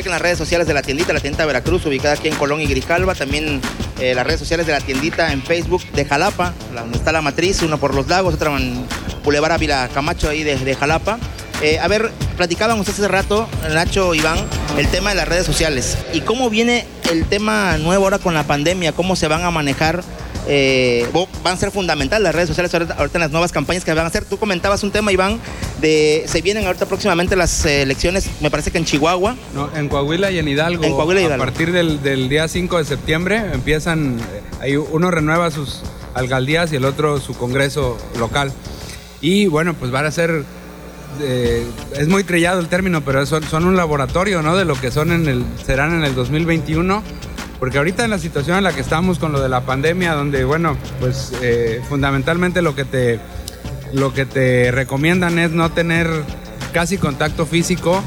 Chequen 0.00 0.12
las 0.12 0.22
redes 0.22 0.38
sociales 0.38 0.66
de 0.66 0.72
la 0.72 0.80
tiendita, 0.80 1.12
la 1.12 1.20
tiendita 1.20 1.44
Veracruz, 1.44 1.84
ubicada 1.84 2.14
aquí 2.14 2.26
en 2.28 2.34
Colón 2.34 2.62
y 2.62 2.66
Grijalva. 2.66 3.14
También 3.14 3.60
eh, 4.00 4.14
las 4.14 4.26
redes 4.26 4.40
sociales 4.40 4.66
de 4.66 4.72
la 4.72 4.80
tiendita 4.80 5.30
en 5.30 5.42
Facebook 5.42 5.82
de 5.92 6.06
Jalapa, 6.06 6.54
la- 6.74 6.80
donde 6.80 6.96
está 6.96 7.12
la 7.12 7.20
matriz, 7.20 7.60
una 7.60 7.76
por 7.76 7.94
los 7.94 8.08
lagos, 8.08 8.32
otra 8.32 8.56
en 8.56 8.82
Boulevard 9.22 9.52
Ávila 9.52 9.90
Camacho 9.92 10.30
ahí 10.30 10.42
de, 10.42 10.56
de 10.56 10.74
Jalapa. 10.74 11.18
Eh, 11.60 11.78
a 11.78 11.86
ver, 11.86 12.10
platicaban 12.38 12.80
ustedes 12.80 13.00
hace 13.00 13.08
rato, 13.08 13.46
Nacho, 13.74 14.14
Iván, 14.14 14.38
el 14.78 14.88
tema 14.88 15.10
de 15.10 15.16
las 15.16 15.28
redes 15.28 15.44
sociales. 15.44 15.98
¿Y 16.14 16.22
cómo 16.22 16.48
viene 16.48 16.86
el 17.10 17.26
tema 17.26 17.76
nuevo 17.76 18.04
ahora 18.04 18.18
con 18.18 18.32
la 18.32 18.44
pandemia? 18.44 18.92
¿Cómo 18.92 19.16
se 19.16 19.28
van 19.28 19.44
a 19.44 19.50
manejar? 19.50 20.02
Eh, 20.48 21.06
van 21.42 21.54
a 21.54 21.56
ser 21.56 21.70
fundamentales 21.70 22.22
las 22.22 22.34
redes 22.34 22.48
sociales 22.48 22.72
ahorita, 22.72 22.94
ahorita 22.94 23.18
en 23.18 23.22
las 23.22 23.30
nuevas 23.30 23.52
campañas 23.52 23.84
que 23.84 23.92
van 23.92 24.04
a 24.04 24.08
hacer. 24.08 24.24
Tú 24.24 24.38
comentabas 24.38 24.82
un 24.82 24.90
tema, 24.90 25.12
Iván, 25.12 25.38
de 25.80 26.24
se 26.26 26.42
vienen 26.42 26.66
ahorita 26.66 26.86
próximamente 26.86 27.36
las 27.36 27.64
elecciones, 27.64 28.28
me 28.40 28.50
parece 28.50 28.70
que 28.70 28.78
en 28.78 28.84
Chihuahua. 28.84 29.36
No, 29.54 29.70
en 29.76 29.88
Coahuila 29.88 30.30
y 30.30 30.38
en 30.38 30.48
Hidalgo. 30.48 30.84
En 30.84 30.92
Coahuila 30.92 31.20
y 31.20 31.24
Hidalgo. 31.24 31.42
A 31.42 31.46
partir 31.46 31.72
del, 31.72 32.02
del 32.02 32.28
día 32.28 32.48
5 32.48 32.78
de 32.78 32.84
septiembre 32.84 33.42
empiezan, 33.52 34.18
eh, 34.18 34.42
ahí 34.60 34.76
uno 34.76 35.10
renueva 35.10 35.50
sus 35.50 35.82
alcaldías 36.14 36.72
y 36.72 36.76
el 36.76 36.84
otro 36.84 37.20
su 37.20 37.34
congreso 37.34 37.98
local. 38.18 38.52
Y 39.20 39.46
bueno, 39.46 39.74
pues 39.74 39.90
van 39.90 40.06
a 40.06 40.10
ser, 40.10 40.44
eh, 41.20 41.64
es 41.96 42.08
muy 42.08 42.24
trillado 42.24 42.60
el 42.60 42.68
término, 42.68 43.02
pero 43.02 43.24
son, 43.26 43.42
son 43.44 43.66
un 43.66 43.76
laboratorio, 43.76 44.42
¿no? 44.42 44.56
De 44.56 44.64
lo 44.64 44.74
que 44.74 44.90
son 44.90 45.12
en 45.12 45.28
el, 45.28 45.44
serán 45.64 45.92
en 45.92 46.04
el 46.04 46.14
2021. 46.14 47.02
Porque 47.60 47.78
ahorita 47.78 48.04
en 48.04 48.10
la 48.10 48.18
situación 48.18 48.56
en 48.56 48.64
la 48.64 48.72
que 48.72 48.80
estamos 48.80 49.18
con 49.18 49.32
lo 49.32 49.40
de 49.40 49.48
la 49.48 49.60
pandemia, 49.60 50.14
donde, 50.14 50.44
bueno, 50.44 50.76
pues 50.98 51.32
eh, 51.42 51.80
fundamentalmente 51.88 52.62
lo 52.62 52.74
que 52.74 52.84
te 52.84 53.20
lo 53.92 54.14
que 54.14 54.24
te 54.24 54.70
recomiendan 54.70 55.38
es 55.38 55.50
no 55.50 55.70
tener 55.70 56.08
casi 56.72 56.96
contacto 56.96 57.44
físico, 57.44 58.02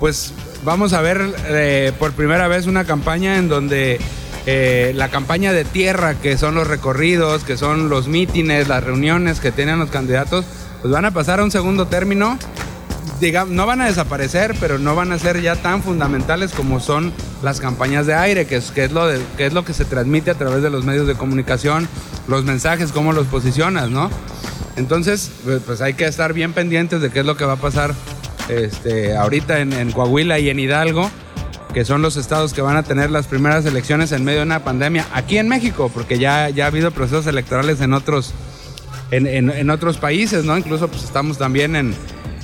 pues 0.00 0.32
vamos 0.64 0.92
a 0.92 1.00
ver 1.00 1.34
eh, 1.48 1.92
por 1.98 2.12
primera 2.12 2.48
vez 2.48 2.66
una 2.66 2.84
campaña 2.84 3.36
en 3.36 3.48
donde 3.48 4.00
eh, 4.46 4.92
la 4.94 5.08
campaña 5.08 5.52
de 5.52 5.64
tierra, 5.64 6.14
que 6.14 6.38
son 6.38 6.54
los 6.54 6.66
recorridos, 6.66 7.44
que 7.44 7.56
son 7.56 7.88
los 7.88 8.08
mítines, 8.08 8.68
las 8.68 8.82
reuniones 8.82 9.40
que 9.40 9.52
tienen 9.52 9.78
los 9.78 9.90
candidatos, 9.90 10.44
pues 10.80 10.92
van 10.92 11.04
a 11.04 11.10
pasar 11.10 11.40
a 11.40 11.44
un 11.44 11.50
segundo 11.50 11.86
término. 11.86 12.38
No 13.48 13.66
van 13.66 13.80
a 13.80 13.86
desaparecer, 13.86 14.54
pero 14.60 14.78
no 14.78 14.94
van 14.94 15.12
a 15.12 15.18
ser 15.18 15.40
ya 15.40 15.56
tan 15.56 15.82
fundamentales 15.82 16.52
como 16.52 16.80
son 16.80 17.12
las 17.42 17.60
campañas 17.60 18.06
de 18.06 18.14
aire, 18.14 18.46
que 18.46 18.56
es, 18.56 18.70
que 18.70 18.84
es, 18.84 18.92
lo, 18.92 19.06
que 19.36 19.46
es 19.46 19.52
lo 19.52 19.64
que 19.64 19.72
se 19.72 19.84
transmite 19.84 20.30
a 20.30 20.34
través 20.34 20.62
de 20.62 20.70
los 20.70 20.84
medios 20.84 21.06
de 21.06 21.14
comunicación, 21.14 21.88
los 22.28 22.44
mensajes, 22.44 22.92
cómo 22.92 23.12
los 23.12 23.26
posicionas, 23.26 23.90
¿no? 23.90 24.10
Entonces, 24.76 25.30
pues, 25.44 25.60
pues 25.64 25.80
hay 25.80 25.94
que 25.94 26.04
estar 26.06 26.32
bien 26.34 26.52
pendientes 26.52 27.00
de 27.00 27.10
qué 27.10 27.20
es 27.20 27.26
lo 27.26 27.36
que 27.36 27.44
va 27.44 27.54
a 27.54 27.56
pasar 27.56 27.94
este, 28.48 29.16
ahorita 29.16 29.60
en, 29.60 29.90
Coahuila 29.92 30.38
y 30.38 30.50
en 30.50 30.58
Hidalgo, 30.60 31.10
que 31.72 31.84
son 31.84 32.02
los 32.02 32.16
estados 32.16 32.52
que 32.52 32.60
van 32.60 32.76
a 32.76 32.82
tener 32.82 33.10
las 33.10 33.26
primeras 33.26 33.64
elecciones 33.64 34.12
en 34.12 34.24
medio 34.24 34.40
de 34.40 34.44
una 34.46 34.62
pandemia 34.64 35.06
aquí 35.14 35.38
en 35.38 35.48
México, 35.48 35.90
porque 35.92 36.18
ya, 36.18 36.50
ya 36.50 36.64
ha 36.64 36.68
habido 36.68 36.90
procesos 36.90 37.26
electorales 37.26 37.80
en 37.80 37.92
otros, 37.94 38.32
en- 39.10 39.26
en 39.50 39.70
otros 39.70 39.96
países, 39.96 40.44
¿no? 40.44 40.56
Incluso 40.58 40.88
pues 40.88 41.04
estamos 41.04 41.38
también 41.38 41.76
en, 41.76 41.94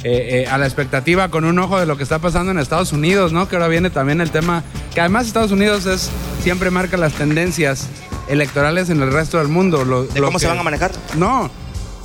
eh, 0.04 0.44
eh, 0.44 0.46
a 0.48 0.58
la 0.58 0.66
expectativa 0.66 1.28
con 1.28 1.44
un 1.44 1.58
ojo 1.58 1.78
de 1.78 1.86
lo 1.86 1.96
que 1.96 2.02
está 2.02 2.18
pasando 2.18 2.50
en 2.50 2.58
Estados 2.58 2.92
Unidos, 2.92 3.32
¿no? 3.32 3.48
Que 3.48 3.56
ahora 3.56 3.68
viene 3.68 3.90
también 3.90 4.20
el 4.20 4.30
tema, 4.30 4.64
que 4.94 5.00
además 5.00 5.26
Estados 5.26 5.52
Unidos 5.52 5.86
es, 5.86 6.10
siempre 6.42 6.70
marca 6.70 6.96
las 6.96 7.12
tendencias 7.12 7.86
electorales 8.28 8.90
en 8.90 9.00
el 9.02 9.12
resto 9.12 9.38
del 9.38 9.48
mundo. 9.48 9.84
Lo- 9.84 10.04
¿De 10.04 10.20
lo 10.20 10.26
cómo 10.26 10.38
se 10.38 10.46
van 10.48 10.58
a 10.58 10.62
manejar? 10.62 10.90
No, 11.16 11.50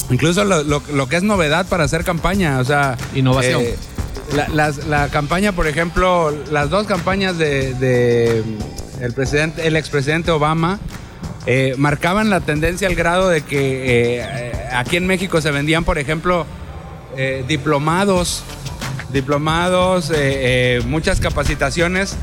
incluso 0.10 0.44
lo, 0.46 0.64
lo- 0.64 0.84
lo 0.94 1.10
que 1.10 1.16
es 1.18 1.24
novedad 1.24 1.66
para 1.68 1.84
hacer 1.86 2.04
campaña, 2.04 2.60
o 2.60 2.64
sea... 2.66 2.98
Innovación. 3.16 3.62
eh, 3.62 3.76
la, 4.36 4.48
las- 4.50 4.86
la 4.88 5.08
campaña, 5.10 5.54
por 5.54 5.68
ejemplo, 5.68 6.34
las 6.52 6.70
dos 6.70 6.86
campañas 6.86 7.38
de, 7.38 7.74
de 7.76 8.44
el 9.02 9.14
presidente, 9.14 9.66
el 9.68 9.76
expresidente 9.76 10.32
Obama, 10.32 10.80
eh, 11.46 11.76
marcaban 11.78 12.30
la 12.30 12.42
tendencia 12.42 12.88
al 12.90 12.96
grado 12.96 13.30
de 13.30 13.42
que 13.42 14.20
eh, 14.20 14.54
aquí 14.74 14.98
en 14.98 15.08
México 15.08 15.40
se 15.40 15.50
vendían, 15.52 15.84
por 15.86 15.98
ejemplo, 15.98 16.46
eh, 17.17 17.43
diplomados, 17.47 18.43
diplomados, 19.12 20.12
eh, 20.12 20.15
eh, 20.77 20.82
muchas 20.86 21.19
capacitaciones 21.19 22.15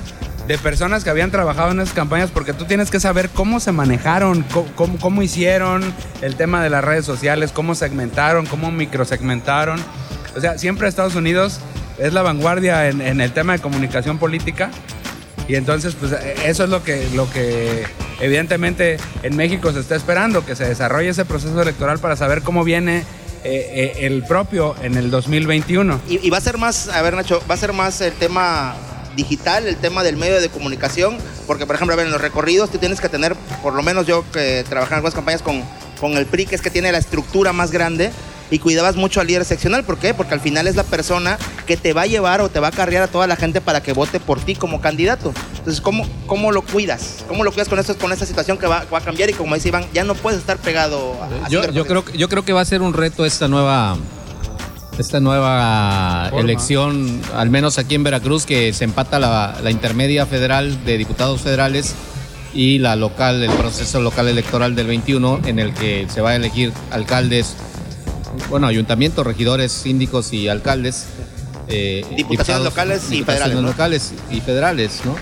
de 0.47 0.57
personas 0.57 1.03
que 1.03 1.11
habían 1.11 1.33
trabajado 1.33 1.73
en 1.73 1.81
esas 1.81 1.95
campañas, 1.95 2.31
porque 2.31 2.53
tú 2.53 2.65
tienes 2.65 2.93
que 2.93 3.01
saber 3.01 3.31
cómo 3.31 3.59
se 3.59 3.73
manejaron, 3.73 4.45
cómo, 4.77 5.23
hicieron 5.23 5.83
el 6.23 6.37
tema 6.37 6.63
de 6.63 6.71
las 6.71 6.85
redes 6.85 7.05
sociales, 7.05 7.51
cómo 7.51 7.75
segmentaron, 7.75 8.47
cómo 8.47 8.71
microsegmentaron. 8.71 9.81
O 10.37 10.41
sea, 10.41 10.59
siempre 10.59 10.87
Estados 10.87 11.17
Unidos 11.17 11.59
es 11.99 12.13
la 12.13 12.23
vanguardia 12.23 12.89
en, 12.89 13.01
en 13.01 13.21
el 13.21 13.33
tema 13.33 13.55
de 13.55 13.59
comunicación 13.59 14.19
política. 14.19 14.71
Y 15.49 15.57
entonces, 15.57 15.97
pues 15.97 16.13
eso 16.45 16.65
es 16.65 16.71
lo 16.71 16.85
que, 16.85 17.09
lo 17.15 17.29
que 17.31 17.85
evidentemente 18.21 18.99
en 19.25 19.35
México 19.35 19.73
se 19.73 19.81
está 19.81 19.97
esperando, 19.97 20.47
que 20.47 20.55
se 20.55 20.67
desarrolle 20.69 21.09
ese 21.09 21.25
proceso 21.25 21.61
electoral 21.61 21.99
para 21.99 22.15
saber 22.15 22.43
cómo 22.43 22.63
viene 22.63 23.05
eh, 23.45 23.95
eh, 23.97 24.07
el 24.07 24.25
propio 24.25 24.75
en 24.83 24.97
el 24.97 25.11
2021. 25.11 26.01
Y, 26.09 26.27
y 26.27 26.31
va 26.31 26.39
a 26.39 26.41
ser 26.41 26.59
más, 26.59 26.89
a 26.89 27.03
ver 27.03 27.15
Nacho, 27.15 27.43
va 27.49 27.55
a 27.55 27.59
ser 27.59 27.73
más 27.73 28.01
el 28.01 28.13
tema 28.13 28.75
digital, 29.15 29.67
el 29.67 29.77
tema 29.77 30.03
del 30.03 30.17
medio 30.17 30.41
de 30.41 30.49
comunicación, 30.49 31.17
porque 31.47 31.67
por 31.67 31.77
ejemplo, 31.77 31.95
a 31.95 31.97
ver, 31.97 32.07
en 32.07 32.13
los 32.13 32.21
recorridos 32.21 32.71
tú 32.71 32.79
tienes 32.79 33.01
que 33.01 33.09
tener, 33.09 33.37
por 33.63 33.75
lo 33.75 33.83
menos 33.83 34.07
yo 34.07 34.25
que 34.33 34.65
trabajaba 34.69 34.97
en 34.97 34.99
algunas 34.99 35.15
campañas 35.15 35.43
con, 35.43 35.63
con 36.01 36.17
el 36.17 36.27
PRI, 36.27 36.47
que 36.47 36.55
es 36.55 36.63
que 36.63 36.71
tiene 36.71 36.91
la 36.91 36.99
estructura 36.99 37.53
más 37.53 37.71
grande, 37.71 38.11
y 38.51 38.59
cuidabas 38.59 38.97
mucho 38.97 39.21
al 39.21 39.27
líder 39.27 39.45
seccional, 39.45 39.85
¿por 39.85 39.99
qué? 39.99 40.15
Porque 40.15 40.35
al 40.35 40.41
final 40.41 40.67
es 40.67 40.77
la 40.77 40.85
persona 40.85 41.39
que 41.67 41.77
te 41.77 41.93
va 41.93 42.03
a 42.03 42.07
llevar 42.07 42.41
o 42.41 42.49
te 42.49 42.61
va 42.61 42.69
a 42.69 42.73
carrear 42.73 43.03
a 43.03 43.09
toda 43.09 43.27
la 43.27 43.37
gente 43.37 43.61
para 43.61 43.83
que 43.83 43.93
vote 43.93 44.21
por 44.21 44.41
ti 44.41 44.55
como 44.55 44.81
candidato. 44.81 45.33
Entonces, 45.65 45.81
¿cómo, 45.81 46.07
cómo 46.27 46.53
lo 46.53 46.61
cuidas? 46.61 47.25
¿Cómo 47.27 47.43
lo 47.43 47.51
cuidas 47.51 47.69
con, 47.71 47.79
esto, 47.79 47.97
con 47.97 48.13
esta 48.13 48.27
situación 48.27 48.59
que 48.59 48.67
va, 48.67 48.85
va 48.93 48.99
a 48.99 49.01
cambiar? 49.01 49.31
Y 49.31 49.33
como 49.33 49.55
dice 49.55 49.69
Iván, 49.69 49.87
ya 49.95 50.05
no 50.05 50.15
puedes 50.15 50.39
estar 50.41 50.59
pegado 50.59 51.15
a... 51.23 51.47
a 51.47 51.49
Yo, 51.49 51.71
yo 51.71 51.87
creo, 51.87 52.05
que- 52.05 52.19
yo 52.19 52.29
creo 52.29 52.45
que 52.45 52.53
va 52.53 52.61
a 52.61 52.65
ser 52.67 52.83
un 52.83 52.93
reto 52.93 53.25
esta 53.25 53.49
nueva 53.49 53.97
esta 54.99 55.19
nueva 55.19 56.27
Forma. 56.31 56.41
elección, 56.45 57.21
al 57.35 57.51
menos 57.51 57.79
aquí 57.79 57.95
en 57.97 58.05
Veracruz, 58.05 58.45
que 58.47 58.73
se 58.73 58.85
empata 58.85 59.19
la, 59.19 59.57
la 59.63 59.71
intermedia 59.73 60.25
federal 60.27 60.85
de 60.85 60.99
diputados 60.99 61.41
federales 61.41 61.95
y 62.53 62.79
la 62.79 62.95
local, 62.95 63.43
el 63.43 63.51
proceso 63.53 64.01
local 64.01 64.29
electoral 64.29 64.77
del 64.77 64.87
21, 64.87 65.41
en 65.47 65.59
el 65.59 65.75
que 65.75 66.07
se 66.13 66.21
va 66.21 66.31
a 66.31 66.37
elegir 66.37 66.73
alcaldes, 66.93 67.55
bueno, 68.49 68.69
ayuntamientos, 68.69 69.27
regidores, 69.27 69.73
síndicos 69.73 70.33
y 70.33 70.47
alcaldes. 70.49 71.07
eh, 71.67 72.05
Diputaciones 72.17 72.63
locales 72.63 73.03
y 73.09 73.17
diputaciones 73.17 73.25
federales, 73.27 73.57
¿no? 73.63 73.69
locales 73.69 74.13
y 74.31 74.41
federales, 74.43 75.01
¿no? 75.05 75.17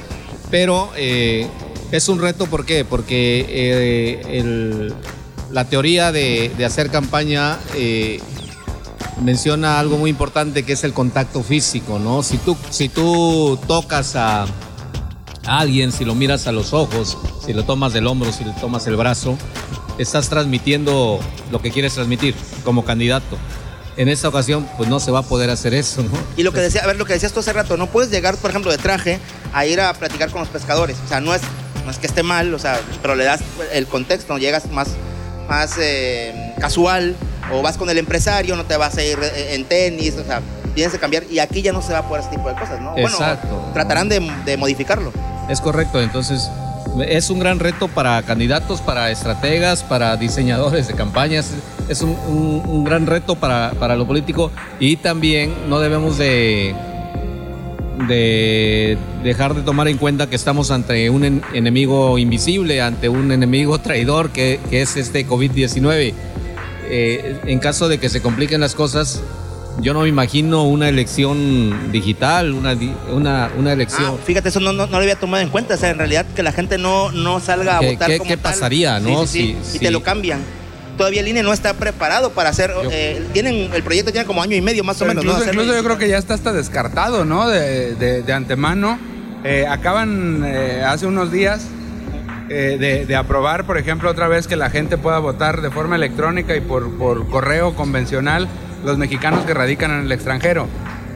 Pero 0.53 0.91
eh, 0.97 1.49
es 1.93 2.11
un 2.11 2.21
reto, 2.21 2.45
¿por 2.45 2.67
qué? 2.67 2.85
Porque 2.85 3.47
eh, 3.49 4.93
la 5.51 5.65
teoría 5.65 6.12
de, 6.12 6.53
hacer 6.62 6.91
campaña 6.91 7.59
eh, 7.75 8.21
menciona 9.25 9.81
algo 9.81 9.97
muy 9.97 10.11
importante 10.11 10.62
que 10.62 10.75
es 10.75 10.85
el 10.85 10.93
contacto 10.93 11.43
físico, 11.43 11.99
¿no? 11.99 12.23
Si 12.23 12.37
tú, 12.37 12.55
si 12.69 12.91
tú 12.91 13.59
tocas 13.67 14.15
a, 14.15 14.43
a 14.43 15.59
alguien, 15.59 15.91
si 15.91 16.05
lo 16.05 16.15
miras 16.15 16.47
a 16.47 16.53
los 16.53 16.75
ojos, 16.75 17.17
si 17.43 17.55
lo 17.55 17.65
tomas 17.65 17.95
del 17.95 18.07
hombro, 18.07 18.31
si 18.31 18.45
le 18.45 18.53
tomas 18.53 18.87
el 18.87 18.97
brazo, 18.97 19.38
estás 19.97 20.29
transmitiendo 20.29 21.19
lo 21.51 21.62
que 21.62 21.71
quieres 21.71 21.95
transmitir 21.95 22.35
como 22.62 22.85
candidato. 22.85 23.38
En 23.96 24.09
esta 24.09 24.28
ocasión, 24.28 24.66
pues 24.76 24.88
no 24.88 25.00
se 25.00 25.11
va 25.11 25.18
a 25.20 25.22
poder 25.22 25.50
hacer 25.50 25.74
eso, 25.74 26.02
¿no? 26.02 26.11
Y 26.37 26.42
lo 26.42 26.52
que 26.52 26.61
decía, 26.61 26.83
a 26.83 26.87
ver, 26.87 26.96
lo 26.96 27.05
que 27.05 27.12
decías 27.12 27.33
tú 27.33 27.40
hace 27.40 27.52
rato, 27.52 27.77
no 27.77 27.88
puedes 27.88 28.10
llegar, 28.10 28.37
por 28.37 28.50
ejemplo, 28.50 28.71
de 28.71 28.79
traje 28.79 29.19
a 29.52 29.67
ir 29.67 29.81
a 29.81 29.92
platicar 29.92 30.31
con 30.31 30.40
los 30.40 30.48
pescadores. 30.48 30.96
O 31.04 31.08
sea, 31.08 31.21
no 31.21 31.35
es, 31.35 31.42
no 31.85 31.90
es 31.90 31.98
que 31.98 32.06
esté 32.06 32.23
mal, 32.23 32.54
o 32.54 32.58
sea, 32.58 32.81
pero 33.02 33.14
le 33.14 33.25
das 33.25 33.40
el 33.73 33.87
contexto, 33.87 34.38
llegas 34.38 34.71
más, 34.71 34.88
más 35.48 35.77
eh, 35.79 36.54
casual, 36.58 37.17
o 37.52 37.60
vas 37.60 37.77
con 37.77 37.90
el 37.90 37.98
empresario, 37.98 38.56
no 38.56 38.64
te 38.64 38.77
vas 38.79 38.96
a 38.96 39.04
ir 39.04 39.19
eh, 39.23 39.54
en 39.54 39.67
tenis, 39.67 40.14
o 40.17 40.25
sea, 40.25 40.40
tienes 40.75 40.92
que 40.92 40.98
cambiar. 40.98 41.25
Y 41.31 41.38
aquí 41.38 41.60
ya 41.60 41.73
no 41.73 41.83
se 41.83 41.92
va 41.92 41.98
a 41.98 42.08
poder 42.08 42.23
ese 42.23 42.31
tipo 42.31 42.48
de 42.48 42.54
cosas, 42.54 42.81
¿no? 42.81 42.96
Exacto. 42.96 43.48
Bueno, 43.48 43.73
tratarán 43.75 44.08
de, 44.08 44.21
de 44.46 44.56
modificarlo. 44.56 45.12
Es 45.50 45.60
correcto, 45.60 46.00
entonces 46.00 46.48
es 47.07 47.31
un 47.31 47.38
gran 47.38 47.59
reto 47.59 47.88
para 47.88 48.23
candidatos, 48.23 48.81
para 48.81 49.11
estrategas, 49.11 49.83
para 49.83 50.17
diseñadores 50.17 50.88
de 50.88 50.95
campañas, 50.95 51.51
es 51.88 52.03
un, 52.03 52.11
un- 52.11 52.85
gran 52.85 53.07
reto 53.07 53.37
para, 53.37 53.73
para 53.79 53.97
lo 53.97 54.07
político 54.07 54.51
y 54.81 54.97
también 54.97 55.53
no 55.69 55.81
debemos 55.81 56.19
de, 56.19 56.75
de 58.09 58.99
dejar 59.23 59.55
de 59.55 59.63
tomar 59.63 59.88
en 59.88 59.99
cuenta 59.99 60.29
que 60.29 60.37
estamos 60.37 60.71
ante 60.71 61.09
un 61.11 61.25
en- 61.25 61.43
enemigo 61.55 62.19
invisible, 62.19 62.81
ante 62.83 63.09
un 63.09 63.33
enemigo 63.33 63.79
traidor 63.79 64.31
que, 64.31 64.59
que 64.71 64.83
es 64.83 64.97
este 64.97 65.27
COVID-19. 65.27 66.13
Eh, 66.95 67.40
en 67.47 67.59
caso 67.59 67.88
de 67.88 67.99
que 67.99 68.09
se 68.09 68.21
compliquen 68.21 68.61
las 68.61 68.75
cosas, 68.75 69.23
yo 69.81 69.94
no 69.94 70.00
me 70.00 70.08
imagino 70.08 70.64
una 70.64 70.88
elección 70.88 71.90
digital, 71.92 72.52
una, 72.52 72.75
di- 72.75 72.92
una, 73.10 73.50
una 73.56 73.73
elección. 73.73 74.14
Ah, 74.18 74.23
fíjate, 74.25 74.50
eso 74.50 74.60
no, 74.60 74.73
no, 74.73 74.87
no 74.87 74.92
lo 74.92 74.98
había 74.98 75.16
tomado 75.16 75.42
en 75.42 75.48
cuenta. 75.48 75.75
O 75.75 75.77
sea, 75.79 75.90
en 75.90 75.98
realidad 75.98 76.27
que 76.37 76.42
la 76.42 76.52
gente 76.52 76.79
no, 76.79 77.10
no 77.12 77.40
salga 77.40 77.79
a 77.79 77.81
¿Qué- 77.81 77.92
votar 77.92 78.10
qué- 78.10 78.18
como 78.18 78.29
qué 78.31 78.37
tal. 78.37 78.52
pasaría, 78.52 79.00
no? 79.00 79.27
Sí, 79.27 79.38
sí, 79.38 79.56
sí. 79.62 79.70
Si- 79.70 79.77
y 79.79 79.81
te 79.81 79.90
lo 79.90 80.02
cambian. 80.02 80.40
Todavía 80.98 81.23
el 81.23 81.29
INE 81.29 81.42
no 81.42 81.52
está 81.54 81.73
preparado 81.75 82.31
para 82.33 82.50
hacer. 82.50 82.70
eh, 82.90 83.27
tienen 83.33 83.70
El 83.73 83.83
proyecto 83.83 84.12
tiene 84.12 84.27
como 84.27 84.42
año 84.42 84.54
y 84.56 84.60
medio 84.60 84.85
más 84.85 85.00
o 85.00 85.06
menos. 85.06 85.25
¿no? 85.25 85.31
incluso, 85.31 85.42
Hacerlo 85.42 85.62
incluso 85.62 85.79
yo 85.81 85.85
creo 85.85 85.98
que 85.98 86.08
ya 86.08 86.18
está 86.18 86.35
hasta 86.35 86.52
descartado, 86.52 87.25
¿no? 87.25 87.48
De, 87.48 87.94
de- 87.94 88.23
de 88.23 88.33
antemano. 88.33 88.98
Eh, 89.42 89.66
acaban 89.68 90.44
eh, 90.46 90.85
hace 90.87 91.06
unos 91.06 91.33
días 91.33 91.62
de, 92.48 93.06
de 93.06 93.16
aprobar, 93.16 93.64
por 93.64 93.79
ejemplo, 93.79 94.10
otra 94.10 94.29
vez 94.29 94.46
que 94.46 94.56
la 94.56 94.68
gente 94.68 94.98
pueda 94.98 95.18
votar 95.18 95.62
de 95.62 95.70
forma 95.70 95.96
electrónica 95.96 96.54
y 96.54 96.60
por, 96.60 96.96
por 96.98 97.27
correo 97.29 97.75
convencional 97.75 98.46
los 98.85 98.98
mexicanos 98.98 99.44
que 99.44 99.54
radican 99.54 99.90
en 99.90 100.00
el 100.06 100.12
extranjero, 100.12 100.66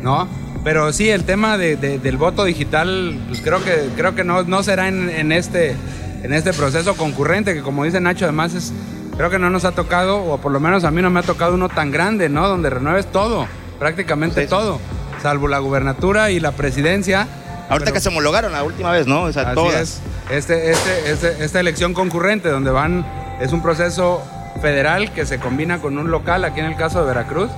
¿no? 0.03 0.29
Pero 0.65 0.93
sí, 0.93 1.09
el 1.11 1.25
tema 1.25 1.59
de- 1.59 1.77
de- 1.77 1.99
del 1.99 2.17
voto 2.17 2.45
digital, 2.45 3.19
pues 3.29 3.41
creo 3.41 3.63
que, 3.63 3.89
creo 3.97 4.15
que 4.15 4.25
no, 4.25 4.43
no 4.43 4.63
será 4.63 4.89
en, 4.89 5.09
en 5.11 5.31
este, 5.33 5.77
en 6.23 6.33
este 6.33 6.53
proceso 6.53 6.97
concurrente, 6.97 7.55
que 7.55 7.63
como 7.63 7.85
dice 7.85 8.01
Nacho, 8.01 8.25
además 8.25 8.55
es, 8.55 8.73
creo 9.17 9.31
que 9.31 9.39
no 9.39 9.49
nos 9.51 9.65
ha 9.65 9.73
tocado, 9.73 10.19
o 10.25 10.39
por 10.39 10.51
lo 10.53 10.59
menos 10.61 10.83
a 10.85 10.91
mí 10.91 11.03
no 11.03 11.11
me 11.11 11.21
ha 11.21 11.23
tocado 11.23 11.55
uno 11.55 11.69
tan 11.69 11.91
grande, 11.93 12.29
¿no? 12.29 12.49
Donde 12.49 12.69
renueves 12.71 13.07
todo, 13.13 13.47
prácticamente 13.79 14.47
todo, 14.49 14.81
salvo 15.23 15.47
la 15.49 15.59
gubernatura 15.59 16.31
y 16.31 16.41
la 16.41 16.53
presidencia. 16.53 17.27
Ahorita 17.69 17.93
que 17.93 18.01
se 18.01 18.09
homologaron 18.09 18.53
la 18.53 18.63
última 18.65 18.91
vez, 18.91 19.07
¿no? 19.07 19.23
O 19.23 19.33
sea, 19.33 19.43
Así 19.43 19.55
todas. 19.55 19.75
es. 19.81 20.01
Este, 20.31 20.71
este, 20.73 21.11
este- 21.13 21.45
esta 21.45 21.61
elección 21.61 21.95
concurrente, 21.95 22.49
donde 22.49 22.71
van, 22.71 23.07
es 23.41 23.53
un 23.53 23.63
proceso 23.63 24.23
federal 24.59 25.13
que 25.13 25.27
se 25.27 25.39
combina 25.39 25.79
con 25.79 25.99
un 25.99 26.11
local, 26.11 26.45
aquí 26.45 26.61
en 26.61 26.67
el 26.67 26.77
caso 26.77 27.01
de 27.01 27.07
Veracruz. 27.07 27.51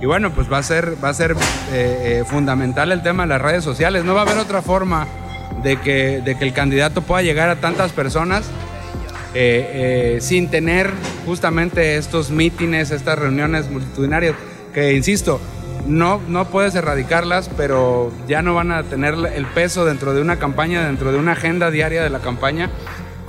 Y 0.00 0.06
bueno, 0.06 0.30
pues 0.30 0.50
va 0.50 0.58
a 0.58 0.62
ser, 0.62 1.02
va 1.02 1.10
a 1.10 1.14
ser 1.14 1.32
eh, 1.32 1.36
eh, 1.72 2.24
fundamental 2.26 2.90
el 2.90 3.02
tema 3.02 3.24
de 3.24 3.28
las 3.28 3.42
redes 3.42 3.62
sociales. 3.62 4.04
No 4.04 4.14
va 4.14 4.20
a 4.20 4.24
haber 4.24 4.38
otra 4.38 4.62
forma 4.62 5.06
de 5.62 5.76
que, 5.76 6.22
de 6.24 6.36
que 6.36 6.44
el 6.44 6.54
candidato 6.54 7.02
pueda 7.02 7.22
llegar 7.22 7.50
a 7.50 7.56
tantas 7.56 7.92
personas 7.92 8.46
eh, 9.34 10.18
sin 10.20 10.48
tener 10.48 10.90
justamente 11.26 11.96
estos 11.96 12.30
mítines, 12.30 12.90
estas 12.90 13.18
reuniones 13.18 13.70
multitudinarias, 13.70 14.34
que 14.72 14.94
insisto, 14.94 15.40
no, 15.86 16.20
no 16.28 16.46
puedes 16.46 16.74
erradicarlas, 16.74 17.50
pero 17.56 18.10
ya 18.26 18.42
no 18.42 18.54
van 18.54 18.72
a 18.72 18.82
tener 18.84 19.14
el 19.34 19.46
peso 19.46 19.84
dentro 19.84 20.14
de 20.14 20.22
una 20.22 20.36
campaña, 20.36 20.86
dentro 20.86 21.12
de 21.12 21.18
una 21.18 21.32
agenda 21.32 21.70
diaria 21.70 22.02
de 22.02 22.10
la 22.10 22.20
campaña, 22.20 22.70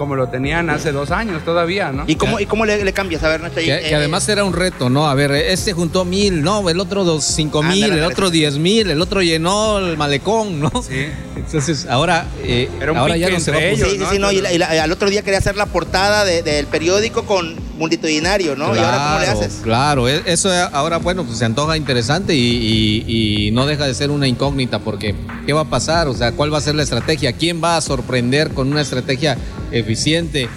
como 0.01 0.15
lo 0.15 0.29
tenían 0.29 0.71
hace 0.71 0.91
dos 0.91 1.11
años 1.11 1.45
todavía, 1.45 1.91
¿no? 1.91 2.05
¿Y 2.07 2.15
cómo, 2.15 2.39
y 2.39 2.47
cómo 2.47 2.65
le, 2.65 2.83
le 2.83 2.91
cambias? 2.91 3.21
A 3.23 3.29
ver, 3.29 3.39
Nacho. 3.41 3.59
ahí, 3.59 3.65
Que, 3.67 3.75
eh, 3.85 3.89
que 3.89 3.95
además 3.95 4.27
era 4.29 4.43
un 4.43 4.53
reto, 4.53 4.89
¿no? 4.89 5.07
A 5.07 5.13
ver, 5.13 5.31
este 5.31 5.73
juntó 5.73 6.05
mil, 6.05 6.41
no, 6.41 6.67
el 6.71 6.79
otro 6.79 7.03
dos, 7.03 7.23
cinco 7.23 7.61
mil, 7.61 7.83
el 7.83 8.03
otro 8.03 8.31
diez 8.31 8.57
mil, 8.57 8.89
el 8.89 8.99
otro 8.99 9.21
llenó 9.21 9.77
el 9.77 9.97
malecón, 9.97 10.59
¿no? 10.59 10.71
Sí. 10.81 11.05
Entonces, 11.35 11.85
ahora, 11.87 12.25
eh, 12.43 12.67
Era 12.81 12.93
un 12.93 12.97
ahora 12.97 13.15
ya 13.15 13.29
no 13.29 13.39
se 13.39 13.51
va 13.51 13.57
a 13.57 13.59
poder- 13.59 13.77
Sí, 13.77 13.97
sí, 13.99 14.05
sí, 14.13 14.17
no, 14.19 14.31
y, 14.31 14.41
la- 14.41 14.51
y 14.51 14.57
la- 14.57 14.83
al 14.83 14.91
otro 14.91 15.07
día 15.11 15.21
quería 15.21 15.37
hacer 15.37 15.55
la 15.55 15.67
portada 15.67 16.25
de- 16.25 16.41
del 16.41 16.65
periódico 16.65 17.23
con 17.27 17.55
multitudinario, 17.77 18.55
¿no? 18.55 18.75
¿Y 18.75 18.79
ahora 18.79 18.97
cómo 18.97 19.19
le 19.19 19.25
Claro, 19.25 19.39
haces? 19.39 19.59
Claro, 19.61 20.09
e- 20.09 20.23
eso 20.25 20.49
ahora, 20.73 20.97
bueno, 20.97 21.23
pues 21.25 21.37
se 21.37 21.45
antoja 21.45 21.77
interesante 21.77 22.33
y, 22.33 23.03
y- 23.07 23.47
y 23.47 23.51
no 23.51 23.67
deja 23.67 23.85
de 23.85 23.93
ser 23.93 24.09
una 24.09 24.27
incógnita 24.27 24.79
porque 24.79 25.13
¿qué 25.45 25.53
va 25.53 25.61
a 25.61 25.69
pasar? 25.69 26.07
O 26.07 26.13
sea, 26.15 26.31
¿cuál 26.31 26.51
va 26.53 26.57
a 26.57 26.61
ser 26.61 26.73
la 26.75 26.83
estrategia? 26.83 27.33
¿Quién 27.33 27.61
va 27.63 27.77
a 27.77 27.81
sorprender 27.81 28.51
con 28.51 28.71
una 28.71 28.81
estrategia 28.81 29.37
eficiente? 29.71 30.47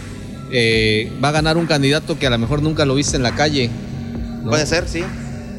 Eh, 0.51 1.11
¿Va 1.23 1.29
a 1.29 1.33
ganar 1.33 1.57
un 1.57 1.67
candidato 1.67 2.19
que 2.19 2.27
a 2.27 2.31
lo 2.31 2.39
mejor 2.39 2.63
nunca 2.63 2.85
lo 2.85 2.95
viste 2.95 3.17
en 3.17 3.23
la 3.23 3.35
calle? 3.35 3.71
¿no? 4.43 4.51
Puede 4.51 4.67
ser, 4.67 4.87
sí. 4.89 5.03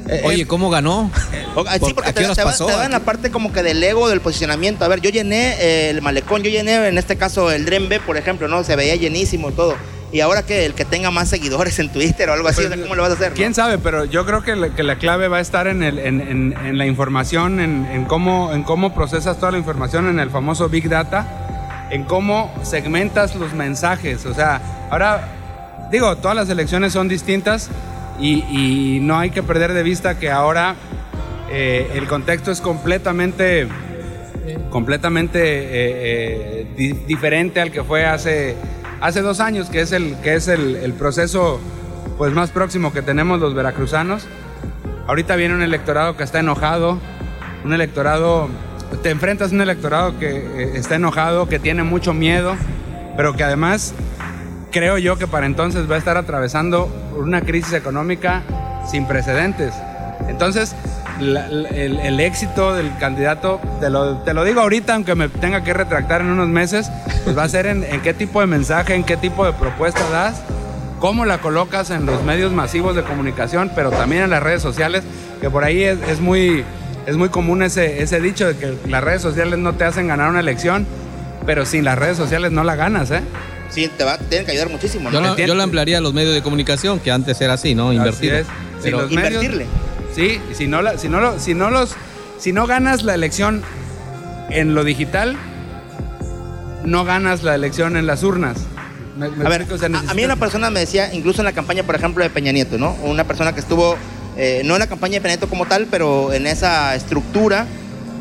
Eh, 0.08 0.22
Oye, 0.24 0.45
¿cómo 0.45 0.70
ganó? 0.70 1.10
O- 1.56 1.66
ah, 1.68 1.78
¿Por- 1.80 1.89
sí, 1.89 1.93
porque 1.95 2.12
a 2.12 2.14
qué 2.14 2.20
te, 2.20 2.26
horas 2.26 2.38
te 2.38 2.43
va, 2.43 2.51
pasó? 2.51 2.68
te 2.68 2.74
va 2.76 2.86
en 2.86 2.91
la 2.91 2.99
parte 2.99 3.32
como 3.32 3.51
que 3.51 3.64
del 3.64 3.84
ego, 3.84 4.08
del 4.08 4.22
posicionamiento. 4.22 4.86
A 4.86 4.88
ver, 4.88 5.01
yo 5.01 5.10
llené 5.10 5.56
eh, 5.60 5.89
el 5.89 6.01
malecón, 6.03 6.43
yo 6.43 6.51
llené 6.51 6.88
en 6.88 6.97
este 6.99 7.16
caso 7.16 7.51
el 7.51 7.66
Dren 7.66 7.89
B, 7.89 7.99
por 7.99 8.16
ejemplo, 8.16 8.47
¿no? 8.47 8.64
Se 8.64 8.76
veía 8.76 8.95
llenísimo 8.95 9.51
todo. 9.51 9.76
Y 10.14 10.20
ahora 10.22 10.43
que 10.43 10.66
el 10.66 10.76
que 10.76 10.86
tenga 10.86 11.10
más 11.10 11.28
seguidores 11.30 11.80
en 11.80 11.91
Twitter 11.91 12.30
o 12.30 12.34
algo 12.34 12.47
así, 12.47 12.58
Pues, 12.62 12.68
o 12.68 12.74
sea, 12.76 12.82
¿cómo 12.84 12.95
lo 12.95 13.01
vas 13.01 13.12
a 13.12 13.16
hacer? 13.16 13.30
no? 13.32 13.36
Quién 13.36 13.56
sabe, 13.56 13.80
pero 13.80 14.06
yo 14.06 14.26
creo 14.28 14.43
que 14.43 14.56
la, 14.56 14.70
que 14.76 14.84
la 14.84 14.97
clave 14.99 15.28
va 15.28 15.38
a 15.38 15.41
estar 15.41 15.66
en, 15.68 15.82
el- 15.82 15.97
en- 15.97 16.22
en- 16.22 16.56
en 16.64 16.78
la 16.78 16.86
información, 16.86 17.60
en, 17.60 17.86
en 17.91 18.06
cómo, 18.06 18.53
en 18.53 18.62
cómo 18.64 18.93
procesas 18.93 19.39
toda 19.39 19.51
la 19.51 19.58
información 19.58 20.08
en 20.08 20.20
el 20.20 20.30
famoso 20.30 20.70
Big 20.70 20.88
Data, 20.88 21.44
en 21.89 22.03
cómo 22.03 22.53
segmentas 22.63 23.36
los 23.36 23.53
mensajes. 23.53 24.25
O 24.25 24.33
sea, 24.33 24.61
ahora, 24.89 25.27
digo, 25.91 26.15
todas 26.17 26.36
las 26.36 26.49
elecciones 26.49 26.93
son 26.93 27.07
distintas 27.07 27.69
y, 28.19 28.99
no 29.01 29.19
hay 29.19 29.29
que 29.29 29.43
perder 29.43 29.73
de 29.73 29.83
vista 29.83 30.17
que 30.17 30.31
ahora 30.31 30.75
eh, 31.51 31.91
el 31.95 32.07
contexto 32.07 32.51
es 32.51 32.61
completamente, 32.61 33.67
completamente 34.69 35.39
eh, 35.39 35.67
eh, 35.71 36.67
di- 36.75 36.93
diferente 36.93 37.61
al 37.61 37.71
que 37.71 37.83
fue 37.83 38.05
hace, 38.05 38.55
hace 39.01 39.21
dos 39.21 39.39
años, 39.39 39.69
que 39.69 39.81
es 39.81 39.91
el, 39.91 40.15
que 40.23 40.36
es 40.36 40.47
el 40.47 40.93
proceso 40.93 41.59
pues, 42.17 42.33
más 42.33 42.51
próximo 42.51 42.93
que 42.93 43.01
tenemos 43.01 43.39
los 43.39 43.53
veracruzanos. 43.53 44.25
Ahorita 45.07 45.36
viene 45.36 45.53
un 45.53 45.61
electorado 45.61 46.17
que 46.17 46.23
está 46.23 46.39
enojado, 46.39 46.97
un 47.63 47.73
electorado, 47.73 48.49
te 49.03 49.09
enfrentas 49.09 49.51
a 49.51 49.55
un 49.55 49.61
electorado 49.61 50.17
que 50.19 50.29
eh, 50.29 50.71
está 50.75 50.95
enojado, 50.95 51.47
que 51.47 51.59
tiene 51.59 51.83
mucho 51.83 52.13
miedo, 52.13 52.55
pero 53.15 53.33
que 53.36 53.43
además 53.43 53.93
creo 54.71 54.97
yo 54.97 55.17
que 55.17 55.27
para 55.27 55.45
entonces 55.45 55.89
va 55.89 55.95
a 55.95 55.97
estar 55.97 56.17
atravesando 56.17 56.89
una 57.17 57.41
crisis 57.41 57.73
económica 57.73 58.43
sin 58.89 59.05
precedentes. 59.07 59.73
Entonces, 60.27 60.75
el, 61.19 61.75
el 61.75 62.19
éxito 62.19 62.73
del 62.73 62.95
candidato, 62.97 63.59
te 63.79 63.89
lo, 63.89 64.17
te 64.17 64.33
lo 64.33 64.43
digo 64.43 64.61
ahorita, 64.61 64.95
aunque 64.95 65.15
me 65.15 65.29
tenga 65.29 65.63
que 65.63 65.73
retractar 65.73 66.21
en 66.21 66.27
unos 66.27 66.49
meses, 66.49 66.91
pues 67.23 67.38
va 67.38 67.43
a 67.43 67.49
ser 67.49 67.67
en, 67.67 67.86
qué 68.01 68.13
tipo 68.13 68.41
de 68.41 68.47
mensaje, 68.47 68.95
en 68.95 69.03
qué 69.03 69.17
tipo 69.17 69.45
de 69.45 69.53
propuesta 69.53 70.01
das, 70.09 70.41
cómo 70.99 71.25
la 71.25 71.38
colocas 71.39 71.89
en 71.89 72.05
los 72.05 72.23
medios 72.23 72.51
masivos 72.51 72.95
de 72.95 73.03
comunicación, 73.03 73.71
pero 73.75 73.91
también 73.91 74.23
en 74.23 74.29
las 74.29 74.43
redes 74.43 74.61
sociales, 74.61 75.03
que 75.41 75.49
por 75.49 75.63
ahí 75.63 75.83
es 75.83 76.19
muy, 76.19 76.63
es 77.06 77.18
muy 77.18 77.30
común 77.30 77.62
ese, 77.64 78.01
ese 78.01 78.20
dicho 78.22 78.47
de 78.47 78.58
que 78.58 78.78
las 78.89 79.03
redes 79.03 79.22
sociales 79.22 79.60
no 79.60 79.74
te 79.76 79.84
hacen 79.84 80.08
ganar 80.08 80.30
una 80.30 80.39
elección, 80.39 80.86
pero 81.45 81.66
sin 81.66 81.84
las 81.86 81.97
redes 81.97 82.18
sociales 82.18 82.51
no 82.51 82.64
la 82.64 82.76
ganas, 82.76 83.12
¿eh? 83.12 83.22
Sí, 83.70 83.89
te 83.97 84.03
va, 84.03 84.18
tienen 84.18 84.45
que 84.45 84.51
ayudar 84.53 84.70
muchísimo, 84.70 85.10
Yo 85.12 85.22
¿no? 85.22 85.30
lo, 85.30 85.38
yo 85.38 85.53
lo 85.56 85.64
ampliaría 85.64 85.97
a 85.97 86.01
los 86.01 86.14
medios 86.14 86.34
de 86.34 86.41
comunicación, 86.41 86.99
que 86.99 87.12
antes 87.12 87.39
era 87.41 87.53
así, 87.53 87.76
¿no? 87.76 87.91
Invertir. 87.93 88.34
Así 88.34 88.41
es. 88.41 88.47
Si 88.78 88.84
Pero 88.84 89.01
los 89.01 89.12
medios- 89.12 89.43
Invertirle. 89.43 89.66
Sí, 90.16 90.39
y 90.51 90.56
si 90.56 90.68
no, 90.68 90.82
la- 90.82 90.97
si, 90.97 91.10
no 91.10 91.20
lo- 91.20 91.39
si 91.39 91.53
no 91.53 91.70
los, 91.70 91.91
si 92.39 92.53
no 92.53 92.68
ganas 92.68 93.03
la 93.03 93.14
elección 93.16 93.64
en 94.49 94.74
lo 94.76 94.84
digital, 94.84 95.36
no 96.86 97.03
ganas 97.03 97.43
la 97.43 97.56
elección 97.56 97.97
en 97.97 98.06
las 98.08 98.24
urnas. 98.24 98.58
Me- 99.18 99.30
me 99.30 99.45
A 99.45 99.49
ver, 99.49 99.62
explico, 99.62 99.76
o 99.86 99.89
sea, 99.89 99.99
a, 100.08 100.12
a 100.12 100.14
mí 100.14 100.24
una 100.26 100.36
persona 100.36 100.70
me 100.70 100.80
decía, 100.82 101.14
incluso 101.14 101.41
en 101.41 101.45
la 101.45 101.51
campaña, 101.53 101.84
por 101.84 101.95
ejemplo, 101.95 102.24
de 102.24 102.30
Peña 102.30 102.51
Nieto, 102.51 102.78
¿no? 102.78 102.93
Una 103.03 103.24
persona 103.24 103.53
que 103.53 103.60
estuvo, 103.60 103.97
eh, 104.38 104.61
no 104.65 104.75
en 104.75 104.79
la 104.79 104.88
campaña 104.88 105.13
de 105.15 105.21
Peña 105.21 105.36
Nieto 105.36 105.49
como 105.49 105.65
tal, 105.65 105.88
pero 105.89 106.33
en 106.33 106.47
esa 106.47 106.95
estructura, 106.95 107.65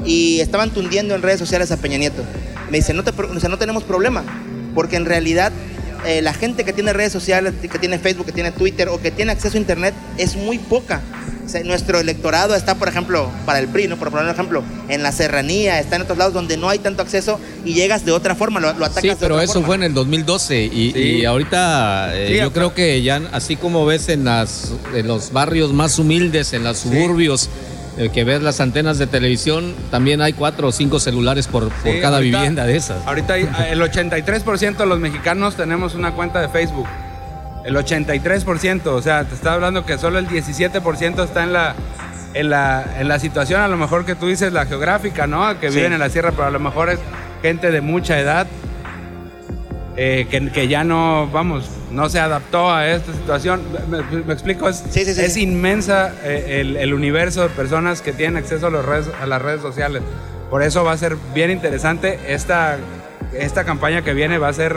y 0.05 0.41
estaban 0.41 0.71
tundiendo 0.71 1.15
en 1.15 1.23
redes 1.23 1.39
sociales 1.39 1.71
a 1.73 1.77
Peña 1.77 1.99
Nieto. 1.99 2.23
Me 2.71 2.79
dice, 2.79 2.95
no, 2.95 3.05
te, 3.05 3.13
no 3.49 3.59
tenemos 3.59 3.85
problema, 3.85 4.25
porque 4.75 4.97
en 4.97 5.07
realidad 5.07 5.53
eh, 6.07 6.21
la 6.23 6.35
gente 6.35 6.65
que 6.65 6.73
tiene 6.73 6.93
redes 6.93 7.13
sociales, 7.13 7.55
que 7.61 7.79
tiene 7.79 7.99
Facebook, 7.99 8.27
que 8.27 8.33
tiene 8.33 8.53
Twitter 8.53 8.89
o 8.89 9.01
que 9.01 9.11
tiene 9.11 9.33
acceso 9.33 9.57
a 9.57 9.61
Internet 9.61 9.95
es 10.19 10.37
muy 10.37 10.59
poca. 10.59 11.01
O 11.45 11.49
sea, 11.49 11.63
nuestro 11.63 12.01
electorado 12.01 12.55
está, 12.55 12.75
por 12.77 12.89
ejemplo, 12.89 13.29
para 13.45 13.59
el 13.59 13.69
PRI, 13.69 13.87
¿no? 13.89 13.97
por 13.99 14.11
poner 14.11 14.25
un 14.25 14.31
ejemplo, 14.33 14.63
en 14.89 15.03
la 15.03 15.13
serranía, 15.13 15.79
está 15.79 15.97
en 15.97 16.03
otros 16.03 16.17
lados 16.19 16.33
donde 16.33 16.57
no 16.57 16.69
hay 16.71 16.79
tanto 16.79 17.03
acceso 17.03 17.39
y 17.65 17.75
llegas 17.75 18.05
de 18.05 18.13
otra 18.13 18.35
forma, 18.35 18.61
lo, 18.61 18.73
lo 18.73 18.85
atacas 18.87 19.03
Sí, 19.03 19.09
de 19.09 19.17
pero 19.17 19.35
otra 19.35 19.45
eso 19.45 19.53
forma. 19.55 19.67
fue 19.67 19.77
en 19.77 19.83
el 19.85 19.95
2012 19.95 20.65
y, 20.65 20.93
Sí. 20.93 20.99
y 20.99 21.25
ahorita 21.27 22.17
eh, 22.17 22.29
Sí, 22.29 22.37
yo 22.39 22.45
acá- 22.45 22.55
creo 22.55 22.75
que 22.75 23.03
ya 23.03 23.21
así 23.33 23.57
como 23.57 23.85
ves 23.85 24.09
en, 24.09 24.25
las, 24.25 24.73
en 24.95 25.07
los 25.07 25.33
barrios 25.33 25.73
más 25.73 25.99
humildes, 25.99 26.53
en 26.55 26.65
los 26.65 26.79
suburbios, 26.79 27.51
eh, 27.99 28.09
que 28.13 28.25
ves 28.25 28.43
las 28.43 28.61
antenas 28.61 28.99
de 28.99 29.07
televisión, 29.07 29.75
también 29.91 30.21
hay 30.23 30.33
cuatro 30.33 30.69
o 30.69 30.73
cinco 30.73 30.99
celulares 30.99 31.47
por, 31.47 31.69
por 31.69 31.93
Sí, 31.93 32.01
cada 32.01 32.17
ahorita- 32.17 32.39
vivienda 32.39 32.65
de 32.67 32.77
esas. 32.77 33.07
Ahorita 33.07 33.37
el 33.37 33.81
83% 33.83 34.77
de 34.79 34.87
los 34.87 34.99
mexicanos 34.99 35.57
tenemos 35.57 35.95
una 35.95 36.13
cuenta 36.13 36.41
de 36.41 36.49
Facebook. 36.49 36.87
El 37.65 37.77
83%, 37.77 38.87
o 38.87 39.01
sea, 39.03 39.25
te 39.25 39.35
estaba 39.35 39.55
hablando 39.55 39.87
que 39.87 39.97
solo 39.99 40.19
el 40.19 40.29
17% 40.29 41.25
está 41.25 41.43
en 41.43 41.53
la, 41.55 41.75
en, 42.35 42.51
la, 42.51 42.85
en 42.99 43.09
la 43.09 43.19
situación, 43.19 43.61
a 43.63 43.69
lo 43.69 43.77
mejor 43.77 44.05
que 44.05 44.15
tú 44.15 44.27
dices, 44.27 44.53
la 44.53 44.67
geográfica, 44.67 45.27
¿no? 45.27 45.59
Que 45.59 45.71
Sí. 45.71 45.77
viven 45.77 45.95
en 45.95 45.99
la 46.01 46.11
sierra, 46.11 46.31
pero 46.33 46.45
a 46.45 46.51
lo 46.51 46.61
mejor 46.61 46.91
es 46.91 46.99
gente 47.43 47.71
de 47.71 47.81
mucha 47.81 48.19
edad 48.19 48.47
eh, 49.97 50.27
que, 50.31 50.51
que 50.51 50.67
ya 50.69 50.83
no, 50.85 51.29
vamos, 51.33 51.71
no 51.93 52.09
se 52.09 52.19
adaptó 52.19 52.71
a 52.73 52.89
esta 52.89 53.13
situación. 53.13 53.63
¿Me, 53.89 54.33
explico? 54.33 54.69
Es, 54.69 54.85
Sí, 54.91 55.05
sí, 55.05 55.15
sí, 55.15 55.21
es 55.23 55.37
inmensa 55.37 56.13
eh, 56.25 56.59
el, 56.61 56.77
el 56.77 56.93
universo 56.93 57.43
de 57.43 57.49
personas 57.51 58.03
que 58.03 58.13
tienen 58.13 58.37
acceso 58.37 58.67
a, 58.67 58.71
los 58.71 58.85
redes, 58.85 59.09
a 59.23 59.27
las 59.27 59.41
redes 59.41 59.63
sociales. 59.63 60.03
Por 60.51 60.63
eso 60.63 60.85
va 60.85 60.93
a 60.93 60.97
ser 60.99 61.17
bien 61.33 61.51
interesante. 61.51 62.19
Esta, 62.27 62.77
esta 63.33 63.65
campaña 63.65 64.03
que 64.03 64.13
viene 64.15 64.37
va 64.39 64.49
a 64.49 64.53
ser 64.53 64.77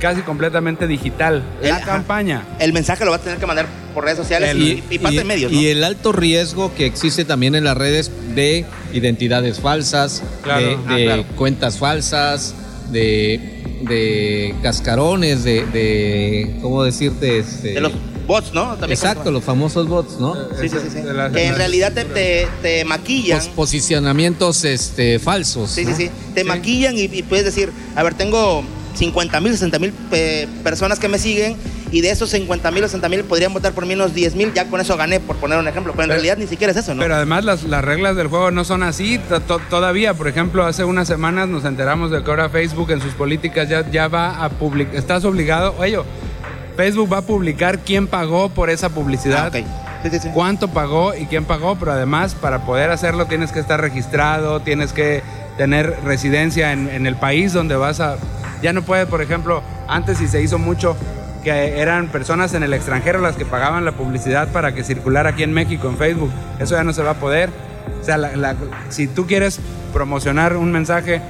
casi 0.00 0.22
completamente 0.22 0.86
digital. 0.86 1.42
La 1.62 1.80
campaña. 1.80 2.44
El 2.58 2.72
mensaje 2.72 3.04
lo 3.04 3.10
va 3.12 3.18
a 3.18 3.20
tener 3.20 3.38
que 3.38 3.46
mandar 3.46 3.66
por 3.94 4.04
redes 4.04 4.18
sociales 4.18 4.56
y, 4.56 4.82
y 4.90 4.98
parte 4.98 5.18
de 5.18 5.24
medios, 5.24 5.52
¿no? 5.52 5.60
y 5.60 5.66
el 5.68 5.82
alto 5.84 6.12
riesgo 6.12 6.72
que 6.74 6.86
existe 6.86 7.24
también 7.24 7.54
en 7.54 7.64
las 7.64 7.76
redes 7.76 8.10
de 8.34 8.64
identidades 8.92 9.60
falsas, 9.60 10.22
Claro. 10.42 10.66
de, 10.66 10.78
Ah, 10.86 10.94
de 10.96 11.04
claro. 11.04 11.24
cuentas 11.36 11.78
falsas, 11.78 12.54
de, 12.90 13.62
de 13.82 14.54
cascarones, 14.62 15.44
de, 15.44 15.64
de 15.66 16.56
¿cómo 16.62 16.82
decirte? 16.84 17.38
Este, 17.40 17.72
De 17.74 17.80
los 17.80 17.92
bots, 18.26 18.52
¿no? 18.54 18.70
También 18.76 18.92
Exacto, 18.92 19.30
los 19.32 19.42
famosos 19.42 19.88
bots, 19.88 20.18
¿no? 20.20 20.34
Sí, 20.60 20.68
sí, 20.68 20.76
sí. 20.82 20.88
sí. 20.92 21.00
Que 21.34 21.46
en 21.46 21.56
realidad 21.56 21.92
te, 21.92 22.04
te, 22.04 22.46
te 22.62 22.84
maquillan. 22.84 23.38
Pos- 23.38 23.48
posicionamientos 23.48 24.64
este, 24.64 25.18
falsos. 25.18 25.70
Sí, 25.70 25.84
sí, 25.84 25.90
¿no? 25.90 25.96
sí. 25.96 26.10
Te 26.34 26.44
maquillan 26.44 26.96
y, 26.96 27.02
y 27.02 27.22
puedes 27.24 27.44
decir, 27.44 27.70
a 27.96 28.02
ver, 28.04 28.14
tengo 28.14 28.62
50 28.94 29.40
mil, 29.40 29.52
60 29.52 29.78
mil 29.78 29.92
personas 30.62 30.98
que 30.98 31.08
me 31.08 31.18
siguen 31.18 31.56
y 31.92 32.00
de 32.02 32.10
esos 32.10 32.30
50 32.30 32.70
mil, 32.70 32.82
60 32.82 33.08
mil 33.08 33.24
podrían 33.24 33.52
votar 33.52 33.72
por 33.72 33.84
mí 33.86 33.94
unos 33.94 34.14
10 34.14 34.34
mil, 34.36 34.52
ya 34.52 34.66
con 34.68 34.80
eso 34.80 34.96
gané, 34.96 35.18
por 35.20 35.36
poner 35.36 35.58
un 35.58 35.66
ejemplo. 35.68 35.92
Pero 35.92 36.04
en 36.04 36.10
realidad 36.10 36.36
ni 36.38 36.46
siquiera 36.46 36.70
es 36.72 36.76
eso, 36.78 36.94
¿no? 36.94 37.02
Pero 37.02 37.14
además 37.16 37.44
las, 37.44 37.64
las 37.64 37.84
reglas 37.84 38.14
del 38.16 38.28
juego 38.28 38.50
no 38.50 38.64
son 38.64 38.82
así 38.82 39.18
to- 39.18 39.40
to- 39.40 39.60
todavía. 39.70 40.14
Por 40.14 40.28
ejemplo, 40.28 40.64
hace 40.66 40.84
unas 40.84 41.08
semanas 41.08 41.48
nos 41.48 41.64
enteramos 41.64 42.10
de 42.10 42.22
que 42.22 42.30
ahora 42.30 42.48
Facebook 42.48 42.90
en 42.92 43.00
sus 43.00 43.14
políticas 43.14 43.68
ya, 43.68 43.88
ya 43.90 44.08
va 44.08 44.44
a 44.44 44.48
publicar, 44.50 44.94
estás 44.96 45.24
obligado, 45.24 45.74
oye, 45.78 45.98
Facebook 46.76 47.12
va 47.12 47.18
a 47.18 47.22
publicar 47.22 47.80
quién 47.80 48.06
pagó 48.06 48.48
por 48.50 48.70
esa 48.70 48.88
publicidad. 48.90 49.50
Cuánto 50.32 50.68
pagó 50.68 51.14
y 51.14 51.26
quién 51.26 51.44
pagó, 51.44 51.76
pero 51.76 51.92
además 51.92 52.34
para 52.34 52.64
poder 52.64 52.90
hacerlo 52.90 53.26
tienes 53.26 53.52
que 53.52 53.58
estar 53.60 53.80
registrado, 53.80 54.60
tienes 54.60 54.92
que 54.94 55.22
tener 55.58 55.94
residencia 56.04 56.72
en, 56.72 56.88
en 56.88 57.06
el 57.06 57.16
país 57.16 57.52
donde 57.52 57.74
vas 57.76 58.00
a... 58.00 58.16
Ya 58.62 58.72
no 58.72 58.82
puede, 58.82 59.06
por 59.06 59.22
ejemplo, 59.22 59.62
antes 59.88 60.18
sí 60.18 60.28
se 60.28 60.42
hizo 60.42 60.58
mucho 60.58 60.96
que 61.42 61.80
eran 61.80 62.08
personas 62.08 62.52
en 62.54 62.62
el 62.62 62.74
extranjero 62.74 63.20
las 63.20 63.36
que 63.36 63.46
pagaban 63.46 63.84
la 63.84 63.92
publicidad 63.92 64.48
para 64.48 64.72
que 64.74 64.84
circulara 64.84 65.30
aquí 65.30 65.42
en 65.42 65.52
México 65.52 65.88
en 65.88 65.96
Facebook. 65.96 66.30
Eso 66.58 66.74
ya 66.74 66.84
no 66.84 66.92
se 66.92 67.02
va 67.02 67.12
a 67.12 67.14
poder. 67.14 67.50
O 68.00 68.04
sea, 68.04 68.18
si 68.88 69.06
tú 69.06 69.26
quieres 69.26 69.60
promocionar 69.92 70.56
un 70.56 70.72
mensaje 70.72 71.22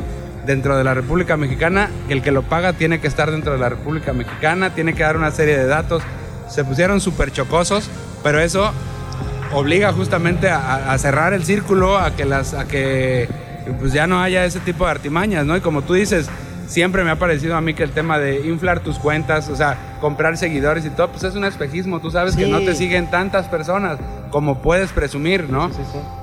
dentro 0.47 0.77
de 0.77 0.85
la 0.85 0.95
República 0.95 1.37
Mexicana, 1.37 1.91
el 2.09 2.23
que 2.23 2.33
lo 2.33 2.43
paga 2.43 2.73
tiene 2.73 3.01
que 3.01 3.07
estar 3.07 3.31
dentro 3.31 3.53
de 3.53 3.59
la 3.59 3.69
República 3.69 4.13
Mexicana, 4.13 4.75
tiene 4.75 4.95
que 4.95 5.03
dar 5.03 5.17
una 5.17 5.31
serie 5.31 5.57
de 5.57 5.67
datos. 5.67 6.03
Se 6.49 6.65
pusieron 6.65 7.01
súper 7.01 7.31
chocosos, 7.31 7.89
pero 8.23 8.41
eso 8.41 8.73
obliga 9.53 9.93
justamente 9.93 10.49
a, 10.51 10.93
a 10.93 10.99
cerrar 10.99 11.33
el 11.33 11.45
círculo, 11.45 11.99
a 11.99 12.15
que 12.15 12.25
las, 12.25 12.55
a 12.55 12.67
que 12.67 13.29
pues 13.79 13.93
ya 13.93 14.07
no 14.07 14.21
haya 14.21 14.45
ese 14.45 14.61
tipo 14.61 14.85
de 14.85 14.91
artimañas, 14.91 15.45
¿no? 15.45 15.57
Y 15.57 15.61
como 15.61 15.83
tú 15.83 15.95
dices, 15.95 16.29
siempre 16.71 17.05
me 17.05 17.11
ha 17.11 17.19
parecido 17.19 17.57
a 17.57 17.61
mí 17.61 17.75
que 17.75 17.83
el 17.83 17.91
tema 17.91 18.19
de 18.19 18.47
inflar 18.47 18.81
tus 18.81 18.99
cuentas, 18.99 19.49
o 19.49 19.57
sea, 19.57 19.97
comprar 20.01 20.37
seguidores 20.39 20.87
y 20.87 20.91
todo, 20.91 21.11
pues 21.11 21.25
es 21.25 21.35
un 21.35 21.45
espejismo. 21.45 22.01
Tú 22.01 22.11
sabes 22.11 22.37
que 22.37 22.45
Sí. 22.47 22.51
no 22.51 22.61
te 22.61 22.75
siguen 22.75 23.11
tantas 23.11 23.49
personas 23.49 23.99
como 24.31 24.63
puedes 24.63 24.93
presumir, 24.93 25.51
¿no? 25.51 25.71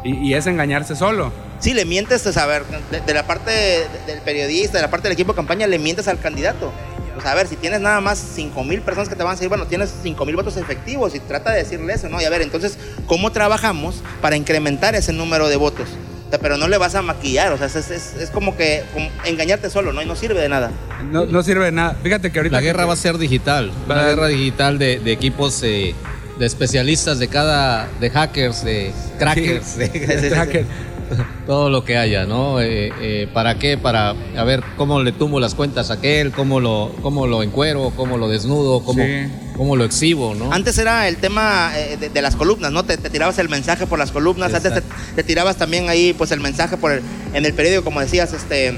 Y, 0.04 0.16
y 0.30 0.34
es 0.34 0.48
engañarse 0.48 0.96
solo. 0.96 1.32
Sí, 1.60 1.74
le 1.74 1.86
mientes, 1.86 2.26
o 2.26 2.32
sea, 2.34 2.44
a 2.44 2.48
ver, 2.48 2.64
de, 2.92 3.02
de 3.02 3.14
la 3.14 3.28
parte 3.28 3.52
de- 3.52 3.88
del 4.08 4.22
periodista, 4.22 4.78
de 4.78 4.84
la 4.84 4.90
parte 4.90 5.08
del 5.10 5.14
equipo 5.14 5.34
de 5.34 5.36
campaña, 5.38 5.68
le 5.68 5.80
mientes 5.80 6.08
al 6.08 6.20
candidato. 6.20 6.72
O 7.18 7.22
sea, 7.22 7.32
a 7.32 7.36
ver, 7.36 7.48
si 7.48 7.56
tienes 7.56 7.82
nada 7.82 8.00
más 8.00 8.20
5 8.20 8.64
mil 8.64 8.82
personas 8.82 9.10
que 9.10 9.16
te 9.16 9.24
van 9.24 9.34
a 9.34 9.36
seguir, 9.36 9.50
bueno, 9.50 9.66
tienes 9.66 9.92
5 10.04 10.24
mil 10.26 10.36
votos 10.36 10.56
efectivos 10.56 11.16
y 11.16 11.20
trata 11.20 11.52
de 11.52 11.58
decirle 11.64 11.94
eso, 11.94 12.08
¿no? 12.10 12.22
Y 12.22 12.26
a 12.26 12.30
ver, 12.30 12.44
entonces, 12.44 12.78
¿cómo 13.08 13.32
trabajamos 13.32 14.04
para 14.22 14.36
incrementar 14.38 14.94
ese 14.94 15.14
número 15.14 15.50
de 15.50 15.56
votos? 15.56 15.90
O 16.28 16.30
sea, 16.30 16.40
pero 16.40 16.58
no 16.58 16.68
le 16.68 16.78
vas 16.78 16.94
a 16.96 17.02
maquillar, 17.02 17.54
o 17.54 17.58
sea, 17.58 17.68
es, 17.68 17.76
es- 17.76 18.14
es 18.16 18.30
como 18.32 18.58
que 18.58 18.84
como 18.94 19.10
engañarte 19.26 19.70
solo, 19.70 19.94
¿no? 19.94 20.02
Y 20.02 20.06
no 20.06 20.16
sirve 20.16 20.42
de 20.42 20.50
nada. 20.50 20.72
No, 21.10 21.26
no 21.26 21.42
sirve 21.42 21.66
de 21.66 21.72
nada. 21.72 21.96
Fíjate 22.04 22.32
que 22.32 22.40
ahorita... 22.40 22.58
La 22.58 22.62
guerra 22.62 22.86
va 22.86 22.94
a 22.94 22.98
ser 22.98 23.18
digital, 23.18 23.72
una 23.86 23.96
Va- 23.96 24.08
guerra 24.10 24.28
digital 24.28 24.78
de, 24.78 25.00
de 25.00 25.12
equipos 25.14 25.64
eh, 25.64 25.96
de 26.38 26.46
especialistas 26.46 27.18
de 27.20 27.30
cada, 27.30 27.88
de 28.02 28.10
hackers, 28.10 28.64
de 28.66 28.92
crackers, 29.18 29.66
Sí, 29.68 29.80
de, 29.88 29.90
de 29.90 30.36
hackers. 30.36 30.68
todo 31.46 31.70
lo 31.70 31.84
que 31.84 31.98
haya, 31.98 32.26
¿no? 32.26 32.60
Eh, 32.62 32.92
eh, 33.00 33.28
¿Para 33.34 33.58
qué? 33.60 33.78
Para 33.78 34.10
a 34.38 34.44
ver 34.44 34.64
cómo 34.78 35.02
le 35.02 35.12
tumbo 35.12 35.40
las 35.40 35.56
cuentas 35.56 35.90
a 35.92 35.96
aquel, 35.96 36.32
cómo 36.32 36.60
lo, 36.60 36.92
cómo 37.02 37.28
lo 37.28 37.44
encuero, 37.44 37.92
cómo 37.96 38.18
lo 38.18 38.28
desnudo, 38.30 38.82
cómo, 38.84 39.04
Sí. 39.04 39.28
cómo 39.56 39.76
lo 39.76 39.84
exhibo, 39.86 40.36
¿no? 40.36 40.52
Antes 40.52 40.78
era 40.78 41.08
el 41.08 41.18
tema 41.18 41.72
eh, 41.78 41.98
de, 41.98 42.10
de 42.10 42.22
las 42.22 42.36
columnas, 42.36 42.72
¿no? 42.72 42.84
Te, 42.84 42.98
te 42.98 43.10
tirabas 43.10 43.38
el 43.40 43.50
mensaje 43.50 43.88
por 43.88 44.00
las 44.00 44.12
columnas, 44.12 44.54
antes 44.54 44.74
te, 44.74 44.82
te 45.16 45.24
tirabas 45.24 45.56
también 45.58 45.90
ahí 45.90 46.14
pues 46.14 46.32
el 46.32 46.40
mensaje 46.40 46.78
por 46.78 46.92
el- 46.92 47.02
en 47.34 47.46
el 47.46 47.54
periódico, 47.54 47.84
como 47.84 48.02
decías, 48.02 48.34
este 48.34 48.78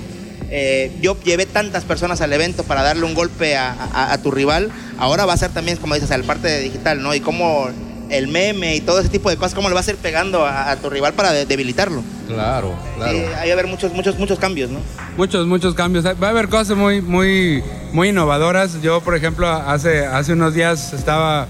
eh, 0.51 0.91
yo 0.99 1.15
llevé 1.23 1.45
tantas 1.45 1.83
personas 1.83 2.21
al 2.21 2.33
evento 2.33 2.63
para 2.63 2.81
darle 2.81 3.05
un 3.05 3.13
golpe 3.13 3.55
a, 3.55 3.71
a- 3.71 4.13
a 4.13 4.17
tu 4.21 4.31
rival, 4.31 4.71
ahora 4.97 5.25
va 5.25 5.33
a 5.33 5.37
ser 5.37 5.51
también, 5.51 5.77
como 5.77 5.93
dices, 5.93 6.09
la 6.09 6.17
parte 6.23 6.47
de 6.47 6.61
digital, 6.61 7.03
¿no? 7.03 7.13
Y 7.13 7.19
cómo 7.19 7.69
el 8.09 8.27
meme 8.27 8.75
y 8.75 8.81
todo 8.81 8.99
ese 8.99 9.09
tipo 9.09 9.29
de 9.29 9.37
cosas, 9.37 9.53
cómo 9.53 9.69
le 9.69 9.75
vas 9.75 9.87
a 9.87 9.91
ir 9.91 9.97
pegando 9.97 10.45
a, 10.45 10.71
a 10.71 10.75
tu 10.77 10.89
rival 10.89 11.13
para 11.13 11.31
de- 11.31 11.45
debilitarlo. 11.45 12.03
Claro, 12.27 12.73
claro. 12.97 13.11
Sí, 13.11 13.17
ahí 13.37 13.49
va 13.49 13.51
a 13.51 13.53
haber 13.53 13.67
muchos, 13.67 13.93
muchos, 13.93 14.17
muchos 14.19 14.39
cambios, 14.39 14.69
¿no? 14.69 14.79
Muchos, 15.17 15.45
muchos 15.47 15.73
cambios. 15.75 16.05
Va 16.05 16.27
a 16.27 16.29
haber 16.29 16.49
cosas 16.49 16.75
muy, 16.77 17.01
muy, 17.01 17.63
muy 17.93 18.09
innovadoras. 18.09 18.81
Yo, 18.81 19.01
por 19.01 19.15
ejemplo, 19.15 19.47
hace, 19.47 20.05
hace 20.05 20.33
unos 20.33 20.53
días 20.53 20.93
estaba 20.93 21.47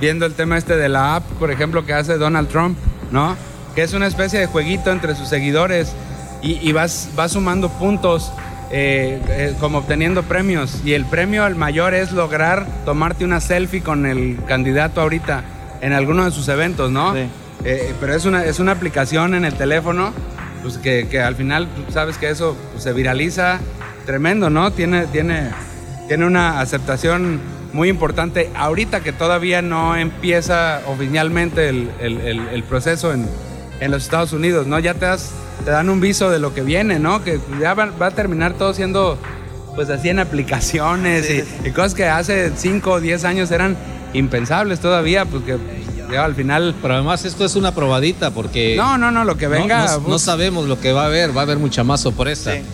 viendo 0.00 0.26
el 0.26 0.34
tema 0.34 0.58
este 0.58 0.76
de 0.76 0.88
la 0.88 1.16
app, 1.16 1.24
por 1.38 1.50
ejemplo, 1.50 1.84
que 1.86 1.92
hace 1.92 2.18
Donald 2.18 2.48
Trump, 2.48 2.76
¿no? 3.10 3.36
Que 3.74 3.82
es 3.82 3.92
una 3.92 4.06
especie 4.06 4.38
de 4.38 4.46
jueguito 4.46 4.90
entre 4.92 5.14
sus 5.14 5.28
seguidores 5.28 5.92
y, 6.42 6.52
y 6.68 6.72
vas, 6.72 7.08
vas 7.16 7.32
sumando 7.32 7.68
puntos. 7.68 8.30
eh, 8.70 9.20
eh, 9.28 9.54
como 9.60 9.78
obteniendo 9.78 10.24
premios 10.24 10.80
y 10.84 10.94
el 10.94 11.04
premio 11.06 11.44
al 11.44 11.54
mayor 11.54 11.94
es 11.94 12.10
lograr 12.10 12.66
tomarte 12.84 13.24
una 13.24 13.40
selfie 13.40 13.80
con 13.80 14.06
el 14.06 14.38
candidato 14.48 15.00
ahorita 15.00 15.44
en 15.80 15.92
alguno 15.92 16.24
de 16.24 16.30
sus 16.30 16.48
eventos, 16.48 16.90
¿no? 16.90 17.12
Eh, 17.64 17.94
pero 18.00 18.14
es 18.14 18.24
una, 18.24 18.44
es 18.44 18.58
una 18.60 18.72
aplicación 18.72 19.34
en 19.34 19.44
el 19.44 19.54
teléfono 19.54 20.12
pues 20.62 20.78
que, 20.78 21.06
que 21.08 21.20
al 21.20 21.34
final 21.36 21.68
tú 21.74 21.92
sabes 21.92 22.18
que 22.18 22.28
eso 22.30 22.56
pues, 22.72 22.82
se 22.84 22.92
viraliza 22.92 23.60
tremendo, 24.04 24.50
¿no? 24.50 24.72
Tiene, 24.72 25.06
tiene, 25.06 25.50
tiene 26.08 26.26
una 26.26 26.60
aceptación 26.60 27.40
muy 27.72 27.88
importante 27.88 28.50
ahorita 28.56 29.00
que 29.00 29.12
todavía 29.12 29.62
no 29.62 29.96
empieza 29.96 30.80
oficialmente 30.86 31.68
el, 31.68 31.90
el- 32.00 32.20
el- 32.20 32.48
el 32.48 32.62
proceso 32.64 33.12
en, 33.12 33.28
en 33.80 33.90
los 33.90 34.04
Estados 34.04 34.32
Unidos, 34.32 34.66
¿no? 34.66 34.78
Ya 34.78 34.94
te, 34.94 35.06
das- 35.06 35.30
te 35.64 35.70
dan 35.70 35.88
un 35.90 36.00
viso 36.00 36.30
de 36.30 36.38
lo 36.38 36.54
que 36.54 36.62
viene, 36.62 36.98
¿no? 36.98 37.22
Que 37.24 37.38
ya 37.60 37.74
va, 37.74 37.86
va 37.86 38.06
a 38.06 38.10
terminar 38.12 38.52
todo 38.54 38.72
siendo 38.74 39.18
pues 39.74 39.90
así 39.90 40.08
en 40.08 40.18
aplicaciones 40.20 41.28
y, 41.30 41.68
y 41.68 41.70
cosas 41.72 41.94
que 41.94 42.06
hace 42.06 42.50
5 42.56 42.90
o 42.92 43.00
10 43.00 43.24
años 43.24 43.50
eran 43.50 43.76
impensables 44.12 44.80
todavía, 44.80 45.24
pues 45.24 45.42
que 45.44 45.56
ya 46.12 46.24
al 46.24 46.34
final... 46.34 46.74
Pero 46.80 46.94
además 46.94 47.24
esto 47.24 47.44
es 47.44 47.56
una 47.56 47.72
probadita 47.74 48.30
porque... 48.30 48.74
No, 48.76 48.96
no, 48.98 49.10
no, 49.10 49.24
lo 49.24 49.36
que 49.36 49.48
venga... 49.48 49.86
No, 49.86 50.00
no 50.08 50.14
uf. 50.16 50.22
sabemos 50.22 50.66
lo 50.68 50.80
que 50.80 50.92
va 50.92 51.02
a 51.02 51.06
haber, 51.06 51.36
va 51.36 51.40
a 51.40 51.44
haber 51.44 51.58
mucha 51.58 51.84
más 51.84 52.00
sorpresa. 52.00 52.54
En 52.56 52.64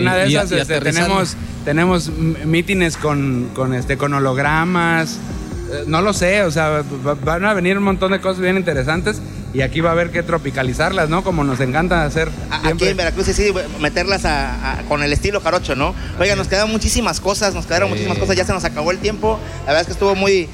una 0.00 0.16
de 0.16 0.30
y- 0.30 0.34
esas 0.36 0.50
y 0.52 0.54
este, 0.58 0.80
tenemos, 0.80 1.36
tenemos 1.64 2.08
mítines 2.10 2.96
con, 2.96 3.50
con, 3.54 3.74
este, 3.74 3.96
con 3.98 4.14
hologramas. 4.14 5.18
Eh, 5.72 5.84
No 5.86 6.00
lo 6.02 6.12
sé, 6.12 6.42
o 6.44 6.50
sea, 6.50 6.82
va- 7.06 7.14
van 7.14 7.44
a 7.44 7.52
venir 7.54 7.76
un 7.76 7.84
montón 7.84 8.12
de 8.12 8.20
cosas 8.20 8.40
bien 8.40 8.56
interesantes 8.56 9.20
y 9.54 9.60
aquí 9.62 9.80
va 9.80 9.90
a 9.90 9.92
haber 9.92 10.10
que 10.10 10.22
tropicalizarlas, 10.22 11.08
¿no? 11.08 11.22
Como 11.24 11.44
nos 11.44 11.60
encanta 11.60 12.04
hacer. 12.04 12.28
Aquí 12.50 12.86
en 12.86 12.96
Veracruz, 12.96 13.26
sí, 13.26 13.32
sí, 13.34 13.52
meterlas 13.80 14.24
a- 14.24 14.78
a- 14.78 14.82
con 14.84 15.02
el 15.02 15.12
estilo 15.12 15.40
jarocho, 15.40 15.74
¿no? 15.76 15.94
Oiga, 16.18 16.36
nos 16.36 16.48
quedan 16.48 16.70
muchísimas 16.70 17.20
cosas, 17.20 17.54
nos 17.54 17.66
quedaron 17.66 17.88
Sí. 17.88 17.92
muchísimas 17.94 18.18
cosas, 18.18 18.36
ya 18.36 18.44
se 18.44 18.52
nos 18.52 18.64
acabó 18.64 18.90
el 18.90 18.98
tiempo. 18.98 19.38
La 19.60 19.66
verdad 19.66 19.80
es 19.82 19.86
que 19.88 19.92
estuvo 19.92 20.14
muy, 20.14 20.48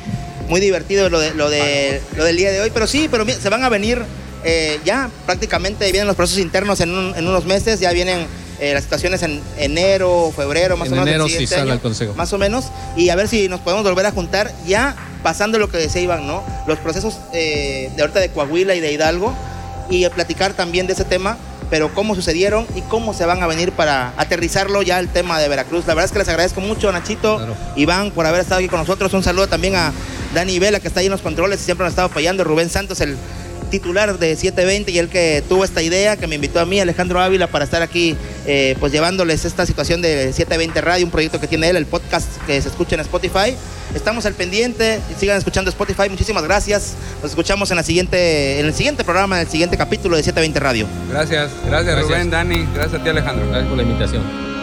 muy 0.48 0.60
divertido 0.60 1.08
lo, 1.10 1.20
de, 1.20 1.34
lo, 1.34 1.48
de, 1.50 2.00
lo 2.16 2.24
del 2.24 2.36
día 2.36 2.50
de 2.50 2.60
hoy, 2.60 2.70
pero 2.72 2.86
sí, 2.86 3.08
pero 3.10 3.24
mira, 3.24 3.38
se 3.38 3.48
van 3.48 3.62
a 3.64 3.68
venir 3.68 4.02
eh, 4.44 4.78
ya 4.84 5.10
prácticamente, 5.26 5.84
vienen 5.90 6.06
los 6.06 6.14
procesos 6.16 6.40
internos 6.40 6.80
en, 6.80 6.90
un- 6.96 7.14
en 7.16 7.26
unos 7.26 7.44
meses, 7.44 7.80
ya 7.80 7.92
vienen 7.92 8.26
eh, 8.60 8.74
las 8.74 8.82
situaciones 8.82 9.22
en 9.22 9.40
enero, 9.56 10.32
febrero, 10.34 10.76
más 10.76 10.88
En 10.88 10.94
o 10.94 10.96
menos. 10.96 11.04
del 11.06 11.14
enero 11.14 11.24
sí 11.26 11.32
siguiente 11.32 11.54
sale 11.54 11.62
año, 11.70 11.72
el 11.74 11.80
consejo. 11.80 12.14
Más 12.14 12.32
o 12.32 12.38
menos, 12.38 12.66
y 12.96 13.08
a 13.10 13.16
ver 13.16 13.28
si 13.28 13.48
nos 13.48 13.60
podemos 13.60 13.84
volver 13.84 14.06
a 14.06 14.10
juntar 14.10 14.52
ya 14.66 14.96
pasando 15.22 15.58
lo 15.58 15.68
que 15.68 15.78
decía 15.78 16.02
Iván, 16.02 16.26
¿no? 16.26 16.42
Los 16.66 16.78
procesos 16.78 17.18
eh, 17.32 17.90
de 17.94 18.02
ahorita 18.02 18.20
de 18.20 18.30
Coahuila 18.30 18.74
y 18.74 18.80
de 18.80 18.92
Hidalgo 18.92 19.34
y 19.90 20.08
platicar 20.08 20.54
también 20.54 20.86
de 20.86 20.92
ese 20.92 21.04
tema, 21.04 21.38
pero 21.70 21.92
cómo 21.94 22.14
sucedieron 22.14 22.66
y 22.74 22.80
cómo 22.82 23.14
se 23.14 23.26
van 23.26 23.42
a 23.42 23.46
venir 23.46 23.72
para 23.72 24.12
aterrizarlo 24.16 24.82
ya 24.82 24.98
el 24.98 25.08
tema 25.08 25.38
de 25.38 25.48
Veracruz. 25.48 25.86
La 25.86 25.94
verdad 25.94 26.06
es 26.06 26.12
que 26.12 26.18
les 26.18 26.28
agradezco 26.28 26.60
mucho, 26.60 26.90
Nachito, 26.92 27.40
Iván, 27.76 28.10
por 28.10 28.26
haber 28.26 28.40
estado 28.40 28.58
aquí 28.58 28.68
con 28.68 28.80
nosotros. 28.80 29.12
Un 29.14 29.22
saludo 29.22 29.48
también 29.48 29.76
a 29.76 29.92
Dani 30.34 30.58
Vela, 30.58 30.80
que 30.80 30.88
está 30.88 31.00
ahí 31.00 31.06
en 31.06 31.12
los 31.12 31.22
controles 31.22 31.60
y 31.60 31.64
siempre 31.64 31.84
nos 31.84 31.90
ha 31.90 31.94
estado 31.94 32.08
apoyando. 32.08 32.44
Rubén 32.44 32.70
Santos, 32.70 33.00
el, 33.00 33.16
titular 33.68 34.18
de 34.18 34.36
720 34.36 34.90
y 34.90 34.98
el 34.98 35.08
que 35.08 35.42
tuvo 35.48 35.64
esta 35.64 35.82
idea, 35.82 36.16
que 36.16 36.26
me 36.26 36.34
invitó 36.34 36.60
a 36.60 36.66
mí, 36.66 36.80
Alejandro 36.80 37.20
Ávila, 37.20 37.46
para 37.46 37.64
estar 37.64 37.82
aquí, 37.82 38.16
eh, 38.46 38.76
pues 38.80 38.92
llevándoles 38.92 39.44
esta 39.44 39.66
situación 39.66 40.02
de 40.02 40.32
720 40.32 40.80
Radio, 40.80 41.04
un 41.06 41.10
proyecto 41.10 41.40
que 41.40 41.46
tiene 41.46 41.68
él, 41.68 41.76
el 41.76 41.86
podcast 41.86 42.28
que 42.46 42.60
se 42.60 42.68
escucha 42.68 42.94
en 42.94 43.00
Spotify. 43.00 43.54
Estamos 43.94 44.26
al 44.26 44.34
pendiente, 44.34 45.00
sigan 45.18 45.38
escuchando 45.38 45.70
Spotify, 45.70 46.08
muchísimas 46.10 46.42
gracias. 46.42 46.94
Nos 47.22 47.30
escuchamos 47.30 47.70
en, 47.70 47.76
la 47.76 47.82
siguiente, 47.82 48.60
en 48.60 48.66
el 48.66 48.74
siguiente 48.74 49.04
programa, 49.04 49.40
en 49.40 49.46
el 49.46 49.50
siguiente 49.50 49.76
capítulo 49.76 50.16
de 50.16 50.22
720 50.22 50.60
Radio. 50.60 50.86
Gracias, 51.10 51.50
gracias, 51.66 52.02
Rubén, 52.02 52.30
Dani, 52.30 52.66
gracias 52.74 53.00
a 53.00 53.04
ti 53.04 53.10
Alejandro. 53.10 53.46
Gracias 53.48 53.68
por 53.68 53.76
la 53.76 53.82
invitación. 53.82 54.57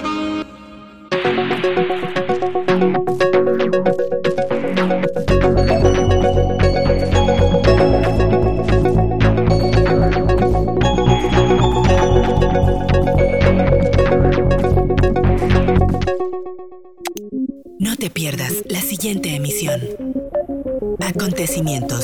Acontecimientos, 21.45 21.94